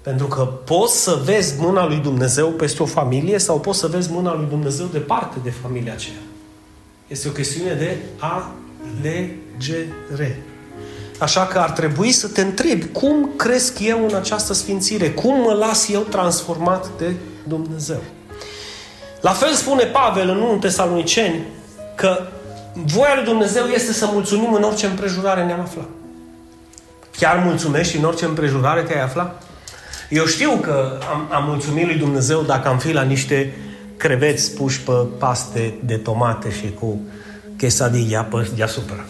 Pentru 0.02 0.26
că 0.26 0.42
poți 0.42 1.02
să 1.02 1.20
vezi 1.24 1.54
mâna 1.58 1.86
lui 1.86 1.96
Dumnezeu 1.96 2.48
peste 2.48 2.82
o 2.82 2.86
familie 2.86 3.38
sau 3.38 3.60
poți 3.60 3.78
să 3.78 3.86
vezi 3.86 4.10
mâna 4.10 4.34
lui 4.34 4.46
Dumnezeu 4.48 4.86
departe 4.86 5.36
de 5.42 5.50
familia 5.50 5.92
aceea. 5.92 6.22
Este 7.06 7.28
o 7.28 7.30
chestiune 7.30 7.74
de 7.74 7.96
alegere. 8.98 10.42
Așa 11.18 11.46
că 11.46 11.58
ar 11.58 11.70
trebui 11.70 12.12
să 12.12 12.28
te 12.28 12.40
întrebi 12.40 12.86
cum 12.86 13.30
cresc 13.36 13.78
eu 13.80 14.04
în 14.04 14.14
această 14.14 14.52
sfințire, 14.52 15.10
cum 15.10 15.40
mă 15.40 15.52
las 15.52 15.88
eu 15.88 16.00
transformat 16.00 16.90
de 16.98 17.14
Dumnezeu. 17.46 18.02
La 19.20 19.32
fel 19.32 19.52
spune 19.52 19.84
Pavel 19.84 20.28
în 20.28 20.40
1 20.40 20.58
Tesaloniceni 20.58 21.46
că 21.94 22.26
voia 22.72 23.14
lui 23.14 23.24
Dumnezeu 23.24 23.64
este 23.64 23.92
să 23.92 24.08
mulțumim 24.12 24.54
în 24.54 24.62
orice 24.62 24.86
împrejurare 24.86 25.44
ne-am 25.44 25.60
aflat. 25.60 25.88
Chiar 27.18 27.42
mulțumești 27.44 27.96
în 27.96 28.04
orice 28.04 28.24
împrejurare 28.24 28.82
te-ai 28.82 29.02
aflat? 29.02 29.42
Eu 30.08 30.26
știu 30.26 30.50
că 30.50 30.98
am, 31.12 31.28
am 31.30 31.44
mulțumit 31.48 31.86
lui 31.86 31.96
Dumnezeu 31.96 32.42
dacă 32.42 32.68
am 32.68 32.78
fi 32.78 32.92
la 32.92 33.02
niște 33.02 33.54
creveți 33.96 34.54
puși 34.54 34.80
pe 34.80 34.92
paste 35.18 35.74
de 35.84 35.96
tomate 35.96 36.50
și 36.50 36.72
cu 36.80 37.00
quesadilla 37.58 38.22
pe 38.22 38.48
deasupra. 38.56 39.04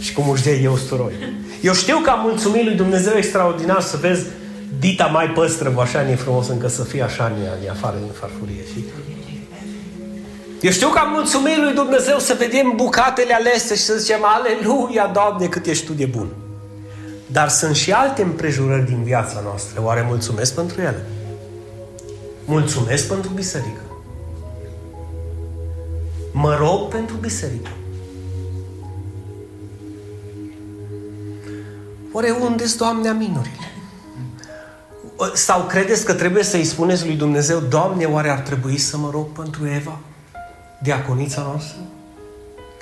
Și 0.00 0.12
cu 0.12 0.20
mușdei 0.20 0.64
eu 0.64 0.72
usturoi. 0.72 1.12
Eu 1.60 1.74
știu 1.74 1.98
că 1.98 2.10
am 2.10 2.20
mulțumit 2.20 2.64
lui 2.64 2.74
Dumnezeu 2.74 3.12
extraordinar 3.16 3.80
să 3.80 3.96
vezi 3.96 4.26
dita 4.78 5.06
mai 5.06 5.26
păstră, 5.26 5.74
așa 5.80 6.10
e 6.10 6.14
frumos 6.14 6.48
încă 6.48 6.68
să 6.68 6.84
fie 6.84 7.02
așa 7.02 7.32
în 7.62 7.70
afară 7.70 7.96
din 7.96 8.12
farfurie. 8.20 8.62
Și... 8.72 8.84
Eu 10.60 10.70
știu 10.70 10.88
că 10.88 10.98
am 10.98 11.10
mulțumit 11.12 11.56
lui 11.56 11.74
Dumnezeu 11.74 12.18
să 12.18 12.36
vedem 12.38 12.72
bucatele 12.76 13.34
alese 13.34 13.74
și 13.74 13.82
să 13.82 13.94
zicem 13.96 14.20
Aleluia, 14.22 15.10
Doamne, 15.12 15.46
cât 15.46 15.66
ești 15.66 15.86
Tu 15.86 15.92
de 15.92 16.06
bun. 16.06 16.28
Dar 17.32 17.48
sunt 17.48 17.76
și 17.76 17.92
alte 17.92 18.22
împrejurări 18.22 18.86
din 18.86 19.02
viața 19.02 19.40
noastră. 19.40 19.82
Oare 19.82 20.04
mulțumesc 20.08 20.54
pentru 20.54 20.80
ele? 20.80 21.06
Mulțumesc 22.44 23.08
pentru 23.08 23.30
biserică. 23.30 23.80
Mă 26.32 26.56
rog 26.56 26.88
pentru 26.88 27.16
biserică. 27.16 27.70
Oare 32.12 32.30
unde 32.30 32.66
sunt, 32.66 32.78
Doamne, 32.78 33.08
aminurile? 33.08 33.72
Sau 35.34 35.62
credeți 35.62 36.04
că 36.04 36.14
trebuie 36.14 36.42
să-i 36.42 36.64
spuneți 36.64 37.06
lui 37.06 37.14
Dumnezeu, 37.14 37.58
Doamne, 37.58 38.04
oare 38.04 38.30
ar 38.30 38.38
trebui 38.38 38.78
să 38.78 38.96
mă 38.96 39.10
rog 39.12 39.26
pentru 39.26 39.66
Eva, 39.66 39.98
diaconița 40.82 41.42
noastră? 41.42 41.76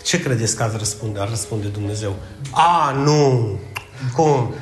Ce 0.03 0.21
credeți 0.21 0.57
că 0.57 0.63
ați 0.63 0.77
răspunde? 0.77 1.21
Ar 1.21 1.29
răspunde 1.29 1.67
Dumnezeu. 1.67 2.15
A, 2.51 2.93
nu! 2.93 3.59
Cum? 4.15 4.55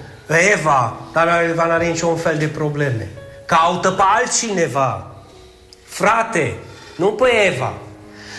Eva, 0.52 0.96
dar 1.12 1.28
Eva 1.50 1.66
n-are 1.66 1.86
niciun 1.86 2.16
fel 2.16 2.36
de 2.38 2.46
probleme. 2.46 3.08
Caută 3.46 3.90
pe 3.90 4.02
altcineva. 4.18 5.06
Frate, 5.84 6.54
nu 6.96 7.06
pe 7.06 7.28
Eva. 7.54 7.72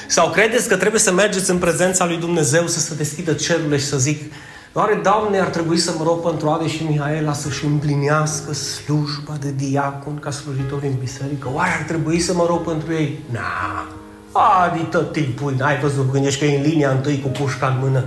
Sau 0.07 0.29
credeți 0.29 0.67
că 0.67 0.77
trebuie 0.77 0.99
să 0.99 1.11
mergeți 1.11 1.49
în 1.49 1.57
prezența 1.57 2.05
lui 2.05 2.17
Dumnezeu 2.17 2.67
să 2.67 2.79
se 2.79 2.95
deschidă 2.95 3.33
cerurile 3.33 3.77
și 3.77 3.85
să 3.85 3.97
zic 3.97 4.33
Oare, 4.77 4.99
Doamne, 5.03 5.39
ar 5.39 5.47
trebui 5.47 5.77
să 5.77 5.93
mă 5.97 6.03
rog 6.03 6.21
pentru 6.21 6.49
Ade 6.49 6.67
și 6.67 6.83
Mihaela 6.83 7.33
să-și 7.33 7.65
împlinească 7.65 8.53
slujba 8.53 9.33
de 9.39 9.51
diacon 9.51 10.19
ca 10.19 10.31
slujitori 10.31 10.85
în 10.87 10.95
biserică? 10.99 11.49
Oare 11.53 11.69
ar 11.79 11.85
trebui 11.87 12.19
să 12.19 12.33
mă 12.33 12.45
rog 12.47 12.63
pentru 12.67 12.93
ei? 12.93 13.19
Na, 13.31 13.85
Adi 14.31 14.83
tot 14.83 15.11
timpul, 15.11 15.55
n-ai 15.57 15.79
văzut, 15.79 16.11
gândești 16.11 16.39
că 16.39 16.45
e 16.45 16.57
în 16.57 16.63
linia 16.63 16.91
întâi 16.91 17.21
cu 17.21 17.27
pușca 17.27 17.67
în 17.67 17.77
mână. 17.79 18.03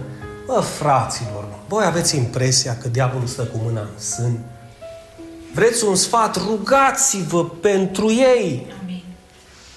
Bă, 0.47 0.61
fraților, 0.61 1.48
voi 1.69 1.85
aveți 1.85 2.17
impresia 2.17 2.77
că 2.83 2.89
diavolul 2.89 3.27
stă 3.27 3.43
cu 3.43 3.61
mâna 3.65 3.81
în 3.81 3.99
sân? 3.99 4.39
Vreți 5.55 5.85
un 5.85 5.95
sfat? 5.95 6.37
Rugați-vă 6.37 7.45
pentru 7.45 8.11
ei. 8.11 8.67
Amin. 8.83 9.03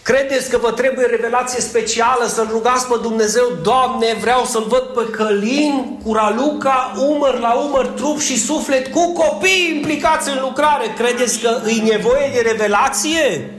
Credeți 0.03 0.49
că 0.49 0.57
vă 0.57 0.71
trebuie 0.71 1.05
revelație 1.05 1.61
specială 1.61 2.25
să-L 2.27 2.47
rugați 2.51 2.87
pe 2.87 2.95
Dumnezeu? 3.01 3.43
Doamne, 3.63 4.07
vreau 4.21 4.45
să-L 4.45 4.65
văd 4.67 4.81
pe 4.81 5.11
Călin, 5.11 5.99
cu 6.03 6.13
Raluca, 6.13 6.93
umăr 6.97 7.39
la 7.39 7.53
umăr, 7.53 7.85
trup 7.85 8.19
și 8.19 8.37
suflet, 8.37 8.87
cu 8.87 9.13
copii 9.13 9.73
implicați 9.75 10.29
în 10.29 10.37
lucrare. 10.41 10.93
Credeți 10.97 11.39
că 11.39 11.59
îi 11.63 11.83
nevoie 11.89 12.31
de 12.33 12.49
revelație? 12.49 13.53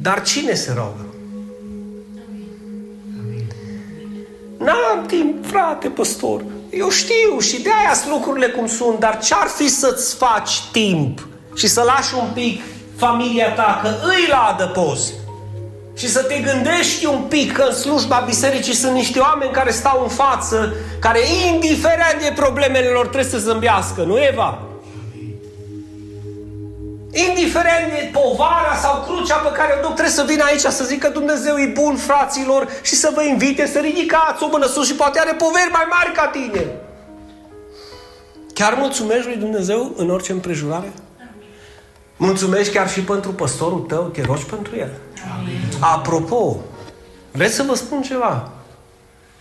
Dar 0.00 0.22
cine 0.22 0.54
se 0.54 0.72
roagă? 0.74 1.06
N-am 4.58 5.06
timp, 5.06 5.46
frate 5.46 5.88
păstor. 5.88 6.42
Eu 6.78 6.90
știu 6.90 7.38
și 7.38 7.62
de 7.62 7.70
aia 7.80 7.94
sunt 7.94 8.12
lucrurile 8.12 8.48
cum 8.48 8.66
sunt, 8.66 8.98
dar 8.98 9.18
ce-ar 9.18 9.46
fi 9.56 9.68
să-ți 9.68 10.14
faci 10.14 10.62
timp 10.70 11.26
și 11.54 11.66
să 11.66 11.82
lași 11.82 12.14
un 12.14 12.28
pic 12.34 12.62
familia 12.96 13.52
ta, 13.54 13.80
că 13.82 13.88
îi 13.88 14.26
la 14.28 14.54
adăpost. 14.54 15.12
Și 15.96 16.08
să 16.08 16.22
te 16.22 16.38
gândești 16.38 17.06
un 17.06 17.20
pic 17.28 17.52
că 17.52 17.62
în 17.62 17.74
slujba 17.74 18.22
bisericii 18.26 18.74
sunt 18.74 18.92
niște 18.92 19.18
oameni 19.18 19.52
care 19.52 19.70
stau 19.70 20.02
în 20.02 20.08
față, 20.08 20.74
care 21.00 21.18
indiferent 21.52 22.20
de 22.20 22.32
problemele 22.36 22.88
lor 22.88 23.06
trebuie 23.06 23.30
să 23.30 23.38
zâmbească, 23.38 24.02
nu 24.02 24.18
Eva? 24.22 24.71
Indiferent 27.12 27.90
de 27.90 28.10
povara 28.12 28.74
sau 28.82 29.04
crucea 29.06 29.36
pe 29.36 29.52
care 29.56 29.72
o 29.78 29.80
duc, 29.80 29.92
trebuie 29.92 30.14
să 30.14 30.24
vină 30.26 30.44
aici 30.44 30.60
să 30.60 30.84
zică 30.84 31.08
Dumnezeu 31.08 31.56
e 31.56 31.66
bun, 31.66 31.96
fraților, 31.96 32.68
și 32.82 32.94
să 32.94 33.10
vă 33.14 33.22
invite 33.22 33.66
să 33.66 33.78
ridicați 33.78 34.42
o 34.42 34.48
mână 34.50 34.66
sus 34.66 34.86
și 34.86 34.94
poate 34.94 35.18
are 35.18 35.34
poveri 35.34 35.70
mai 35.72 35.86
mari 35.90 36.12
ca 36.12 36.26
tine. 36.26 36.66
Chiar 38.54 38.74
mulțumești 38.74 39.26
lui 39.26 39.36
Dumnezeu 39.36 39.92
în 39.96 40.10
orice 40.10 40.32
împrejurare? 40.32 40.92
Mulțumești 42.16 42.72
chiar 42.72 42.90
și 42.90 43.00
pentru 43.00 43.32
păstorul 43.32 43.80
tău, 43.80 44.02
te 44.02 44.22
rogi 44.22 44.44
pentru 44.44 44.76
el. 44.76 44.90
Amin. 45.38 45.60
Apropo, 45.80 46.56
vreți 47.30 47.54
să 47.54 47.62
vă 47.62 47.74
spun 47.74 48.02
ceva? 48.02 48.50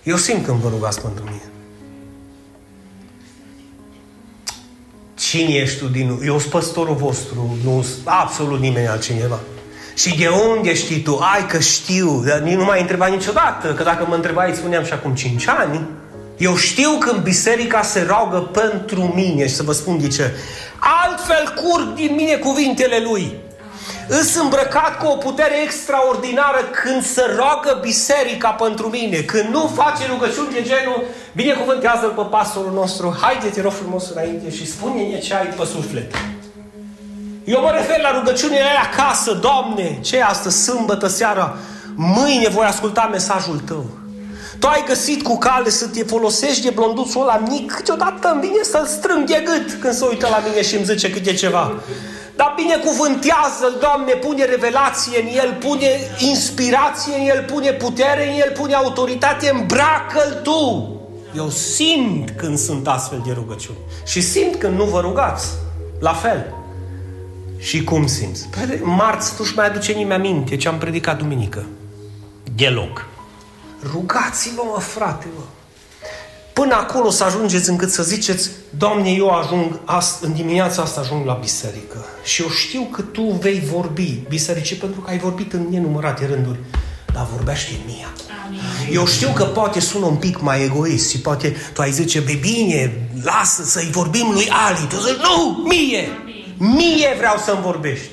Eu 0.04 0.16
simt 0.16 0.46
când 0.46 0.58
vă 0.58 0.70
rugați 0.70 1.02
pentru 1.02 1.24
mine. 1.24 1.51
Cine 5.32 5.54
ești 5.54 5.78
tu 5.78 5.86
din... 5.86 6.20
Eu 6.26 6.40
sunt 6.40 6.52
păstorul 6.52 6.96
vostru, 6.96 7.58
nu 7.64 7.86
absolut 8.04 8.60
nimeni 8.60 8.88
altcineva. 8.88 9.40
Și 9.94 10.18
de 10.18 10.28
unde 10.28 10.74
știi 10.74 11.00
tu? 11.00 11.20
Ai 11.34 11.48
că 11.48 11.60
știu, 11.60 12.24
dar 12.28 12.40
nu 12.40 12.64
m-ai 12.64 12.82
întrebat 12.82 13.12
niciodată, 13.12 13.74
că 13.74 13.84
dacă 13.84 14.06
mă 14.08 14.16
întrebai, 14.16 14.50
îți 14.50 14.60
spuneam 14.60 14.84
și 14.84 14.94
acum 14.94 15.14
5 15.14 15.48
ani. 15.48 15.88
Eu 16.38 16.56
știu 16.56 16.98
când 17.00 17.24
biserica 17.24 17.82
se 17.82 18.06
roagă 18.08 18.38
pentru 18.38 19.02
mine 19.16 19.48
și 19.48 19.54
să 19.54 19.64
vă 19.64 19.72
spun 19.72 20.00
de 20.02 20.08
ce. 20.08 20.32
Altfel 20.80 21.54
curg 21.64 21.94
din 21.94 22.16
mine 22.16 22.36
cuvintele 22.36 23.00
lui. 23.12 23.36
Îs 24.08 24.36
îmbrăcat 24.36 24.98
cu 24.98 25.06
o 25.08 25.16
putere 25.16 25.62
extraordinară 25.64 26.60
când 26.84 27.04
se 27.04 27.24
roagă 27.36 27.80
biserica 27.82 28.50
pentru 28.50 28.88
mine, 28.88 29.18
când 29.18 29.50
nu 29.50 29.72
face 29.76 30.04
rugăciuni 30.10 30.54
de 30.54 30.62
genul 30.62 31.04
binecuvântează-l 31.34 32.10
pe 32.10 32.22
pastorul 32.22 32.74
nostru, 32.74 33.18
haide 33.22 33.48
te 33.48 33.62
rog 33.62 33.72
frumos 33.72 34.10
înainte 34.10 34.52
și 34.52 34.72
spune-ne 34.72 35.20
ce 35.20 35.34
ai 35.34 35.46
pe 35.46 35.66
suflet. 35.66 36.16
Eu 37.44 37.62
mă 37.62 37.72
refer 37.74 38.02
la 38.02 38.12
rugăciunile 38.12 38.62
aia 38.62 38.90
acasă, 38.92 39.32
Doamne, 39.32 40.00
ce 40.02 40.18
e 40.18 40.24
asta, 40.24 40.50
sâmbătă 40.50 41.08
seara, 41.08 41.58
mâine 41.96 42.50
voi 42.50 42.66
asculta 42.66 43.10
mesajul 43.12 43.60
Tău. 43.60 43.86
Tu 44.60 44.68
ai 44.68 44.84
găsit 44.88 45.24
cu 45.24 45.38
cale 45.38 45.70
să 45.70 45.88
te 45.88 46.04
folosești 46.04 46.64
de 46.64 46.70
blonduțul 46.70 47.22
ăla 47.22 47.42
mic, 47.50 47.72
câteodată 47.72 48.32
îmi 48.32 48.42
vine 48.42 48.64
să-l 48.64 48.86
strâng 48.86 49.28
de 49.28 49.44
gât 49.46 49.82
când 49.82 49.94
se 49.94 50.06
uită 50.10 50.28
la 50.30 50.44
mine 50.48 50.62
și 50.62 50.76
îmi 50.76 50.86
zice 50.86 51.10
câte 51.10 51.34
ceva. 51.34 51.74
Dar 52.42 52.54
binecuvântează-l, 52.56 53.78
Doamne, 53.80 54.14
pune 54.14 54.46
revelație 54.46 55.22
în 55.22 55.28
el, 55.28 55.58
pune 55.60 55.90
inspirație 56.18 57.14
în 57.16 57.26
el, 57.28 57.44
pune 57.44 57.72
putere 57.72 58.32
în 58.32 58.40
el, 58.40 58.52
pune 58.52 58.74
autoritate, 58.74 59.50
îmbracă-l 59.50 60.40
Tu. 60.44 60.96
Eu 61.36 61.50
simt 61.50 62.30
când 62.30 62.58
sunt 62.58 62.88
astfel 62.88 63.22
de 63.26 63.32
rugăciuni. 63.32 63.78
Și 64.06 64.22
simt 64.22 64.56
când 64.56 64.78
nu 64.78 64.84
vă 64.84 65.00
rugați. 65.00 65.48
La 66.00 66.14
fel. 66.14 66.54
Și 67.58 67.84
cum 67.84 68.08
simți? 68.08 68.48
Păi, 68.48 68.80
marți 68.84 69.34
nu-și 69.40 69.56
mai 69.56 69.66
aduce 69.66 69.92
nimeni 69.92 70.14
aminte 70.14 70.58
ce 70.58 70.68
am 70.68 70.78
predicat 70.78 71.18
duminică. 71.18 71.66
Deloc. 72.56 73.06
Rugați-vă, 73.92 74.62
mă, 74.74 74.80
frate, 74.80 75.28
mă. 75.38 75.44
Până 76.62 76.76
acolo 76.76 77.10
să 77.10 77.24
ajungeți 77.24 77.70
încât 77.70 77.92
să 77.92 78.04
ziceți, 78.04 78.50
Doamne, 78.70 79.10
eu 79.10 79.30
ajung, 79.30 79.80
ast- 79.86 80.22
în 80.22 80.34
dimineața 80.34 80.82
asta 80.82 81.00
ajung 81.00 81.26
la 81.26 81.34
biserică. 81.34 82.06
Și 82.24 82.42
eu 82.42 82.50
știu 82.50 82.82
că 82.92 83.02
Tu 83.02 83.22
vei 83.22 83.60
vorbi 83.72 84.20
bisericii 84.30 84.76
pentru 84.76 85.02
că 85.02 85.10
ai 85.10 85.18
vorbit 85.18 85.54
în 85.54 85.68
nenumărate 85.70 86.26
rânduri. 86.26 86.60
Dar 87.14 87.28
vorbește 87.36 87.72
în 87.72 87.80
mie 87.86 88.06
acum. 88.06 88.56
Eu 88.92 89.06
știu 89.06 89.30
că 89.36 89.44
poate 89.44 89.80
sună 89.80 90.06
un 90.06 90.16
pic 90.16 90.42
mai 90.42 90.64
egoist 90.64 91.10
și 91.10 91.20
poate 91.20 91.56
tu 91.74 91.82
ai 91.82 91.92
zice, 91.92 92.20
be 92.20 92.34
bine, 92.42 93.10
lasă 93.24 93.64
să-i 93.64 93.90
vorbim 93.92 94.30
lui 94.32 94.52
Ali. 94.68 94.88
Tu 94.90 94.96
zici, 94.96 95.22
nu, 95.22 95.64
mie! 95.68 96.10
Mie 96.58 97.14
vreau 97.18 97.38
să-mi 97.46 97.62
vorbești. 97.62 98.10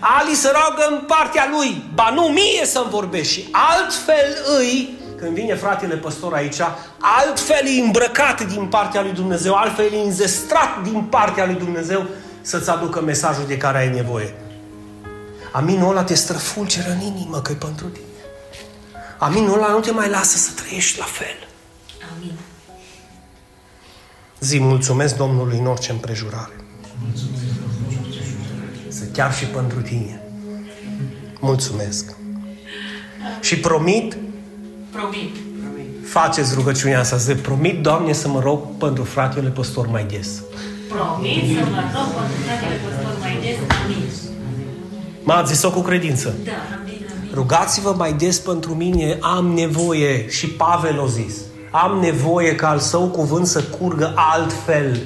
Ali 0.00 0.34
să 0.34 0.52
roagă 0.52 0.94
în 0.94 1.00
partea 1.06 1.48
lui, 1.56 1.82
ba 1.94 2.12
nu, 2.14 2.22
mie 2.22 2.66
să-mi 2.66 2.90
vorbești. 2.90 3.32
Și 3.32 3.48
altfel 3.50 4.26
îi, 4.58 4.88
când 5.24 5.36
vine 5.36 5.54
fratele 5.54 5.96
păstor 5.96 6.34
aici, 6.34 6.60
altfel 6.98 7.66
e 7.66 7.80
îmbrăcat 7.80 8.46
din 8.46 8.66
partea 8.66 9.02
lui 9.02 9.12
Dumnezeu, 9.12 9.54
altfel 9.54 9.92
e 9.92 9.96
înzestrat 9.96 10.82
din 10.82 11.02
partea 11.02 11.46
lui 11.46 11.54
Dumnezeu 11.54 12.06
să-ți 12.40 12.70
aducă 12.70 13.00
mesajul 13.00 13.44
de 13.46 13.56
care 13.56 13.78
ai 13.78 13.90
nevoie. 13.90 14.34
Aminul 15.52 15.90
ăla 15.90 16.04
te 16.04 16.14
străfulgeră 16.14 16.90
în 16.90 17.00
inimă 17.00 17.40
că 17.40 17.52
e 17.52 17.54
pentru 17.54 17.86
tine. 17.86 18.04
Aminul 19.18 19.54
ăla 19.54 19.68
nu 19.68 19.80
te 19.80 19.90
mai 19.90 20.08
lasă 20.08 20.36
să 20.36 20.50
trăiești 20.54 20.98
la 20.98 21.04
fel. 21.04 21.48
Amin. 22.16 22.32
Zi, 24.40 24.60
mulțumesc 24.60 25.16
Domnului 25.16 25.58
în 25.58 25.66
orice 25.66 25.92
împrejurare. 25.92 26.56
Să 28.88 29.04
chiar 29.12 29.34
și 29.34 29.44
pentru 29.44 29.80
tine. 29.80 30.22
Mulțumesc. 31.40 32.14
Și 33.40 33.58
promit, 33.58 34.16
Promit. 34.94 35.36
faceți 36.04 36.54
rugăciunea 36.54 37.00
asta, 37.00 37.18
să 37.18 37.34
promit, 37.34 37.82
Doamne, 37.82 38.12
să 38.12 38.28
mă 38.28 38.40
rog 38.40 38.60
pentru 38.78 39.04
fratele 39.04 39.48
păstor 39.48 39.86
mai 39.86 40.06
des. 40.10 40.42
Promit 40.88 41.58
să 41.58 41.64
mă 41.70 41.82
rog 41.94 42.08
pentru 42.18 42.36
fratele 42.46 42.80
păstor 42.84 43.16
mai 43.20 43.38
des. 43.40 43.56
Amin. 43.84 43.96
M-ați 45.22 45.52
zis-o 45.52 45.70
cu 45.70 45.80
credință. 45.80 46.34
Da, 46.44 46.50
amin, 46.80 47.06
amin. 47.18 47.30
Rugați-vă 47.34 47.94
mai 47.96 48.12
des 48.12 48.38
pentru 48.38 48.74
mine, 48.74 49.18
am 49.20 49.46
nevoie, 49.46 50.28
și 50.28 50.48
Pavel 50.48 51.00
o 51.00 51.06
zis, 51.06 51.34
am 51.70 51.98
nevoie 51.98 52.54
ca 52.54 52.68
al 52.68 52.78
său 52.78 53.06
cuvânt 53.06 53.46
să 53.46 53.62
curgă 53.62 54.12
altfel, 54.16 54.98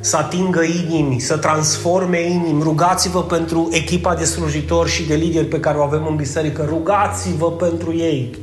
să 0.00 0.16
atingă 0.16 0.62
inimi, 0.62 1.20
să 1.20 1.36
transforme 1.36 2.20
inimi. 2.20 2.62
Rugați-vă 2.62 3.22
pentru 3.22 3.68
echipa 3.70 4.14
de 4.14 4.24
slujitori 4.24 4.90
și 4.90 5.02
de 5.06 5.14
lideri 5.14 5.46
pe 5.46 5.60
care 5.60 5.78
o 5.78 5.82
avem 5.82 6.06
în 6.06 6.16
biserică. 6.16 6.64
Rugați-vă 6.68 7.50
pentru 7.50 7.94
ei. 7.96 8.42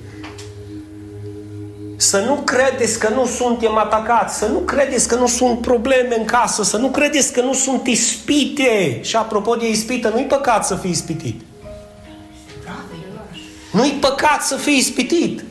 Să 2.01 2.19
nu 2.19 2.35
credeți 2.35 2.99
că 2.99 3.09
nu 3.09 3.25
suntem 3.25 3.77
atacați, 3.77 4.37
să 4.37 4.47
nu 4.47 4.57
credeți 4.57 5.07
că 5.07 5.15
nu 5.15 5.27
sunt 5.27 5.61
probleme 5.61 6.15
în 6.17 6.25
casă, 6.25 6.63
să 6.63 6.77
nu 6.77 6.89
credeți 6.89 7.33
că 7.33 7.41
nu 7.41 7.53
sunt 7.53 7.87
ispite. 7.87 8.99
Și 9.03 9.15
apropo 9.15 9.55
de 9.55 9.69
ispită, 9.69 10.09
nu-i 10.09 10.23
păcat 10.25 10.65
să 10.65 10.75
fii 10.75 10.89
ispitit. 10.89 11.41
Nu-i 13.71 13.97
păcat 13.99 14.43
să 14.43 14.55
fii 14.55 14.77
ispitit. 14.77 15.43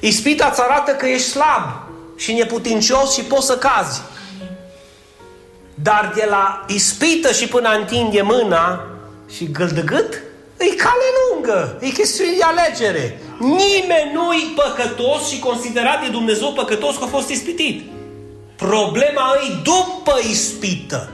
Ispita 0.00 0.48
îți 0.50 0.60
arată 0.60 0.90
că 0.92 1.06
ești 1.06 1.28
slab 1.28 1.64
și 2.16 2.32
neputincios 2.32 3.14
și 3.14 3.22
poți 3.22 3.46
să 3.46 3.58
cazi. 3.58 4.00
Dar 5.74 6.12
de 6.14 6.26
la 6.30 6.64
ispită 6.68 7.32
și 7.32 7.48
până 7.48 7.68
a 7.68 7.76
întinde 7.76 8.22
mâna 8.22 8.86
și 9.34 9.50
gâldăgât, 9.50 10.22
e 10.58 10.74
cale 10.74 11.08
lungă, 11.18 11.78
e 11.80 11.88
chestiune 11.88 12.30
de 12.36 12.42
alegere. 12.42 13.20
Nimeni 13.38 14.12
nu-i 14.12 14.54
păcătos 14.54 15.28
și 15.28 15.38
considerat 15.38 16.00
de 16.00 16.08
Dumnezeu 16.08 16.52
păcătos 16.52 16.96
că 16.96 17.04
a 17.04 17.06
fost 17.06 17.28
ispitit. 17.28 17.90
Problema 18.56 19.34
e 19.48 19.52
după 19.62 20.18
ispită. 20.30 21.10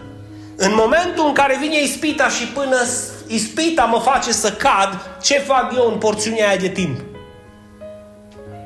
În 0.57 0.73
momentul 0.75 1.27
în 1.27 1.33
care 1.33 1.57
vine 1.61 1.83
ispita 1.83 2.29
și 2.29 2.47
până 2.47 2.77
ispita 3.27 3.85
mă 3.85 3.99
face 3.99 4.33
să 4.33 4.53
cad, 4.53 5.19
ce 5.23 5.39
fac 5.39 5.73
eu 5.77 5.91
în 5.93 5.99
porțiunea 5.99 6.49
aia 6.49 6.57
de 6.57 6.69
timp? 6.69 7.01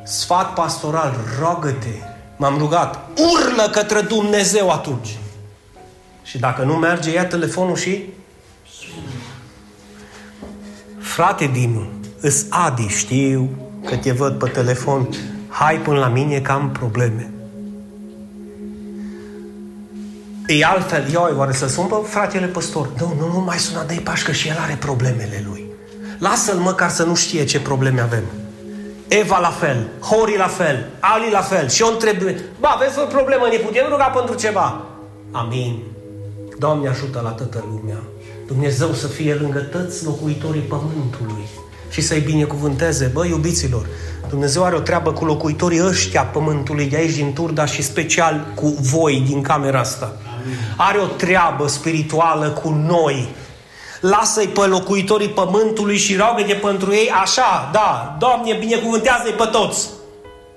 Sfat 0.05 0.55
pastoral, 0.55 1.15
rogă-te. 1.41 2.07
M-am 2.37 2.59
rugat. 2.59 3.09
Urlă 3.19 3.69
către 3.71 4.01
Dumnezeu 4.01 4.71
atunci. 4.71 5.19
Și 6.23 6.39
dacă 6.39 6.63
nu 6.63 6.75
merge, 6.75 7.13
ia 7.13 7.27
telefonul 7.27 7.77
și... 7.77 8.05
Frate 11.19 11.47
Dinu, 11.47 11.87
îs 12.21 12.47
Adi, 12.49 12.87
știu 12.87 13.49
că 13.85 13.97
te 13.97 14.13
văd 14.13 14.39
pe 14.39 14.49
telefon. 14.49 15.09
Hai 15.49 15.77
până 15.77 15.99
la 15.99 16.09
mine 16.09 16.41
că 16.41 16.53
am 16.53 16.71
probleme. 16.71 17.31
E 20.47 20.65
altfel, 20.65 21.07
eu 21.13 21.35
oare 21.37 21.53
să 21.53 21.69
sun 21.69 21.87
pe 21.87 21.95
fratele 22.05 22.47
păstor? 22.47 22.91
Nu, 22.99 23.15
nu, 23.19 23.33
nu 23.33 23.39
mai 23.39 23.59
suna 23.59 23.85
de 23.85 24.01
pașcă 24.05 24.33
și 24.33 24.49
el 24.49 24.57
are 24.61 24.77
problemele 24.81 25.45
lui. 25.49 25.65
Lasă-l 26.19 26.59
măcar 26.59 26.91
să 26.91 27.05
nu 27.05 27.15
știe 27.15 27.45
ce 27.45 27.61
probleme 27.61 28.01
avem. 28.01 28.25
Eva 29.09 29.39
la 29.39 29.51
fel, 29.51 29.89
Hori 30.01 30.37
la 30.37 30.49
fel, 30.49 30.91
Ali 31.01 31.31
la 31.31 31.41
fel. 31.41 31.69
Și 31.69 31.83
eu 31.83 31.89
întreb, 31.93 32.17
ba, 32.61 32.69
aveți 32.69 32.99
o 32.99 33.05
problemă, 33.05 33.47
ne 33.51 33.57
putem 33.57 33.87
ruga 33.89 34.05
pentru 34.05 34.35
ceva? 34.35 34.85
Amin. 35.31 35.83
Doamne 36.59 36.89
ajută 36.89 37.21
la 37.23 37.31
toată 37.31 37.65
lumea. 37.71 37.99
Dumnezeu 38.49 38.93
să 38.93 39.07
fie 39.07 39.35
lângă 39.35 39.59
toți 39.59 40.05
locuitorii 40.05 40.61
pământului 40.61 41.49
și 41.91 42.01
să-i 42.01 42.21
binecuvânteze. 42.21 43.11
Bă, 43.13 43.27
iubiților, 43.27 43.87
Dumnezeu 44.29 44.65
are 44.65 44.77
o 44.77 44.81
treabă 44.81 45.13
cu 45.13 45.25
locuitorii 45.25 45.85
ăștia 45.85 46.23
pământului 46.23 46.87
de 46.87 46.97
aici 46.97 47.15
din 47.15 47.33
Turda 47.33 47.67
și 47.67 47.83
special 47.83 48.47
cu 48.55 48.67
voi 48.81 49.23
din 49.27 49.43
camera 49.43 49.79
asta. 49.79 50.17
Are 50.77 50.99
o 50.99 51.07
treabă 51.07 51.67
spirituală 51.67 52.49
cu 52.49 52.69
noi. 52.69 53.29
Lasă-i 54.01 54.47
pe 54.47 54.61
locuitorii 54.61 55.29
pământului 55.29 55.97
și 55.97 56.17
roagă-te 56.17 56.55
pentru 56.55 56.93
ei 56.93 57.11
așa, 57.23 57.71
da, 57.73 58.17
Doamne, 58.19 58.57
binecuvântează-i 58.61 59.33
pe 59.33 59.49
toți. 59.53 59.89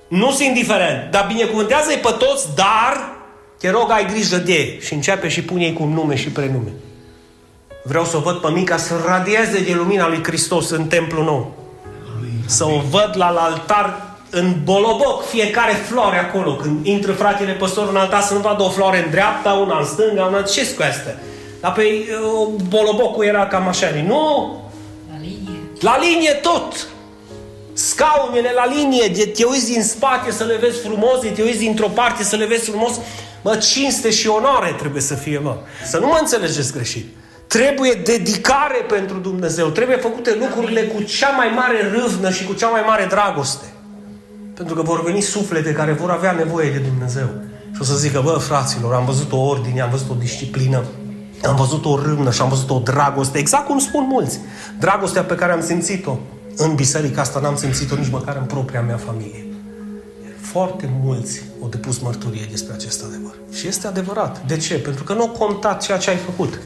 Nu 0.08 0.32
sunt 0.32 0.48
indiferent, 0.48 1.12
dar 1.12 1.26
binecuvântează-i 1.28 2.00
pe 2.02 2.16
toți, 2.18 2.48
dar 2.56 3.16
te 3.58 3.70
rog, 3.70 3.92
ai 3.92 4.06
grijă 4.06 4.38
de 4.38 4.80
și 4.80 4.94
începe 4.94 5.28
și 5.28 5.44
pune-i 5.44 5.74
cu 5.74 5.84
nume 5.84 6.16
și 6.16 6.30
prenume. 6.30 6.72
Vreau 7.84 8.06
să 8.06 8.18
o 8.18 8.20
văd 8.20 8.36
pe 8.36 8.50
mica 8.50 8.78
să 8.78 8.94
radieze 9.06 9.64
de 9.64 9.74
lumina 9.74 10.08
lui 10.08 10.24
Hristos 10.24 10.70
în 10.70 10.88
templul 10.88 11.24
nou. 11.24 11.52
Să 12.46 12.66
o 12.66 12.82
văd 12.90 13.14
la 13.14 13.26
altar 13.26 14.10
în 14.30 14.56
boloboc 14.64 15.26
fiecare 15.26 15.72
floare 15.72 16.18
acolo. 16.18 16.56
Când 16.56 16.86
intră 16.86 17.12
fratele 17.12 17.52
păstor 17.52 17.90
în 17.90 17.96
altar 17.96 18.22
să 18.22 18.34
nu 18.34 18.40
vadă 18.40 18.64
o 18.64 18.70
floare 18.70 19.04
în 19.04 19.12
dreapta, 19.12 19.52
una 19.52 19.80
în 19.80 19.86
stânga, 19.86 20.24
una... 20.24 20.42
ce 20.42 20.74
cu 20.76 20.82
astea? 20.82 21.20
Dar 21.60 21.72
pe 21.72 21.84
bolobocul 22.68 23.26
era 23.26 23.48
cam 23.48 23.68
așa. 23.68 23.88
Nu! 24.08 24.56
La 25.10 25.18
linie. 25.20 25.60
La 25.80 25.98
linie 26.00 26.32
tot! 26.32 26.88
Scaunele 27.74 28.52
la 28.56 28.66
linie, 28.66 29.08
de 29.08 29.26
te 29.26 29.44
uiți 29.44 29.72
din 29.72 29.84
spate 29.84 30.32
să 30.32 30.44
le 30.44 30.56
vezi 30.56 30.80
frumos, 30.80 31.20
de 31.22 31.30
te 31.30 31.42
uiți 31.42 31.58
dintr-o 31.58 31.88
parte 31.88 32.24
să 32.24 32.36
le 32.36 32.46
vezi 32.46 32.70
frumos. 32.70 33.00
Mă, 33.42 33.56
cinste 33.56 34.10
și 34.10 34.28
onoare 34.28 34.76
trebuie 34.78 35.02
să 35.02 35.14
fie, 35.14 35.38
mă. 35.38 35.58
Să 35.86 35.98
nu 35.98 36.08
mă 36.08 36.18
înțelegeți 36.20 36.74
greșit. 36.74 37.06
Trebuie 37.58 37.94
dedicare 37.94 38.86
pentru 38.88 39.18
Dumnezeu. 39.18 39.68
Trebuie 39.68 39.98
făcute 39.98 40.38
lucrurile 40.40 40.82
cu 40.82 41.02
cea 41.02 41.30
mai 41.30 41.48
mare 41.56 41.90
râvnă 41.92 42.30
și 42.30 42.46
cu 42.46 42.54
cea 42.54 42.68
mai 42.68 42.84
mare 42.88 43.06
dragoste. 43.10 43.66
Pentru 44.54 44.76
că 44.76 44.82
vor 44.82 45.04
veni 45.04 45.22
suflete 45.22 45.72
care 45.72 45.92
vor 45.92 46.10
avea 46.10 46.32
nevoie 46.32 46.72
de 46.72 46.78
Dumnezeu. 46.78 47.30
Și 47.74 47.82
o 47.82 47.84
să 47.84 47.96
zică, 47.96 48.22
bă, 48.24 48.32
fraților, 48.32 48.94
am 48.94 49.06
văzut 49.06 49.32
o 49.32 49.38
ordine, 49.38 49.82
am 49.82 49.90
văzut 49.90 50.10
o 50.10 50.14
disciplină, 50.14 50.84
am 51.44 51.56
văzut 51.56 51.86
o 51.86 52.02
râvnă 52.02 52.32
și 52.32 52.42
am 52.42 52.50
văzut 52.50 52.70
o 52.70 52.80
dragoste. 52.80 53.38
Exact 53.38 53.66
cum 53.66 53.80
spun 53.80 54.06
mulți. 54.08 54.40
Dragostea 54.80 55.24
pe 55.24 55.36
care 55.36 55.52
am 55.52 55.62
simțit-o 55.62 56.18
în 56.56 56.76
biserica 56.76 57.22
asta 57.22 57.40
n-am 57.40 57.56
simțit-o 57.56 57.96
nici 57.96 58.12
măcar 58.12 58.36
în 58.36 58.46
propria 58.46 58.82
mea 58.82 58.98
familie. 58.98 59.46
Foarte 60.42 60.90
mulți 61.04 61.42
au 61.62 61.68
depus 61.68 62.00
mărturie 62.00 62.48
despre 62.52 62.74
acest 62.74 63.04
adevăr. 63.04 63.34
Și 63.54 63.68
este 63.68 63.88
adevărat. 63.88 64.42
De 64.46 64.58
ce? 64.58 64.76
Pentru 64.80 65.04
că 65.04 65.14
nu 65.14 65.22
au 65.22 65.30
contat 65.30 65.82
ceea 65.82 65.98
ce 65.98 66.10
ai 66.10 66.18
făcut. 66.18 66.60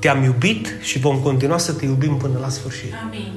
Te-am 0.00 0.22
iubit 0.22 0.68
și 0.80 0.98
vom 0.98 1.18
continua 1.18 1.58
să 1.58 1.72
te 1.72 1.84
iubim 1.84 2.16
până 2.16 2.38
la 2.38 2.48
sfârșit. 2.48 2.92
Amin. 3.06 3.32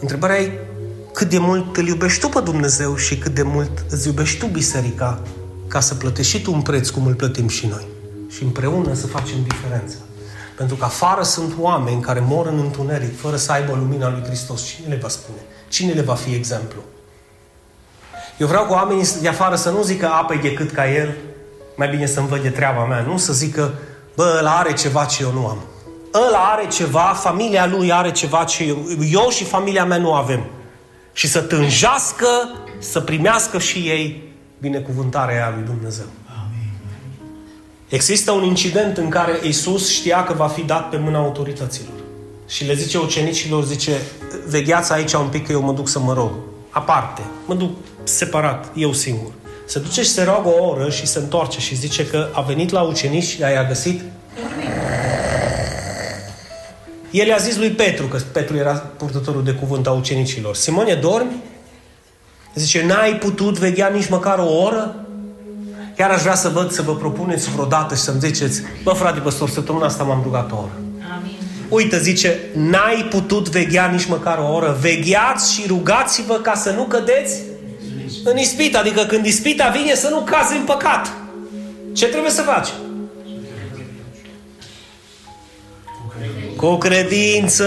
Întrebarea 0.00 0.40
e 0.40 0.58
cât 1.12 1.28
de 1.28 1.38
mult 1.38 1.76
îl 1.76 1.86
iubești 1.86 2.20
tu 2.20 2.28
pe 2.28 2.40
Dumnezeu 2.40 2.96
și 2.96 3.18
cât 3.18 3.34
de 3.34 3.42
mult 3.42 3.84
îți 3.88 4.06
iubești 4.06 4.38
tu 4.38 4.46
biserica 4.46 5.22
ca 5.66 5.80
să 5.80 5.94
plătești 5.94 6.36
și 6.36 6.42
tu 6.42 6.52
un 6.52 6.62
preț 6.62 6.88
cum 6.88 7.06
îl 7.06 7.14
plătim 7.14 7.48
și 7.48 7.66
noi. 7.66 7.86
și 8.28 8.42
împreună 8.42 8.94
să 8.94 9.06
facem 9.06 9.36
diferența. 9.48 9.96
Pentru 10.56 10.76
că 10.76 10.84
afară 10.84 11.22
sunt 11.22 11.54
oameni 11.58 12.00
care 12.00 12.20
mor 12.20 12.46
în 12.46 12.58
întuneric 12.58 13.18
fără 13.20 13.36
să 13.36 13.52
aibă 13.52 13.72
lumina 13.72 14.10
lui 14.10 14.22
Hristos. 14.24 14.64
Cine 14.64 14.88
le 14.88 14.98
va 15.02 15.08
spune? 15.08 15.38
Cine 15.68 15.92
le 15.92 16.00
va 16.00 16.14
fi 16.14 16.34
exemplu? 16.34 16.80
Eu 18.38 18.46
vreau 18.46 18.64
cu 18.64 18.72
oamenii 18.72 19.08
de 19.20 19.28
afară 19.28 19.56
să 19.56 19.70
nu 19.70 19.82
zică 19.82 20.06
apă 20.06 20.34
de 20.42 20.52
cât 20.52 20.70
ca 20.70 20.92
el, 20.92 21.16
mai 21.76 21.88
bine 21.88 22.06
să-mi 22.06 22.28
văd 22.28 22.42
de 22.42 22.50
treaba 22.50 22.84
mea. 22.84 23.00
Nu 23.00 23.16
să 23.16 23.32
zică, 23.32 23.74
bă, 24.20 24.36
ăla 24.38 24.58
are 24.58 24.72
ceva 24.72 25.04
ce 25.04 25.22
eu 25.22 25.32
nu 25.32 25.46
am. 25.46 25.58
Ăla 26.26 26.38
are 26.38 26.66
ceva, 26.66 27.00
familia 27.00 27.66
lui 27.66 27.92
are 27.92 28.10
ceva 28.10 28.44
ce 28.44 28.64
eu, 28.64 28.78
eu 29.10 29.28
și 29.28 29.44
familia 29.44 29.84
mea 29.84 29.98
nu 29.98 30.12
avem. 30.12 30.44
Și 31.12 31.26
să 31.26 31.40
tânjească, 31.40 32.26
să 32.78 33.00
primească 33.00 33.58
și 33.58 33.78
ei 33.78 34.32
binecuvântarea 34.58 35.52
lui 35.54 35.64
Dumnezeu. 35.64 36.04
Există 37.88 38.30
un 38.30 38.44
incident 38.44 38.96
în 38.96 39.08
care 39.08 39.40
Isus 39.42 39.90
știa 39.90 40.24
că 40.24 40.32
va 40.32 40.46
fi 40.46 40.62
dat 40.62 40.88
pe 40.88 40.96
mâna 40.96 41.18
autorităților. 41.18 41.94
Și 42.46 42.64
le 42.64 42.74
zice 42.74 42.98
ucenicilor, 42.98 43.64
zice, 43.64 44.00
vegheați 44.48 44.92
aici 44.92 45.12
un 45.12 45.28
pic 45.28 45.46
că 45.46 45.52
eu 45.52 45.62
mă 45.62 45.72
duc 45.72 45.88
să 45.88 45.98
mă 45.98 46.12
rog. 46.12 46.30
Aparte. 46.70 47.22
Mă 47.46 47.54
duc 47.54 47.70
separat, 48.04 48.70
eu 48.74 48.92
singur. 48.92 49.30
Se 49.70 49.78
duce 49.78 50.02
și 50.02 50.08
se 50.08 50.22
roagă 50.22 50.48
o 50.48 50.68
oră 50.68 50.90
și 50.90 51.06
se 51.06 51.18
întoarce 51.18 51.60
și 51.60 51.74
zice 51.74 52.06
că 52.06 52.28
a 52.32 52.40
venit 52.40 52.70
la 52.70 52.80
ucenici 52.80 53.24
și 53.24 53.40
i-a 53.40 53.66
găsit 53.66 54.00
el 57.10 57.26
i-a 57.26 57.36
zis 57.36 57.56
lui 57.56 57.70
Petru, 57.70 58.06
că 58.06 58.18
Petru 58.32 58.56
era 58.56 58.72
purtătorul 58.72 59.44
de 59.44 59.52
cuvânt 59.52 59.86
a 59.86 59.90
ucenicilor, 59.90 60.54
Simone, 60.54 60.94
dormi? 60.94 61.42
Zice, 62.54 62.84
n-ai 62.84 63.14
putut 63.14 63.58
veghea 63.58 63.88
nici 63.88 64.08
măcar 64.08 64.38
o 64.38 64.52
oră? 64.62 64.94
Chiar 65.96 66.10
aș 66.10 66.20
vrea 66.20 66.34
să 66.34 66.48
văd, 66.48 66.70
să 66.70 66.82
vă 66.82 66.96
propuneți 66.96 67.50
vreodată 67.50 67.94
și 67.94 68.00
să-mi 68.00 68.20
ziceți, 68.20 68.62
bă, 68.82 68.92
frate 68.92 69.20
păstor, 69.20 69.48
săptămâna 69.48 69.86
asta 69.86 70.02
m-am 70.02 70.20
rugat 70.22 70.52
o 70.52 70.56
oră. 70.56 70.72
Amin. 71.18 71.36
Uite, 71.68 71.98
zice, 71.98 72.38
n-ai 72.54 73.06
putut 73.10 73.48
veghea 73.48 73.86
nici 73.86 74.06
măcar 74.06 74.38
o 74.38 74.52
oră. 74.52 74.76
Vegheați 74.80 75.52
și 75.52 75.64
rugați-vă 75.66 76.34
ca 76.34 76.54
să 76.54 76.70
nu 76.70 76.82
cădeți 76.82 77.49
în 78.24 78.38
ispit. 78.38 78.76
Adică 78.76 79.04
când 79.04 79.26
ispita 79.26 79.68
vine 79.68 79.94
să 79.94 80.08
nu 80.08 80.20
cazi 80.20 80.56
în 80.56 80.64
păcat. 80.64 81.12
Ce 81.92 82.06
trebuie 82.06 82.30
să 82.30 82.42
faci? 82.42 82.68
Cu 86.56 86.76
credință. 86.76 87.66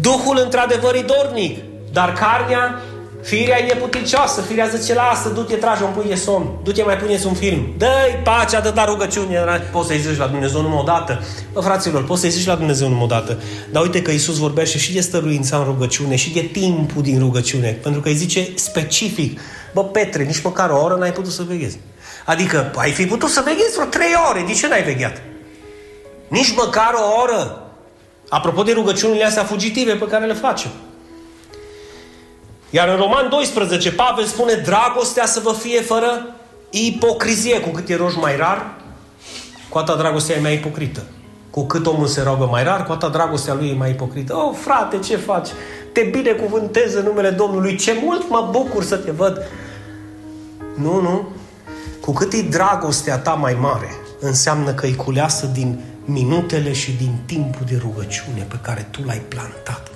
Duhul 0.00 0.38
într-adevăr 0.42 0.94
e 0.94 1.00
dornic, 1.00 1.58
dar 1.92 2.12
carnea 2.12 2.82
Firea 3.26 3.58
e 3.58 3.72
neputincioasă, 3.72 4.40
firea 4.40 4.66
zice, 4.66 4.94
lasă, 4.94 5.28
du-te, 5.28 5.54
trage 5.54 5.82
un 5.82 5.90
pui 5.90 6.08
de 6.08 6.14
somn, 6.14 6.48
du-te, 6.62 6.82
mai 6.82 6.96
puneți 6.96 7.26
un 7.26 7.34
film. 7.34 7.74
Dă-i 7.78 8.20
pacea, 8.24 8.60
dă 8.60 8.84
rugăciune, 8.86 9.44
poți 9.72 9.86
să-i 9.86 9.98
zici 9.98 10.18
la 10.18 10.26
Dumnezeu 10.26 10.60
numai 10.60 10.78
o 10.78 10.82
dată. 10.82 11.22
Bă, 11.52 11.60
fraților, 11.60 12.04
poți 12.04 12.20
să-i 12.20 12.30
zici 12.30 12.46
la 12.46 12.54
Dumnezeu 12.54 12.88
numai 12.88 13.02
o 13.02 13.06
dată. 13.06 13.42
Dar 13.72 13.82
uite 13.82 14.02
că 14.02 14.10
Isus 14.10 14.36
vorbește 14.38 14.78
și 14.78 14.92
de 14.92 15.00
stăruința 15.00 15.56
în 15.56 15.64
rugăciune 15.64 16.16
și 16.16 16.32
de 16.32 16.40
timpul 16.40 17.02
din 17.02 17.18
rugăciune, 17.18 17.78
pentru 17.82 18.00
că 18.00 18.08
îi 18.08 18.14
zice 18.14 18.48
specific, 18.54 19.40
bă, 19.74 19.84
Petre, 19.84 20.22
nici 20.22 20.42
măcar 20.42 20.70
o 20.70 20.82
oră 20.82 20.94
n-ai 20.94 21.12
putut 21.12 21.32
să 21.32 21.42
veghezi. 21.48 21.78
Adică, 22.24 22.72
ai 22.76 22.90
fi 22.90 23.06
putut 23.06 23.28
să 23.28 23.42
veghezi 23.44 23.74
vreo 23.74 23.86
trei 23.86 24.14
ore, 24.30 24.44
de 24.46 24.52
ce 24.52 24.68
n-ai 24.68 24.82
vegheat? 24.82 25.22
Nici 26.28 26.54
măcar 26.56 26.92
o 26.94 27.20
oră. 27.22 27.62
Apropo 28.28 28.62
de 28.62 28.72
rugăciunile 28.72 29.24
astea 29.24 29.44
fugitive 29.44 29.92
pe 29.92 30.06
care 30.06 30.26
le 30.26 30.34
facem. 30.34 30.70
Iar 32.70 32.88
în 32.88 32.96
Roman 32.96 33.28
12, 33.28 33.92
Pavel 33.92 34.24
spune 34.24 34.54
dragostea 34.54 35.26
să 35.26 35.40
vă 35.40 35.52
fie 35.52 35.80
fără 35.80 36.34
ipocrizie. 36.70 37.60
Cu 37.60 37.68
cât 37.68 37.88
e 37.88 37.96
rogi 37.96 38.18
mai 38.18 38.36
rar, 38.36 38.74
cu 39.68 39.78
atâta 39.78 39.98
dragostea 39.98 40.36
e 40.36 40.40
mai 40.40 40.54
ipocrită. 40.54 41.02
Cu 41.50 41.66
cât 41.66 41.86
omul 41.86 42.06
se 42.06 42.22
roagă 42.22 42.48
mai 42.50 42.64
rar, 42.64 42.84
cu 42.84 42.92
atâta 42.92 43.08
dragostea 43.08 43.54
lui 43.54 43.68
e 43.68 43.74
mai 43.74 43.90
ipocrită. 43.90 44.36
Oh, 44.36 44.54
frate, 44.60 44.98
ce 44.98 45.16
faci? 45.16 45.48
Te 45.92 46.02
binecuvântez 46.02 46.94
în 46.94 47.04
numele 47.04 47.30
Domnului. 47.30 47.76
Ce 47.76 48.00
mult 48.02 48.28
mă 48.28 48.48
bucur 48.50 48.82
să 48.82 48.96
te 48.96 49.10
văd. 49.10 49.42
Nu, 50.74 51.00
nu. 51.00 51.28
Cu 52.00 52.12
cât 52.12 52.32
e 52.32 52.42
dragostea 52.42 53.18
ta 53.18 53.30
mai 53.30 53.56
mare, 53.60 53.90
înseamnă 54.20 54.72
că 54.72 54.86
e 54.86 54.92
culeasă 54.92 55.46
din 55.46 55.80
minutele 56.04 56.72
și 56.72 56.92
din 56.92 57.18
timpul 57.26 57.66
de 57.68 57.78
rugăciune 57.80 58.46
pe 58.48 58.58
care 58.62 58.88
tu 58.90 59.02
l-ai 59.04 59.22
plantat 59.28 59.95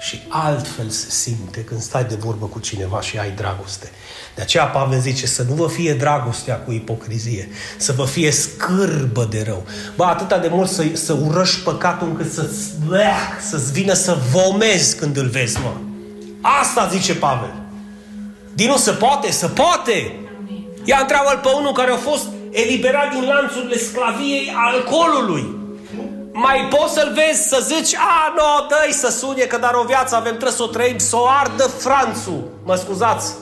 și 0.00 0.22
altfel 0.28 0.88
se 0.88 1.10
simte 1.10 1.64
când 1.64 1.80
stai 1.80 2.04
de 2.04 2.14
vorbă 2.14 2.46
cu 2.46 2.58
cineva 2.58 3.00
și 3.00 3.18
ai 3.18 3.30
dragoste. 3.30 3.90
De 4.34 4.42
aceea 4.42 4.64
Pavel 4.64 5.00
zice 5.00 5.26
să 5.26 5.42
nu 5.42 5.54
vă 5.54 5.68
fie 5.68 5.94
dragostea 5.94 6.56
cu 6.56 6.72
ipocrizie, 6.72 7.48
să 7.76 7.92
vă 7.92 8.04
fie 8.04 8.30
scârbă 8.30 9.26
de 9.30 9.42
rău. 9.46 9.66
Ba, 9.96 10.06
atâta 10.06 10.38
de 10.38 10.48
mult 10.48 10.68
să, 10.68 10.84
să 10.92 11.12
urăși 11.12 11.62
păcatul 11.62 12.08
încât 12.08 12.32
să-ți, 12.32 12.72
să-ți 13.48 13.72
vină 13.72 13.92
să 13.92 14.18
vomezi 14.30 14.96
când 14.96 15.16
îl 15.16 15.28
vezi, 15.28 15.58
mă. 15.60 15.72
Asta 16.60 16.88
zice 16.92 17.14
Pavel. 17.14 17.54
Din 18.54 18.68
nu 18.68 18.76
se 18.76 18.90
poate? 18.90 19.30
Se 19.30 19.46
poate! 19.46 20.14
Ia 20.84 20.98
întreabă 21.00 21.40
pe 21.42 21.48
unul 21.58 21.72
care 21.72 21.90
a 21.90 21.96
fost 21.96 22.26
eliberat 22.50 23.10
din 23.10 23.24
lanțurile 23.24 23.78
sclaviei 23.78 24.52
alcoolului 24.54 25.59
mai 26.32 26.68
poți 26.70 26.94
să-l 26.94 27.12
vezi 27.14 27.48
să 27.48 27.66
zici, 27.74 27.94
a, 27.94 28.32
nu, 28.36 28.66
dă 28.68 28.92
să 28.92 29.08
sune 29.08 29.42
că 29.42 29.56
dar 29.56 29.74
o 29.74 29.84
viață 29.86 30.14
avem, 30.16 30.30
trebuie 30.30 30.52
să 30.52 30.62
o 30.62 30.66
trăim, 30.66 30.98
să 30.98 31.16
o 31.16 31.26
ardă 31.26 31.62
franțul. 31.62 32.50
Mă 32.64 32.74
scuzați. 32.74 33.34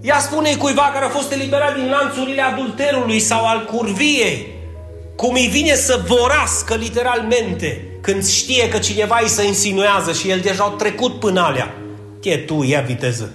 Ia 0.00 0.18
spune 0.20 0.56
cuiva 0.56 0.90
care 0.92 1.04
a 1.04 1.08
fost 1.08 1.32
eliberat 1.32 1.74
din 1.74 1.90
lanțurile 1.90 2.42
adulterului 2.42 3.20
sau 3.20 3.46
al 3.46 3.64
curviei, 3.64 4.54
cum 5.16 5.34
îi 5.34 5.46
vine 5.46 5.74
să 5.74 6.04
vorască 6.06 6.74
literalmente 6.74 7.86
când 8.00 8.26
știe 8.26 8.68
că 8.68 8.78
cineva 8.78 9.18
îi 9.22 9.28
se 9.28 9.46
insinuează 9.46 10.12
și 10.12 10.30
el 10.30 10.40
deja 10.40 10.64
a 10.64 10.68
trecut 10.68 11.20
până 11.20 11.40
alea. 11.40 11.74
Che 12.20 12.36
tu, 12.36 12.62
ia 12.62 12.80
viteză. 12.80 13.32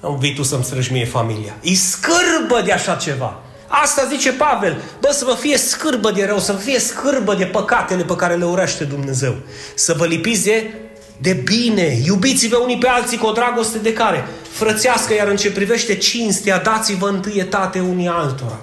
Am 0.00 0.18
vii 0.18 0.34
tu 0.34 0.42
să-mi 0.42 0.64
străgi 0.64 0.92
mie 0.92 1.04
familia. 1.04 1.56
Îi 1.62 1.74
scârbă 1.74 2.62
de 2.64 2.72
așa 2.72 2.94
ceva. 2.94 3.40
Asta 3.68 4.06
zice 4.10 4.32
Pavel. 4.32 4.82
Bă, 5.00 5.08
să 5.12 5.24
vă 5.24 5.34
fie 5.34 5.56
scârbă 5.56 6.10
de 6.10 6.24
rău, 6.24 6.38
să 6.38 6.52
vă 6.52 6.58
fie 6.58 6.78
scârbă 6.78 7.34
de 7.34 7.44
păcatele 7.44 8.02
pe 8.02 8.16
care 8.16 8.34
le 8.34 8.44
urește 8.44 8.84
Dumnezeu. 8.84 9.34
Să 9.74 9.94
vă 9.98 10.06
lipiți 10.06 10.44
de, 10.44 10.74
de 11.20 11.32
bine. 11.32 12.00
Iubiți-vă 12.04 12.56
unii 12.56 12.78
pe 12.78 12.88
alții 12.88 13.18
cu 13.18 13.26
o 13.26 13.32
dragoste 13.32 13.78
de 13.78 13.92
care? 13.92 14.26
Frățească, 14.50 15.14
iar 15.14 15.28
în 15.28 15.36
ce 15.36 15.50
privește 15.50 15.96
cinstea, 15.96 16.58
dați-vă 16.58 17.08
întâietate 17.08 17.80
unii 17.80 18.08
altora. 18.08 18.60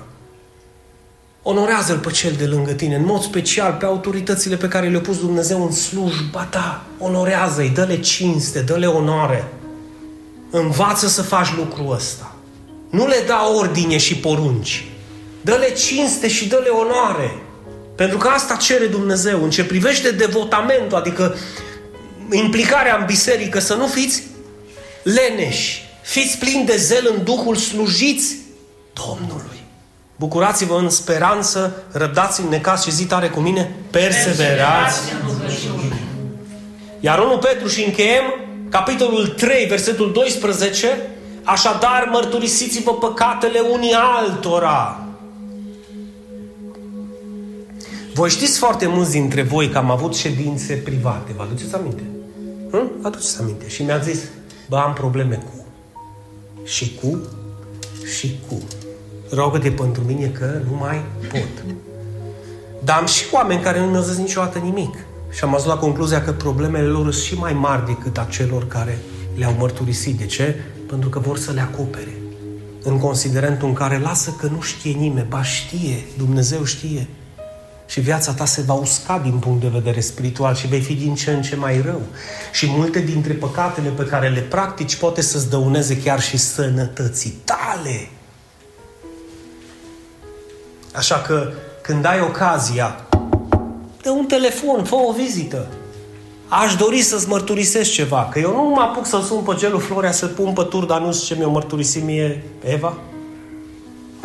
Onorează-l 1.44 1.98
pe 1.98 2.12
cel 2.12 2.34
de 2.38 2.46
lângă 2.46 2.72
tine, 2.72 2.96
în 2.96 3.06
mod 3.06 3.22
special 3.22 3.76
pe 3.80 3.86
autoritățile 3.86 4.56
pe 4.56 4.68
care 4.68 4.88
le-a 4.88 5.00
pus 5.00 5.20
Dumnezeu 5.20 5.64
în 5.66 5.72
slujba 5.72 6.44
ta. 6.44 6.84
Onorează-i, 7.00 7.70
dă-le 7.70 8.00
cinste, 8.00 8.60
dă-le 8.60 8.86
onoare. 8.86 9.48
Învață 10.52 11.08
să 11.08 11.22
faci 11.22 11.56
lucrul 11.56 11.94
ăsta. 11.94 12.36
Nu 12.90 13.08
le 13.08 13.24
da 13.28 13.52
ordine 13.56 13.98
și 13.98 14.16
porunci. 14.16 14.86
Dă-le 15.46 15.72
cinste 15.74 16.28
și 16.28 16.48
dă-le 16.48 16.70
onoare. 16.70 17.38
Pentru 17.96 18.18
că 18.18 18.28
asta 18.28 18.56
cere 18.56 18.86
Dumnezeu. 18.86 19.44
În 19.44 19.50
ce 19.50 19.66
privește 19.66 20.12
devotamentul, 20.12 20.98
adică 20.98 21.36
implicarea 22.32 22.98
în 23.00 23.06
biserică, 23.06 23.60
să 23.60 23.74
nu 23.74 23.88
fiți 23.88 24.24
leneși. 25.04 25.84
Fiți 26.02 26.38
plini 26.38 26.66
de 26.66 26.76
zel 26.76 27.14
în 27.16 27.24
Duhul, 27.24 27.56
slujiți 27.56 28.36
Domnului. 28.94 29.60
Bucurați-vă 30.16 30.78
în 30.78 30.90
speranță, 30.90 31.84
răbdați 31.92 32.42
în 32.42 32.48
necas 32.48 32.84
și 32.84 32.92
zi 32.92 33.06
tare 33.06 33.30
cu 33.30 33.40
mine, 33.40 33.76
perseverați. 33.92 35.00
Iar 37.00 37.20
1 37.20 37.38
Petru 37.38 37.68
și 37.68 37.84
încheiem, 37.84 38.24
capitolul 38.70 39.28
3, 39.28 39.66
versetul 39.66 40.12
12, 40.12 41.10
Așadar, 41.44 42.10
mărturisiți-vă 42.12 42.94
păcatele 42.94 43.60
unii 43.60 43.94
altora. 43.94 45.05
Voi 48.16 48.30
știți 48.30 48.58
foarte 48.58 48.88
mulți 48.88 49.12
dintre 49.12 49.42
voi 49.42 49.70
că 49.70 49.78
am 49.78 49.92
avut 49.92 50.16
ședințe 50.16 50.74
private. 50.74 51.34
Vă 51.36 51.42
aduceți 51.44 51.76
aminte? 51.76 52.04
Hm? 52.72 52.92
Vă 53.02 53.08
aduceți 53.08 53.40
aminte. 53.40 53.68
Și 53.68 53.84
mi-a 53.84 53.98
zis, 53.98 54.20
bă, 54.70 54.78
am 54.78 54.94
probleme 54.94 55.36
cu. 55.36 55.66
Și 56.64 57.00
cu. 57.02 57.20
Și 58.18 58.40
cu. 58.48 58.62
Rogă-te 59.30 59.72
pentru 59.72 60.04
mine 60.04 60.28
că 60.28 60.62
nu 60.70 60.78
mai 60.78 61.02
pot. 61.32 61.66
Dar 62.84 62.98
am 62.98 63.06
și 63.06 63.26
oameni 63.32 63.62
care 63.62 63.80
nu 63.80 63.86
mi-au 63.86 64.04
zis 64.04 64.18
niciodată 64.18 64.58
nimic. 64.58 64.96
Și 65.32 65.44
am 65.44 65.54
ajuns 65.54 65.70
la 65.70 65.78
concluzia 65.78 66.22
că 66.22 66.32
problemele 66.32 66.88
lor 66.88 67.12
sunt 67.12 67.24
și 67.24 67.36
mai 67.36 67.54
mari 67.54 67.86
decât 67.86 68.18
a 68.18 68.28
celor 68.30 68.68
care 68.68 68.98
le-au 69.38 69.56
mărturisit. 69.60 70.18
De 70.18 70.26
ce? 70.26 70.56
Pentru 70.88 71.10
că 71.10 71.20
vor 71.20 71.38
să 71.38 71.52
le 71.52 71.62
acopere. 71.62 72.18
În 72.84 73.00
considerentul 73.00 73.68
în 73.68 73.74
care 73.74 74.00
lasă 74.00 74.36
că 74.40 74.48
nu 74.48 74.62
știe 74.62 74.92
nimeni, 74.92 75.28
ba 75.30 75.44
știe, 75.44 76.06
Dumnezeu 76.18 76.64
știe 76.64 77.08
și 77.86 78.00
viața 78.00 78.34
ta 78.34 78.46
se 78.46 78.62
va 78.62 78.74
usca 78.74 79.20
din 79.20 79.38
punct 79.38 79.62
de 79.62 79.68
vedere 79.68 80.00
spiritual 80.00 80.56
și 80.56 80.68
vei 80.68 80.82
fi 80.82 80.94
din 80.94 81.16
ce 81.16 81.32
în 81.32 81.42
ce 81.42 81.56
mai 81.56 81.82
rău. 81.82 82.02
Și 82.52 82.70
multe 82.70 83.00
dintre 83.00 83.34
păcatele 83.34 83.90
pe 83.90 84.04
care 84.04 84.30
le 84.30 84.40
practici 84.40 84.96
poate 84.96 85.22
să-ți 85.22 85.50
dăuneze 85.50 85.98
chiar 86.02 86.22
și 86.22 86.38
sănătății 86.38 87.42
tale. 87.44 88.10
Așa 90.94 91.16
că 91.16 91.52
când 91.82 92.06
ai 92.06 92.22
ocazia, 92.22 93.06
dă 94.02 94.10
un 94.10 94.26
telefon, 94.26 94.84
fă 94.84 94.96
o 94.96 95.12
vizită. 95.12 95.68
Aș 96.48 96.76
dori 96.76 97.02
să-ți 97.02 97.28
mărturisesc 97.28 97.92
ceva, 97.92 98.30
că 98.32 98.40
eu 98.40 98.52
nu 98.52 98.62
mă 98.62 98.82
apuc 98.82 99.06
să 99.06 99.22
sun 99.26 99.44
pe 99.44 99.54
gelul 99.56 99.80
Florea 99.80 100.12
să 100.12 100.26
pun 100.26 100.54
pe 100.54 100.64
tur, 100.64 100.86
dar 100.86 101.02
nu 101.02 101.14
știu 101.14 101.36
ce 101.36 101.42
mi-o 101.42 101.52
mărturisi 101.52 102.00
mie 102.00 102.44
Eva. 102.64 102.98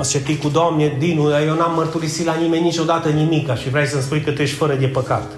Ați 0.01 0.11
citit 0.11 0.42
cu 0.42 0.48
Doamne, 0.48 0.96
Dinu, 0.98 1.30
eu 1.46 1.55
n-am 1.55 1.74
mărturisit 1.74 2.26
la 2.26 2.34
nimeni 2.34 2.62
niciodată 2.62 3.09
nimic 3.09 3.55
și 3.57 3.70
vrei 3.70 3.86
să-mi 3.86 4.03
spui 4.03 4.20
că 4.20 4.30
tu 4.30 4.42
ești 4.42 4.57
fără 4.57 4.74
de 4.74 4.86
păcat. 4.86 5.30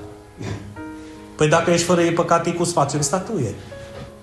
Păi 1.34 1.48
dacă 1.48 1.70
ești 1.70 1.86
fără 1.86 2.02
de 2.02 2.10
păcat, 2.10 2.42
Ticu, 2.42 2.62
îți 2.62 2.72
facem 2.72 3.00
statuie. 3.00 3.54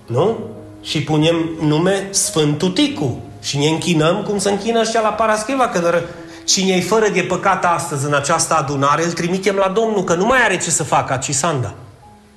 Nu? 0.05 0.37
Și 0.81 1.03
punem 1.03 1.35
nume 1.61 2.07
Sfântul 2.09 2.69
Ticu. 2.69 3.19
Și 3.41 3.57
ne 3.57 3.67
închinăm 3.67 4.23
cum 4.23 4.37
se 4.37 4.49
închină 4.49 4.79
ăștia 4.79 5.01
la 5.01 5.09
Paraschiva, 5.09 5.67
că 5.67 6.01
cine 6.45 6.75
e 6.75 6.81
fără 6.81 7.09
de 7.09 7.21
păcat 7.21 7.65
astăzi 7.65 8.05
în 8.05 8.13
această 8.13 8.53
adunare, 8.53 9.03
îl 9.03 9.11
trimitem 9.11 9.55
la 9.55 9.71
Domnul, 9.75 10.03
că 10.03 10.15
nu 10.15 10.25
mai 10.25 10.43
are 10.43 10.57
ce 10.57 10.69
să 10.69 10.83
facă 10.83 11.13
Acisanda. 11.13 11.73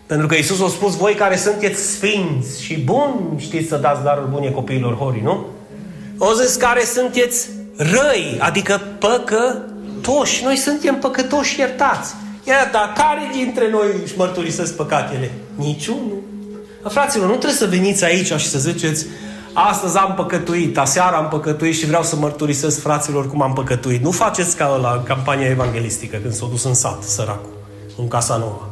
Pentru 0.07 0.27
că 0.27 0.35
Iisus 0.35 0.61
a 0.61 0.69
spus, 0.69 0.97
voi 0.97 1.15
care 1.15 1.37
sunteți 1.37 1.83
sfinți 1.83 2.63
și 2.63 2.79
buni, 2.79 3.15
știți 3.37 3.69
să 3.69 3.77
dați 3.77 4.03
darul 4.03 4.29
bune 4.31 4.51
copiilor 4.51 4.95
horii, 4.95 5.23
nu? 5.23 5.47
O 6.19 6.33
zis 6.33 6.57
care 6.57 6.85
sunteți 6.85 7.49
răi, 7.77 8.37
adică 8.39 8.81
păcătoși. 8.99 10.45
Noi 10.45 10.57
suntem 10.57 10.99
păcătoși 10.99 11.59
iertați. 11.59 12.15
Iar 12.45 12.69
dar 12.73 12.93
care 12.97 13.31
dintre 13.33 13.71
noi 13.71 13.87
își 14.03 14.15
mărturisesc 14.17 14.77
păcatele? 14.77 15.31
Niciunul. 15.55 16.23
Fraților, 16.89 17.27
nu 17.27 17.33
trebuie 17.37 17.59
să 17.59 17.67
veniți 17.67 18.05
aici 18.05 18.33
și 18.33 18.49
să 18.49 18.59
ziceți 18.59 19.07
astăzi 19.53 19.97
am 19.97 20.15
păcătuit, 20.15 20.79
aseară 20.79 21.17
am 21.17 21.29
păcătuit 21.29 21.75
și 21.75 21.87
vreau 21.87 22.03
să 22.03 22.17
mărturisesc 22.17 22.81
fraților 22.81 23.29
cum 23.29 23.43
am 23.43 23.53
păcătuit. 23.53 24.03
Nu 24.03 24.11
faceți 24.11 24.57
ca 24.57 24.67
la 24.67 25.03
campania 25.07 25.49
evanghelistică 25.49 26.17
când 26.17 26.35
s-a 26.35 26.47
dus 26.51 26.65
în 26.65 26.75
sat, 26.75 27.03
săracul, 27.03 27.57
în 27.99 28.09
casa 28.09 28.37
nouă. 28.37 28.67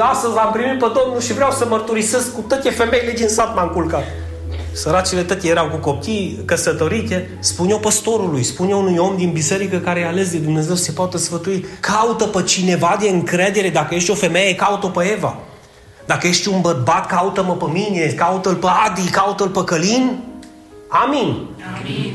Astăzi 0.00 0.38
am 0.38 0.52
primit 0.52 0.78
pe 0.78 0.86
Domnul 1.02 1.20
și 1.20 1.32
vreau 1.32 1.50
să 1.50 1.66
mărturisesc 1.68 2.34
cu 2.34 2.44
toate 2.48 2.70
femeile 2.70 3.12
din 3.12 3.28
sat 3.28 3.54
m-am 3.54 3.68
culcat. 3.68 4.04
Săracile 4.72 5.22
tăti 5.22 5.48
erau 5.48 5.68
cu 5.68 5.76
copii 5.76 6.42
căsătorite, 6.44 7.30
spune-o 7.40 7.76
păstorului, 7.76 8.42
spune 8.42 8.74
unui 8.74 8.96
om 8.96 9.16
din 9.16 9.32
biserică 9.32 9.78
care 9.78 10.00
e 10.00 10.06
ales 10.06 10.30
de 10.30 10.38
Dumnezeu 10.38 10.74
să 10.74 10.82
se 10.82 10.92
poată 10.92 11.18
sfătui, 11.18 11.66
caută 11.80 12.24
pe 12.24 12.42
cineva 12.42 12.96
de 13.00 13.08
încredere, 13.08 13.68
dacă 13.68 13.94
ești 13.94 14.10
o 14.10 14.14
femeie, 14.14 14.54
caută 14.54 14.86
pe 14.86 15.12
Eva. 15.16 15.36
Dacă 16.06 16.26
ești 16.26 16.48
un 16.48 16.60
bărbat, 16.60 17.06
caută-mă 17.06 17.56
pe 17.56 17.64
mine, 17.72 18.06
caută-l 18.06 18.54
pe 18.54 18.66
Adi, 18.86 19.10
caută-l 19.10 19.48
pe 19.48 19.64
Călin. 19.64 20.22
Amin. 20.88 21.46
Amin. 21.80 22.14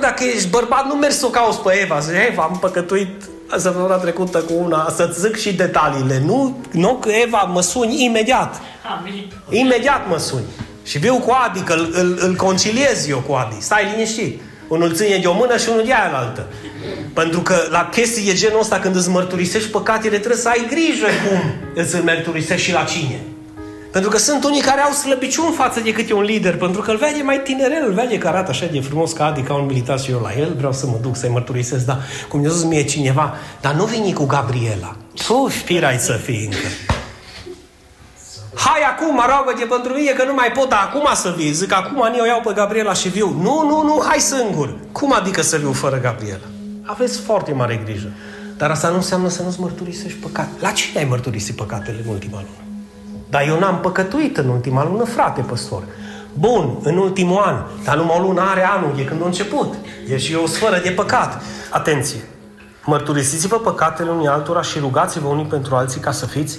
Dacă 0.00 0.24
ești 0.24 0.48
bărbat, 0.48 0.86
nu 0.86 0.94
mergi 0.94 1.16
să 1.16 1.26
o 1.26 1.28
cauți 1.28 1.60
pe 1.60 1.80
Eva. 1.82 1.98
Zici, 1.98 2.14
Eva, 2.30 2.42
am 2.42 2.58
păcătuit 2.60 3.24
săptămâna 3.56 3.96
trecută 3.96 4.38
cu 4.38 4.52
una, 4.62 4.92
să-ți 4.94 5.20
zic 5.20 5.36
și 5.36 5.54
detaliile. 5.54 6.22
Nu, 6.24 6.56
nu 6.70 6.94
că 6.94 7.10
Eva 7.24 7.38
mă 7.38 7.60
suni 7.60 8.04
imediat. 8.04 8.60
Amin. 8.98 9.32
Imediat 9.50 10.08
mă 10.08 10.18
suni. 10.18 10.44
Și 10.86 10.98
viu 10.98 11.18
cu 11.18 11.32
Adi, 11.46 11.60
că 11.60 11.72
îl, 11.72 11.90
îl, 11.92 12.18
îl 12.20 12.34
conciliez 12.34 13.08
eu 13.08 13.18
cu 13.18 13.32
Adi. 13.32 13.56
Stai 13.58 13.92
liniștit. 13.94 14.40
Unul 14.68 14.94
ține 14.94 15.18
de 15.18 15.26
o 15.26 15.34
mână 15.34 15.56
și 15.56 15.68
unul 15.68 15.84
de 15.84 15.92
aia 15.92 16.12
altă. 16.14 16.46
Pentru 17.12 17.40
că 17.40 17.54
la 17.70 17.88
chestii 17.92 18.24
de 18.24 18.32
genul 18.32 18.60
ăsta, 18.60 18.78
când 18.78 18.96
îți 18.96 19.08
mărturisești 19.08 19.70
păcatele, 19.70 20.18
trebuie 20.18 20.40
să 20.40 20.48
ai 20.48 20.66
grijă 20.68 21.06
cum 21.28 21.38
îți 21.74 21.96
mărturisești 21.96 22.66
și 22.66 22.72
la 22.72 22.82
cine. 22.82 23.20
Pentru 23.92 24.10
că 24.10 24.18
sunt 24.18 24.44
unii 24.44 24.60
care 24.60 24.80
au 24.80 24.92
slăbiciuni 24.92 25.54
față 25.54 25.80
de 25.80 25.92
câte 25.92 26.14
un 26.14 26.22
lider, 26.22 26.56
pentru 26.56 26.80
că 26.80 26.90
îl 26.90 26.96
vede 26.96 27.22
mai 27.22 27.40
tinerel, 27.44 27.84
îl 27.86 27.92
vede 27.92 28.18
că 28.18 28.28
arată 28.28 28.50
așa 28.50 28.66
de 28.72 28.80
frumos 28.80 29.12
ca 29.12 29.24
Adi, 29.24 29.40
ca 29.40 29.54
un 29.54 29.66
militar 29.66 30.00
și 30.00 30.10
eu 30.10 30.20
la 30.20 30.30
el, 30.38 30.54
vreau 30.56 30.72
să 30.72 30.86
mă 30.86 30.98
duc 31.02 31.16
să-i 31.16 31.30
mărturisesc, 31.30 31.84
dar 31.84 31.98
cum 32.28 32.40
mi-a 32.40 32.50
zis 32.50 32.62
mie 32.62 32.84
cineva, 32.84 33.34
dar 33.60 33.74
nu 33.74 33.84
vini 33.84 34.12
cu 34.12 34.24
Gabriela. 34.24 34.96
Tu 35.26 35.48
știrai 35.48 35.98
să 35.98 36.12
fii 36.12 36.44
încă. 36.44 36.95
Hai 38.56 38.80
acum, 38.90 39.22
rogă-te 39.26 39.64
pentru 39.64 39.92
mine 39.92 40.10
că 40.10 40.24
nu 40.24 40.34
mai 40.34 40.52
pot, 40.54 40.68
dar 40.68 40.88
acum 40.88 41.08
să 41.14 41.34
vii. 41.36 41.52
Zic, 41.52 41.72
acum 41.72 42.12
eu 42.18 42.24
iau 42.24 42.40
pe 42.44 42.52
Gabriela 42.54 42.92
și 42.92 43.08
viu. 43.08 43.36
Nu, 43.40 43.62
nu, 43.68 43.82
nu, 43.82 44.02
hai 44.08 44.18
singur. 44.18 44.74
Cum 44.92 45.12
adică 45.12 45.42
să 45.42 45.56
viu 45.56 45.72
fără 45.72 45.96
Gabriela? 46.00 46.46
Aveți 46.82 47.20
foarte 47.20 47.52
mare 47.52 47.80
grijă. 47.84 48.08
Dar 48.56 48.70
asta 48.70 48.88
nu 48.88 48.94
înseamnă 48.94 49.28
să 49.28 49.42
nu-ți 49.42 49.60
mărturisești 49.60 50.18
păcat. 50.18 50.48
La 50.60 50.70
cine 50.70 50.98
ai 50.98 51.06
mărturisit 51.08 51.56
păcatele 51.56 52.02
în 52.04 52.12
ultima 52.12 52.36
lună? 52.36 52.70
Dar 53.30 53.46
eu 53.46 53.58
n-am 53.58 53.80
păcătuit 53.80 54.36
în 54.36 54.48
ultima 54.48 54.84
lună, 54.84 55.04
frate 55.04 55.40
păstor. 55.40 55.82
Bun, 56.32 56.78
în 56.82 56.96
ultimul 56.96 57.42
an, 57.42 57.56
dar 57.84 57.96
numai 57.96 58.16
o 58.18 58.22
lună 58.22 58.40
are 58.40 58.66
anul, 58.66 58.98
e 58.98 59.02
când 59.02 59.22
a 59.22 59.26
început. 59.26 59.74
E 60.08 60.18
și 60.18 60.34
o 60.34 60.46
sfără 60.46 60.80
de 60.82 60.90
păcat. 60.90 61.42
Atenție! 61.70 62.20
Mărturisiți-vă 62.84 63.56
păcatele 63.56 64.10
unii 64.10 64.26
altora 64.26 64.62
și 64.62 64.78
rugați-vă 64.78 65.28
unii 65.28 65.44
pentru 65.44 65.74
alții 65.74 66.00
ca 66.00 66.12
să 66.12 66.26
fiți 66.26 66.58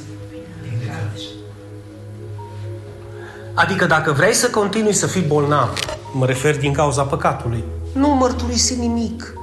Adică 3.58 3.86
dacă 3.86 4.12
vrei 4.12 4.34
să 4.34 4.50
continui 4.50 4.94
să 4.94 5.08
fii 5.08 5.22
bolnav, 5.22 5.80
mă 6.14 6.26
refer 6.26 6.58
din 6.58 6.74
cauza 6.74 7.04
păcatului, 7.04 7.64
nu 7.94 8.08
mărturisi 8.08 8.76
nimic. 8.76 9.34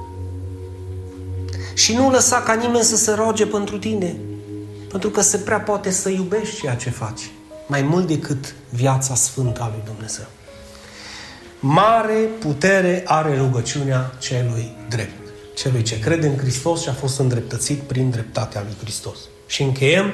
Și 1.73 1.95
nu 1.95 2.11
lăsa 2.11 2.41
ca 2.41 2.53
nimeni 2.53 2.83
să 2.83 2.95
se 2.95 3.13
roage 3.13 3.45
pentru 3.45 3.77
tine. 3.77 4.15
Pentru 4.89 5.09
că 5.09 5.21
se 5.21 5.37
prea 5.37 5.59
poate 5.59 5.91
să 5.91 6.09
iubești 6.09 6.59
ceea 6.59 6.75
ce 6.75 6.89
faci. 6.89 7.31
Mai 7.67 7.81
mult 7.81 8.07
decât 8.07 8.55
viața 8.69 9.15
sfântă 9.15 9.61
a 9.61 9.67
lui 9.67 9.81
Dumnezeu. 9.85 10.25
Mare 11.59 12.29
putere 12.39 13.03
are 13.05 13.37
rugăciunea 13.37 14.11
celui 14.19 14.75
drept. 14.89 15.29
Celui 15.55 15.81
ce 15.81 15.99
crede 15.99 16.27
în 16.27 16.37
Hristos 16.37 16.81
și 16.81 16.89
a 16.89 16.93
fost 16.93 17.19
îndreptățit 17.19 17.79
prin 17.79 18.09
dreptatea 18.09 18.61
lui 18.61 18.75
Hristos. 18.81 19.17
Și 19.47 19.61
încheiem 19.61 20.13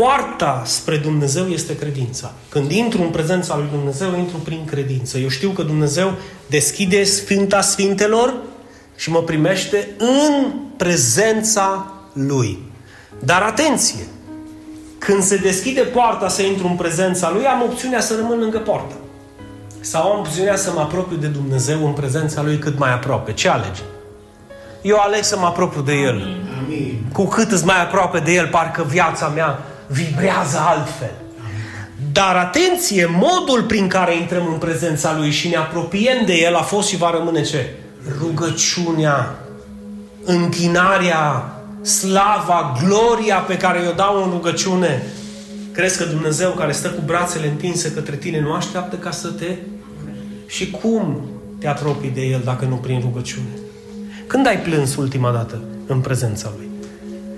Poarta 0.00 0.62
spre 0.64 0.96
Dumnezeu 0.96 1.46
este 1.46 1.76
credința. 1.76 2.32
Când 2.48 2.70
intru 2.70 3.02
în 3.02 3.08
prezența 3.08 3.56
lui 3.56 3.68
Dumnezeu, 3.70 4.16
intru 4.16 4.36
prin 4.36 4.64
credință. 4.64 5.18
Eu 5.18 5.28
știu 5.28 5.50
că 5.50 5.62
Dumnezeu 5.62 6.14
deschide 6.46 7.04
Sfânta 7.04 7.60
Sfintelor 7.60 8.34
și 8.96 9.10
mă 9.10 9.22
primește 9.22 9.88
în 9.98 10.52
prezența 10.76 11.92
Lui. 12.12 12.58
Dar 13.18 13.42
atenție! 13.42 14.06
Când 14.98 15.22
se 15.22 15.36
deschide 15.36 15.80
poarta 15.80 16.28
să 16.28 16.42
intru 16.42 16.66
în 16.66 16.76
prezența 16.76 17.30
Lui, 17.30 17.44
am 17.44 17.62
opțiunea 17.62 18.00
să 18.00 18.14
rămân 18.16 18.38
lângă 18.38 18.58
poartă. 18.58 18.94
Sau 19.80 20.12
am 20.12 20.18
opțiunea 20.18 20.56
să 20.56 20.70
mă 20.74 20.80
apropiu 20.80 21.16
de 21.16 21.26
Dumnezeu 21.26 21.86
în 21.86 21.92
prezența 21.92 22.42
Lui 22.42 22.58
cât 22.58 22.78
mai 22.78 22.92
aproape. 22.92 23.32
Ce 23.32 23.48
alegi? 23.48 23.82
Eu 24.82 24.96
aleg 24.96 25.22
să 25.22 25.38
mă 25.38 25.46
apropiu 25.46 25.80
de 25.80 25.92
El. 25.92 26.44
Amin. 26.64 27.04
Cu 27.12 27.24
cât 27.24 27.50
îți 27.50 27.64
mai 27.64 27.82
aproape 27.82 28.18
de 28.18 28.32
El, 28.32 28.46
parcă 28.46 28.82
viața 28.88 29.28
mea 29.28 29.58
vibrează 29.86 30.58
altfel. 30.58 31.12
Dar 32.12 32.36
atenție, 32.36 33.06
modul 33.12 33.62
prin 33.62 33.88
care 33.88 34.16
intrăm 34.16 34.46
în 34.52 34.58
prezența 34.58 35.16
Lui 35.16 35.30
și 35.30 35.48
ne 35.48 35.56
apropiem 35.56 36.24
de 36.26 36.34
El 36.34 36.54
a 36.54 36.62
fost 36.62 36.88
și 36.88 36.96
va 36.96 37.10
rămâne 37.10 37.42
ce? 37.42 37.74
Rugăciunea, 38.18 39.34
închinarea, 40.24 41.54
slava, 41.82 42.78
gloria 42.84 43.36
pe 43.36 43.56
care 43.56 43.78
o 43.88 43.92
dau 43.92 44.22
în 44.24 44.30
rugăciune. 44.30 45.02
Crezi 45.72 45.98
că 45.98 46.04
Dumnezeu 46.04 46.50
care 46.50 46.72
stă 46.72 46.88
cu 46.88 47.02
brațele 47.06 47.46
întinse 47.46 47.92
către 47.92 48.16
tine 48.16 48.40
nu 48.40 48.52
așteaptă 48.52 48.96
ca 48.96 49.10
să 49.10 49.28
te... 49.28 49.56
Și 50.46 50.70
cum 50.70 51.28
te 51.58 51.68
apropii 51.68 52.10
de 52.10 52.20
El 52.20 52.40
dacă 52.44 52.64
nu 52.64 52.74
prin 52.74 53.00
rugăciune? 53.00 53.48
Când 54.26 54.46
ai 54.46 54.58
plâns 54.58 54.96
ultima 54.96 55.30
dată 55.30 55.60
în 55.86 56.00
prezența 56.00 56.52
Lui? 56.56 56.73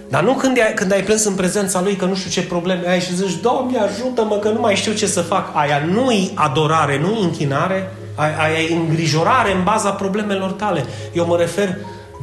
Dar 0.09 0.22
nu 0.22 0.32
când 0.32 0.59
ai, 0.59 0.74
când 0.74 0.92
ai 0.92 1.02
plâns 1.02 1.24
în 1.24 1.34
prezența 1.34 1.82
Lui 1.82 1.96
că 1.96 2.04
nu 2.04 2.14
știu 2.14 2.30
ce 2.30 2.46
probleme 2.46 2.88
ai 2.88 3.00
și 3.00 3.14
zici, 3.14 3.40
Doamne 3.40 3.78
ajută-mă 3.78 4.36
că 4.36 4.48
nu 4.48 4.61
mai 4.61 4.74
știu 4.74 4.92
ce 4.92 5.07
să 5.07 5.20
fac. 5.20 5.50
Aia 5.52 5.84
nu-i 5.92 6.32
adorare, 6.34 6.98
nu-i 6.98 7.22
închinare, 7.22 7.92
aia 8.14 8.61
e 8.61 8.74
îngrijorare 8.74 9.52
în 9.52 9.64
baza 9.64 9.90
problemelor 9.90 10.50
tale. 10.50 10.84
Eu 11.12 11.26
mă 11.26 11.36
refer, 11.36 11.76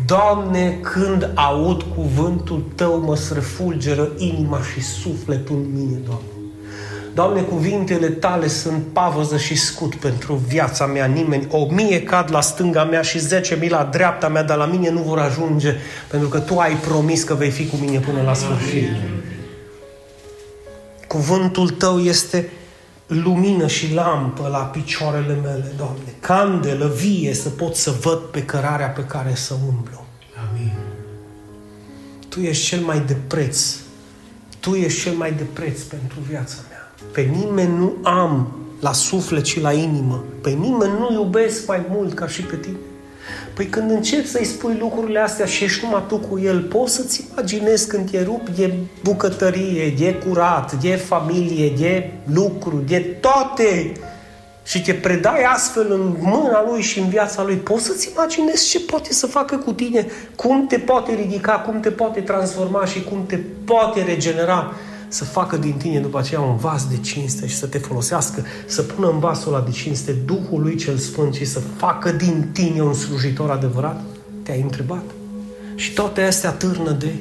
Doamne, 0.06 0.80
când 0.82 1.30
aud 1.36 1.86
cuvântul 1.96 2.64
Tău, 2.76 3.00
mă 3.00 3.16
străfulgeră 3.16 4.10
inima 4.18 4.60
și 4.74 4.82
sufletul 4.82 5.56
în 5.56 5.68
mine, 5.74 5.98
Doamne. 6.06 6.33
Doamne, 7.14 7.42
cuvintele 7.42 8.08
Tale 8.08 8.48
sunt 8.48 8.84
pavăză 8.94 9.38
și 9.38 9.56
scut 9.56 9.96
pentru 9.96 10.34
viața 10.34 10.86
mea. 10.86 11.06
Nimeni, 11.06 11.48
o 11.50 11.68
mie 11.72 12.04
cad 12.04 12.32
la 12.32 12.42
stânga 12.42 12.84
mea 12.84 13.02
și 13.02 13.20
zece 13.20 13.56
mii 13.56 13.70
la 13.70 13.84
dreapta 13.84 14.28
mea, 14.28 14.44
dar 14.44 14.58
la 14.58 14.66
mine 14.66 14.90
nu 14.90 15.02
vor 15.02 15.20
ajunge, 15.20 15.76
pentru 16.08 16.30
că 16.30 16.40
Tu 16.40 16.58
ai 16.58 16.76
promis 16.76 17.24
că 17.24 17.34
vei 17.34 17.50
fi 17.50 17.68
cu 17.68 17.76
mine 17.76 18.00
până 18.00 18.22
la 18.22 18.34
sfârșit. 18.34 18.88
Cuvântul 21.08 21.70
Tău 21.70 22.00
este 22.00 22.50
lumină 23.08 23.68
și 23.68 23.94
lampă 23.94 24.48
la 24.52 24.58
picioarele 24.58 25.38
mele, 25.44 25.74
Doamne. 25.78 26.14
Candelă 26.20 26.88
vie 26.88 27.34
să 27.34 27.50
pot 27.50 27.76
să 27.76 27.92
văd 28.02 28.18
pe 28.18 28.44
cărarea 28.44 28.88
pe 28.88 29.04
care 29.04 29.32
să 29.36 29.54
umblu. 29.68 30.06
Amin. 30.50 30.74
Tu 32.30 32.40
ești 32.40 32.66
cel 32.66 32.80
mai 32.80 33.00
de 33.00 33.16
preț. 33.28 33.76
Tu 34.60 34.74
ești 34.74 35.02
cel 35.02 35.14
mai 35.14 35.32
de 35.32 35.44
preț 35.54 35.82
pentru 35.82 36.18
viața 36.30 36.56
mea. 36.70 36.73
Pe 37.14 37.22
nimeni 37.22 37.78
nu 37.78 37.96
am 38.04 38.48
la 38.80 38.94
suflet 38.94 39.46
și 39.46 39.62
la 39.62 39.72
inimă. 39.72 40.24
Pe 40.42 40.50
nimeni 40.50 40.92
nu 41.00 41.14
iubesc 41.14 41.68
mai 41.68 41.86
mult 41.90 42.14
ca 42.14 42.28
și 42.28 42.42
pe 42.42 42.56
tine. 42.56 42.78
Păi 43.54 43.66
când 43.66 43.92
începi 43.92 44.28
să-i 44.28 44.46
spui 44.46 44.78
lucrurile 44.80 45.20
astea 45.20 45.46
și 45.46 45.64
ești 45.64 45.84
numai 45.84 46.04
tu 46.08 46.18
cu 46.18 46.40
el, 46.40 46.62
poți 46.62 46.96
să-ți 46.96 47.26
imaginezi 47.32 47.88
când 47.88 48.12
te 48.12 48.24
rup, 48.24 48.48
e 48.60 48.74
bucătărie, 49.04 49.84
e 50.00 50.12
curat, 50.12 50.76
e 50.84 50.96
familie, 50.96 51.66
e 51.66 52.12
lucru, 52.34 52.84
e 52.90 53.00
toate. 53.00 53.92
Și 54.64 54.82
te 54.82 54.94
predai 54.94 55.44
astfel 55.44 55.92
în 55.92 56.16
mâna 56.20 56.66
lui 56.70 56.82
și 56.82 57.00
în 57.00 57.10
viața 57.10 57.44
lui. 57.44 57.56
Poți 57.56 57.86
să-ți 57.86 58.10
imaginezi 58.14 58.70
ce 58.70 58.80
poate 58.80 59.14
să 59.14 59.28
facă 59.28 59.56
cu 59.56 59.74
tine, 59.74 60.06
cum 60.36 60.68
te 60.68 60.78
poate 60.78 61.14
ridica, 61.14 61.52
cum 61.52 61.80
te 61.80 61.90
poate 61.90 62.20
transforma 62.22 62.86
și 62.86 63.04
cum 63.04 63.26
te 63.26 63.40
poate 63.66 64.04
regenera 64.04 64.74
să 65.14 65.24
facă 65.24 65.58
din 65.58 65.74
tine 65.74 66.00
după 66.00 66.18
aceea 66.18 66.40
un 66.40 66.58
vas 66.58 66.88
de 66.88 66.98
cinste 66.98 67.48
și 67.48 67.56
să 67.56 67.66
te 67.66 67.78
folosească, 67.78 68.46
să 68.66 68.82
pună 68.82 69.10
în 69.10 69.20
vasul 69.20 69.54
ăla 69.54 69.64
de 69.64 69.72
cinste 69.72 70.12
Duhul 70.12 70.62
lui 70.62 70.76
cel 70.76 70.98
Sfânt 70.98 71.34
și 71.34 71.46
să 71.46 71.60
facă 71.60 72.12
din 72.12 72.50
tine 72.52 72.82
un 72.82 72.94
slujitor 72.94 73.50
adevărat? 73.50 74.02
Te-ai 74.44 74.62
întrebat? 74.62 75.04
Și 75.76 75.94
toate 75.94 76.22
astea 76.22 76.52
târnă 76.52 76.92
de 76.92 77.14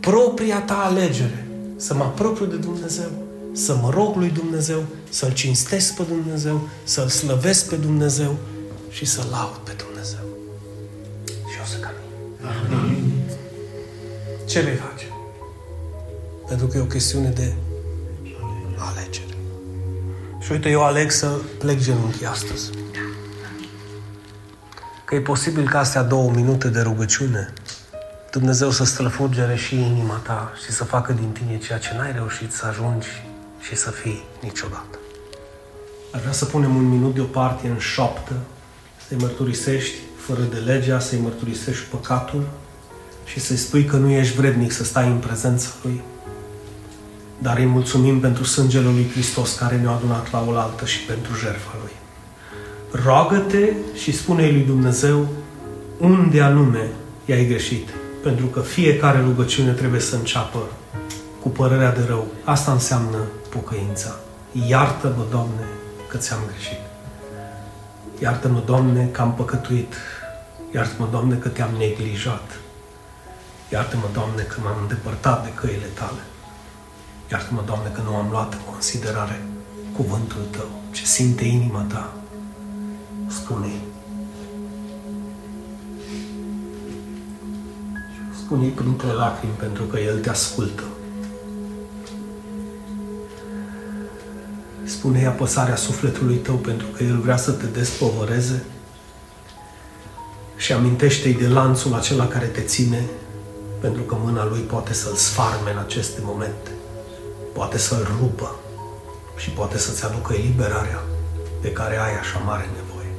propria 0.00 0.60
ta 0.60 0.74
alegere. 0.74 1.46
Să 1.76 1.94
mă 1.94 2.02
apropiu 2.02 2.44
de 2.44 2.56
Dumnezeu, 2.56 3.10
să 3.52 3.78
mă 3.82 3.90
rog 3.90 4.16
lui 4.16 4.30
Dumnezeu, 4.30 4.82
să-L 5.08 5.32
cinstesc 5.32 5.94
pe 5.94 6.02
Dumnezeu, 6.02 6.68
să-L 6.84 7.08
slăvesc 7.08 7.68
pe 7.68 7.76
Dumnezeu 7.76 8.36
și 8.88 9.04
să-L 9.04 9.26
laud 9.30 9.56
pe 9.64 9.72
Dumnezeu. 9.76 10.24
Și 11.26 11.58
o 11.62 11.66
să 11.66 11.76
camin. 11.76 13.12
Ce 14.46 14.60
vei 14.60 14.74
face? 14.74 15.09
Pentru 16.50 16.68
că 16.68 16.76
e 16.76 16.80
o 16.80 16.84
chestiune 16.84 17.28
de 17.28 17.52
alegere. 18.76 19.34
Și 20.40 20.52
uite, 20.52 20.68
eu 20.68 20.84
aleg 20.84 21.10
să 21.10 21.26
plec 21.58 21.80
genunchi 21.80 22.24
astăzi. 22.24 22.70
Că 25.04 25.14
e 25.14 25.20
posibil 25.20 25.68
ca 25.68 25.78
astea 25.78 26.02
două 26.02 26.30
minute 26.30 26.68
de 26.68 26.80
rugăciune 26.80 27.52
Dumnezeu 28.30 28.70
să 28.70 28.84
străfurgere 28.84 29.56
și 29.56 29.74
inima 29.74 30.14
ta 30.14 30.52
și 30.64 30.70
să 30.70 30.84
facă 30.84 31.12
din 31.12 31.30
tine 31.30 31.58
ceea 31.58 31.78
ce 31.78 31.94
n-ai 31.96 32.12
reușit 32.12 32.52
să 32.52 32.66
ajungi 32.66 33.08
și 33.60 33.76
să 33.76 33.90
fii 33.90 34.24
niciodată. 34.42 34.98
Ar 36.12 36.20
vrea 36.20 36.32
să 36.32 36.44
punem 36.44 36.76
un 36.76 36.88
minut 36.88 37.14
deoparte 37.14 37.68
în 37.68 37.78
șoaptă, 37.78 38.32
să-i 39.08 39.16
mărturisești 39.20 39.94
fără 40.16 40.40
de 40.40 40.56
legea, 40.56 40.98
să-i 40.98 41.18
mărturisești 41.18 41.84
păcatul 41.84 42.48
și 43.24 43.40
să-i 43.40 43.56
spui 43.56 43.84
că 43.84 43.96
nu 43.96 44.10
ești 44.10 44.36
vrednic 44.36 44.72
să 44.72 44.84
stai 44.84 45.06
în 45.06 45.18
prezența 45.18 45.68
Lui 45.82 46.02
dar 47.42 47.56
îi 47.58 47.64
mulțumim 47.64 48.20
pentru 48.20 48.44
sângele 48.44 48.84
lui 48.84 49.10
Hristos 49.12 49.54
care 49.54 49.76
ne-a 49.76 49.90
adunat 49.90 50.32
la 50.32 50.44
oaltă 50.46 50.84
și 50.86 51.00
pentru 51.00 51.34
jertfa 51.34 51.76
lui. 51.82 51.92
Roagă-te 53.04 53.72
și 53.94 54.12
spune 54.12 54.50
lui 54.50 54.62
Dumnezeu 54.62 55.26
unde 55.98 56.40
anume 56.40 56.88
i-ai 57.24 57.46
greșit, 57.46 57.88
pentru 58.22 58.46
că 58.46 58.60
fiecare 58.60 59.20
rugăciune 59.20 59.72
trebuie 59.72 60.00
să 60.00 60.16
înceapă 60.16 60.58
cu 61.40 61.48
părerea 61.48 61.92
de 61.92 62.04
rău. 62.06 62.26
Asta 62.44 62.72
înseamnă 62.72 63.18
pocăința. 63.48 64.16
Iartă-mă, 64.68 65.24
Doamne, 65.30 65.64
că 66.08 66.16
ți-am 66.16 66.38
greșit. 66.46 66.80
Iartă-mă, 68.22 68.62
Doamne, 68.66 69.08
că 69.12 69.20
am 69.20 69.34
păcătuit. 69.34 69.94
Iartă-mă, 70.74 71.08
Doamne, 71.10 71.34
că 71.34 71.48
te-am 71.48 71.70
neglijat. 71.78 72.60
Iartă-mă, 73.72 74.08
Doamne, 74.12 74.42
că 74.42 74.56
m-am 74.62 74.78
îndepărtat 74.80 75.44
de 75.44 75.52
căile 75.54 75.88
Tale. 75.94 76.22
Iartă-mă, 77.32 77.62
Doamne, 77.66 77.88
că 77.88 78.00
nu 78.04 78.14
am 78.14 78.28
luat 78.30 78.52
în 78.52 78.60
considerare 78.72 79.42
cuvântul 79.96 80.40
Tău, 80.50 80.68
ce 80.90 81.04
simte 81.04 81.44
inima 81.44 81.80
Ta. 81.80 82.12
Spune-i. 83.26 83.80
Spune-i 88.44 88.68
printre 88.68 89.12
lacrimi, 89.12 89.52
pentru 89.52 89.84
că 89.84 89.98
El 89.98 90.18
te 90.18 90.28
ascultă. 90.28 90.82
Spune-i 94.84 95.26
apăsarea 95.26 95.76
sufletului 95.76 96.36
tău, 96.36 96.54
pentru 96.54 96.86
că 96.86 97.02
El 97.02 97.18
vrea 97.18 97.36
să 97.36 97.50
te 97.50 97.66
despovăreze 97.66 98.64
și 100.56 100.72
amintește-i 100.72 101.34
de 101.34 101.48
lanțul 101.48 101.94
acela 101.94 102.28
care 102.28 102.46
te 102.46 102.60
ține, 102.60 103.04
pentru 103.80 104.02
că 104.02 104.16
mâna 104.18 104.46
Lui 104.46 104.60
poate 104.60 104.92
să-l 104.92 105.14
sfarme 105.14 105.70
în 105.70 105.78
aceste 105.78 106.20
momente 106.22 106.69
poate 107.52 107.78
să-l 107.78 108.16
rupă 108.20 108.56
și 109.36 109.50
poate 109.50 109.78
să-ți 109.78 110.04
aducă 110.04 110.32
eliberarea 110.32 111.02
de 111.60 111.72
care 111.72 111.96
ai 111.96 112.18
așa 112.18 112.38
mare 112.38 112.68
nevoie. 112.74 113.12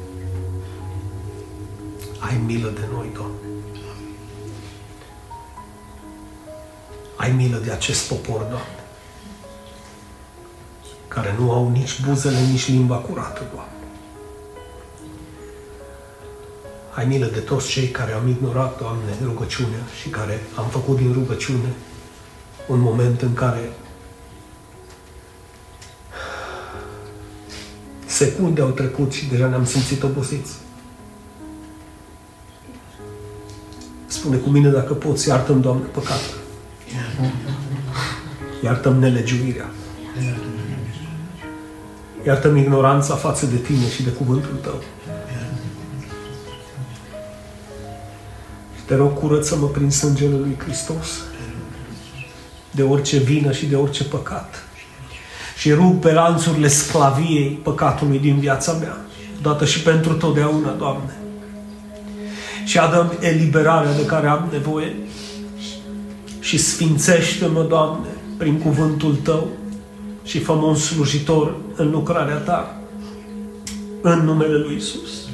Ai 2.19 2.41
milă 2.45 2.69
de 2.69 2.87
noi, 2.93 3.09
Doamne. 3.13 3.35
Ai 7.15 7.31
milă 7.31 7.57
de 7.57 7.71
acest 7.71 8.07
popor, 8.07 8.39
Doamne, 8.39 8.83
care 11.07 11.35
nu 11.39 11.51
au 11.51 11.69
nici 11.69 12.01
buzele, 12.01 12.39
nici 12.39 12.67
limba 12.67 12.95
curată, 12.95 13.41
Doamne. 13.53 13.71
Ai 16.93 17.05
milă 17.05 17.25
de 17.25 17.39
toți 17.39 17.67
cei 17.67 17.87
care 17.87 18.11
am 18.11 18.27
ignorat, 18.27 18.79
Doamne, 18.79 19.15
rugăciunea 19.23 19.83
și 20.01 20.09
care 20.09 20.43
am 20.55 20.65
făcut 20.65 20.97
din 20.97 21.13
rugăciune 21.13 21.73
un 22.67 22.79
moment 22.79 23.21
în 23.21 23.33
care 23.33 23.71
Secunde 28.21 28.61
au 28.61 28.69
trecut 28.69 29.13
și 29.13 29.25
deja 29.25 29.47
ne-am 29.47 29.65
simțit 29.65 30.03
obosiți. 30.03 30.51
Spune 34.05 34.37
cu 34.37 34.49
mine 34.49 34.69
dacă 34.69 34.93
poți, 34.93 35.27
iartă-mi, 35.27 35.61
Doamne, 35.61 35.85
păcatul. 35.85 36.37
Iartă-mi 38.63 38.99
nelegiuirea. 38.99 39.69
Iartă-mi 42.25 42.61
ignoranța 42.61 43.15
față 43.15 43.45
de 43.45 43.55
Tine 43.55 43.89
și 43.89 44.03
de 44.03 44.09
cuvântul 44.09 44.59
Tău. 44.61 44.83
Și 48.75 48.81
te 48.85 48.95
rog, 48.95 49.13
curăță-mă 49.13 49.67
prin 49.67 49.91
sângele 49.91 50.35
lui 50.35 50.57
Hristos 50.57 51.07
de 52.71 52.83
orice 52.83 53.17
vină 53.17 53.51
și 53.51 53.65
de 53.65 53.75
orice 53.75 54.03
păcat 54.03 54.65
și 55.61 55.71
rup 55.71 56.01
pe 56.01 56.13
lanțurile 56.13 56.67
sclaviei 56.67 57.59
păcatului 57.63 58.19
din 58.19 58.39
viața 58.39 58.71
mea, 58.71 58.97
dată 59.41 59.65
și 59.65 59.81
pentru 59.81 60.13
totdeauna, 60.13 60.71
Doamne. 60.71 61.17
Și 62.65 62.77
adăm 62.77 63.13
eliberarea 63.19 63.95
de 63.95 64.05
care 64.05 64.27
am 64.27 64.47
nevoie 64.51 64.95
și 66.39 66.57
sfințește-mă, 66.57 67.63
Doamne, 67.63 68.07
prin 68.37 68.59
cuvântul 68.59 69.15
Tău 69.15 69.47
și 70.23 70.39
fă 70.39 70.51
un 70.51 70.75
slujitor 70.75 71.55
în 71.75 71.89
lucrarea 71.89 72.37
Ta, 72.37 72.81
în 74.01 74.19
numele 74.19 74.57
Lui 74.57 74.75
Isus. 74.75 75.30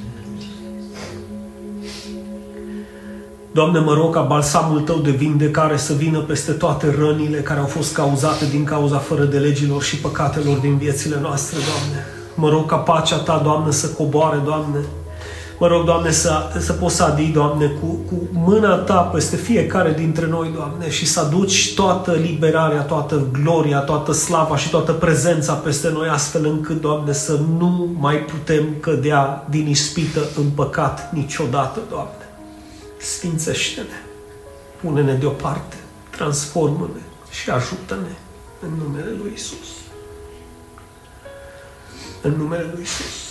Doamne, 3.58 3.80
mă 3.80 3.94
rog 3.94 4.14
ca 4.14 4.22
balsamul 4.22 4.82
Tău 4.82 4.98
de 4.98 5.12
vindecare 5.12 5.78
să 5.78 5.94
vină 5.94 6.20
peste 6.20 6.52
toate 6.52 6.96
rănile 7.00 7.38
care 7.38 7.60
au 7.60 7.66
fost 7.66 7.94
cauzate 7.94 8.46
din 8.46 8.64
cauza 8.64 8.98
fără 8.98 9.24
de 9.24 9.38
legilor 9.38 9.84
și 9.84 9.98
păcatelor 9.98 10.58
din 10.58 10.78
viețile 10.78 11.18
noastre, 11.22 11.58
Doamne. 11.58 12.06
Mă 12.36 12.50
rog 12.50 12.66
ca 12.66 12.76
pacea 12.76 13.18
Ta, 13.18 13.42
Doamne, 13.44 13.72
să 13.72 13.88
coboare, 13.88 14.42
Doamne. 14.46 14.80
Mă 15.60 15.68
rog, 15.68 15.86
Doamne, 15.86 16.12
să, 16.12 16.32
să 16.60 16.74
poți 16.74 16.96
să 16.96 17.04
adii, 17.04 17.32
Doamne, 17.34 17.66
cu, 17.66 17.86
cu 17.86 18.28
mâna 18.32 18.76
Ta 18.76 19.00
peste 19.00 19.36
fiecare 19.36 19.94
dintre 19.98 20.28
noi, 20.28 20.52
Doamne, 20.56 20.90
și 20.90 21.06
să 21.06 21.20
aduci 21.20 21.74
toată 21.74 22.12
liberarea, 22.12 22.82
toată 22.82 23.28
gloria, 23.42 23.80
toată 23.80 24.12
slava 24.12 24.58
și 24.58 24.70
toată 24.70 24.92
prezența 24.92 25.54
peste 25.54 25.90
noi, 25.94 26.08
astfel 26.08 26.46
încât, 26.46 26.82
Doamne, 26.82 27.14
să 27.14 27.40
nu 27.58 27.88
mai 28.00 28.16
putem 28.16 28.64
cădea 28.80 29.46
din 29.50 29.68
ispită 29.68 30.20
în 30.36 30.50
păcat 30.56 31.10
niciodată, 31.14 31.80
Doamne. 31.90 32.27
Sfințește-ne, 32.98 34.04
pune-ne 34.82 35.14
deoparte, 35.14 35.76
transformă-ne 36.10 37.02
și 37.32 37.50
ajută-ne 37.50 38.16
în 38.62 38.70
numele 38.70 39.10
Lui 39.10 39.32
Isus. 39.36 39.68
În 42.22 42.32
numele 42.32 42.72
Lui 42.74 42.82
Isus. 42.82 43.27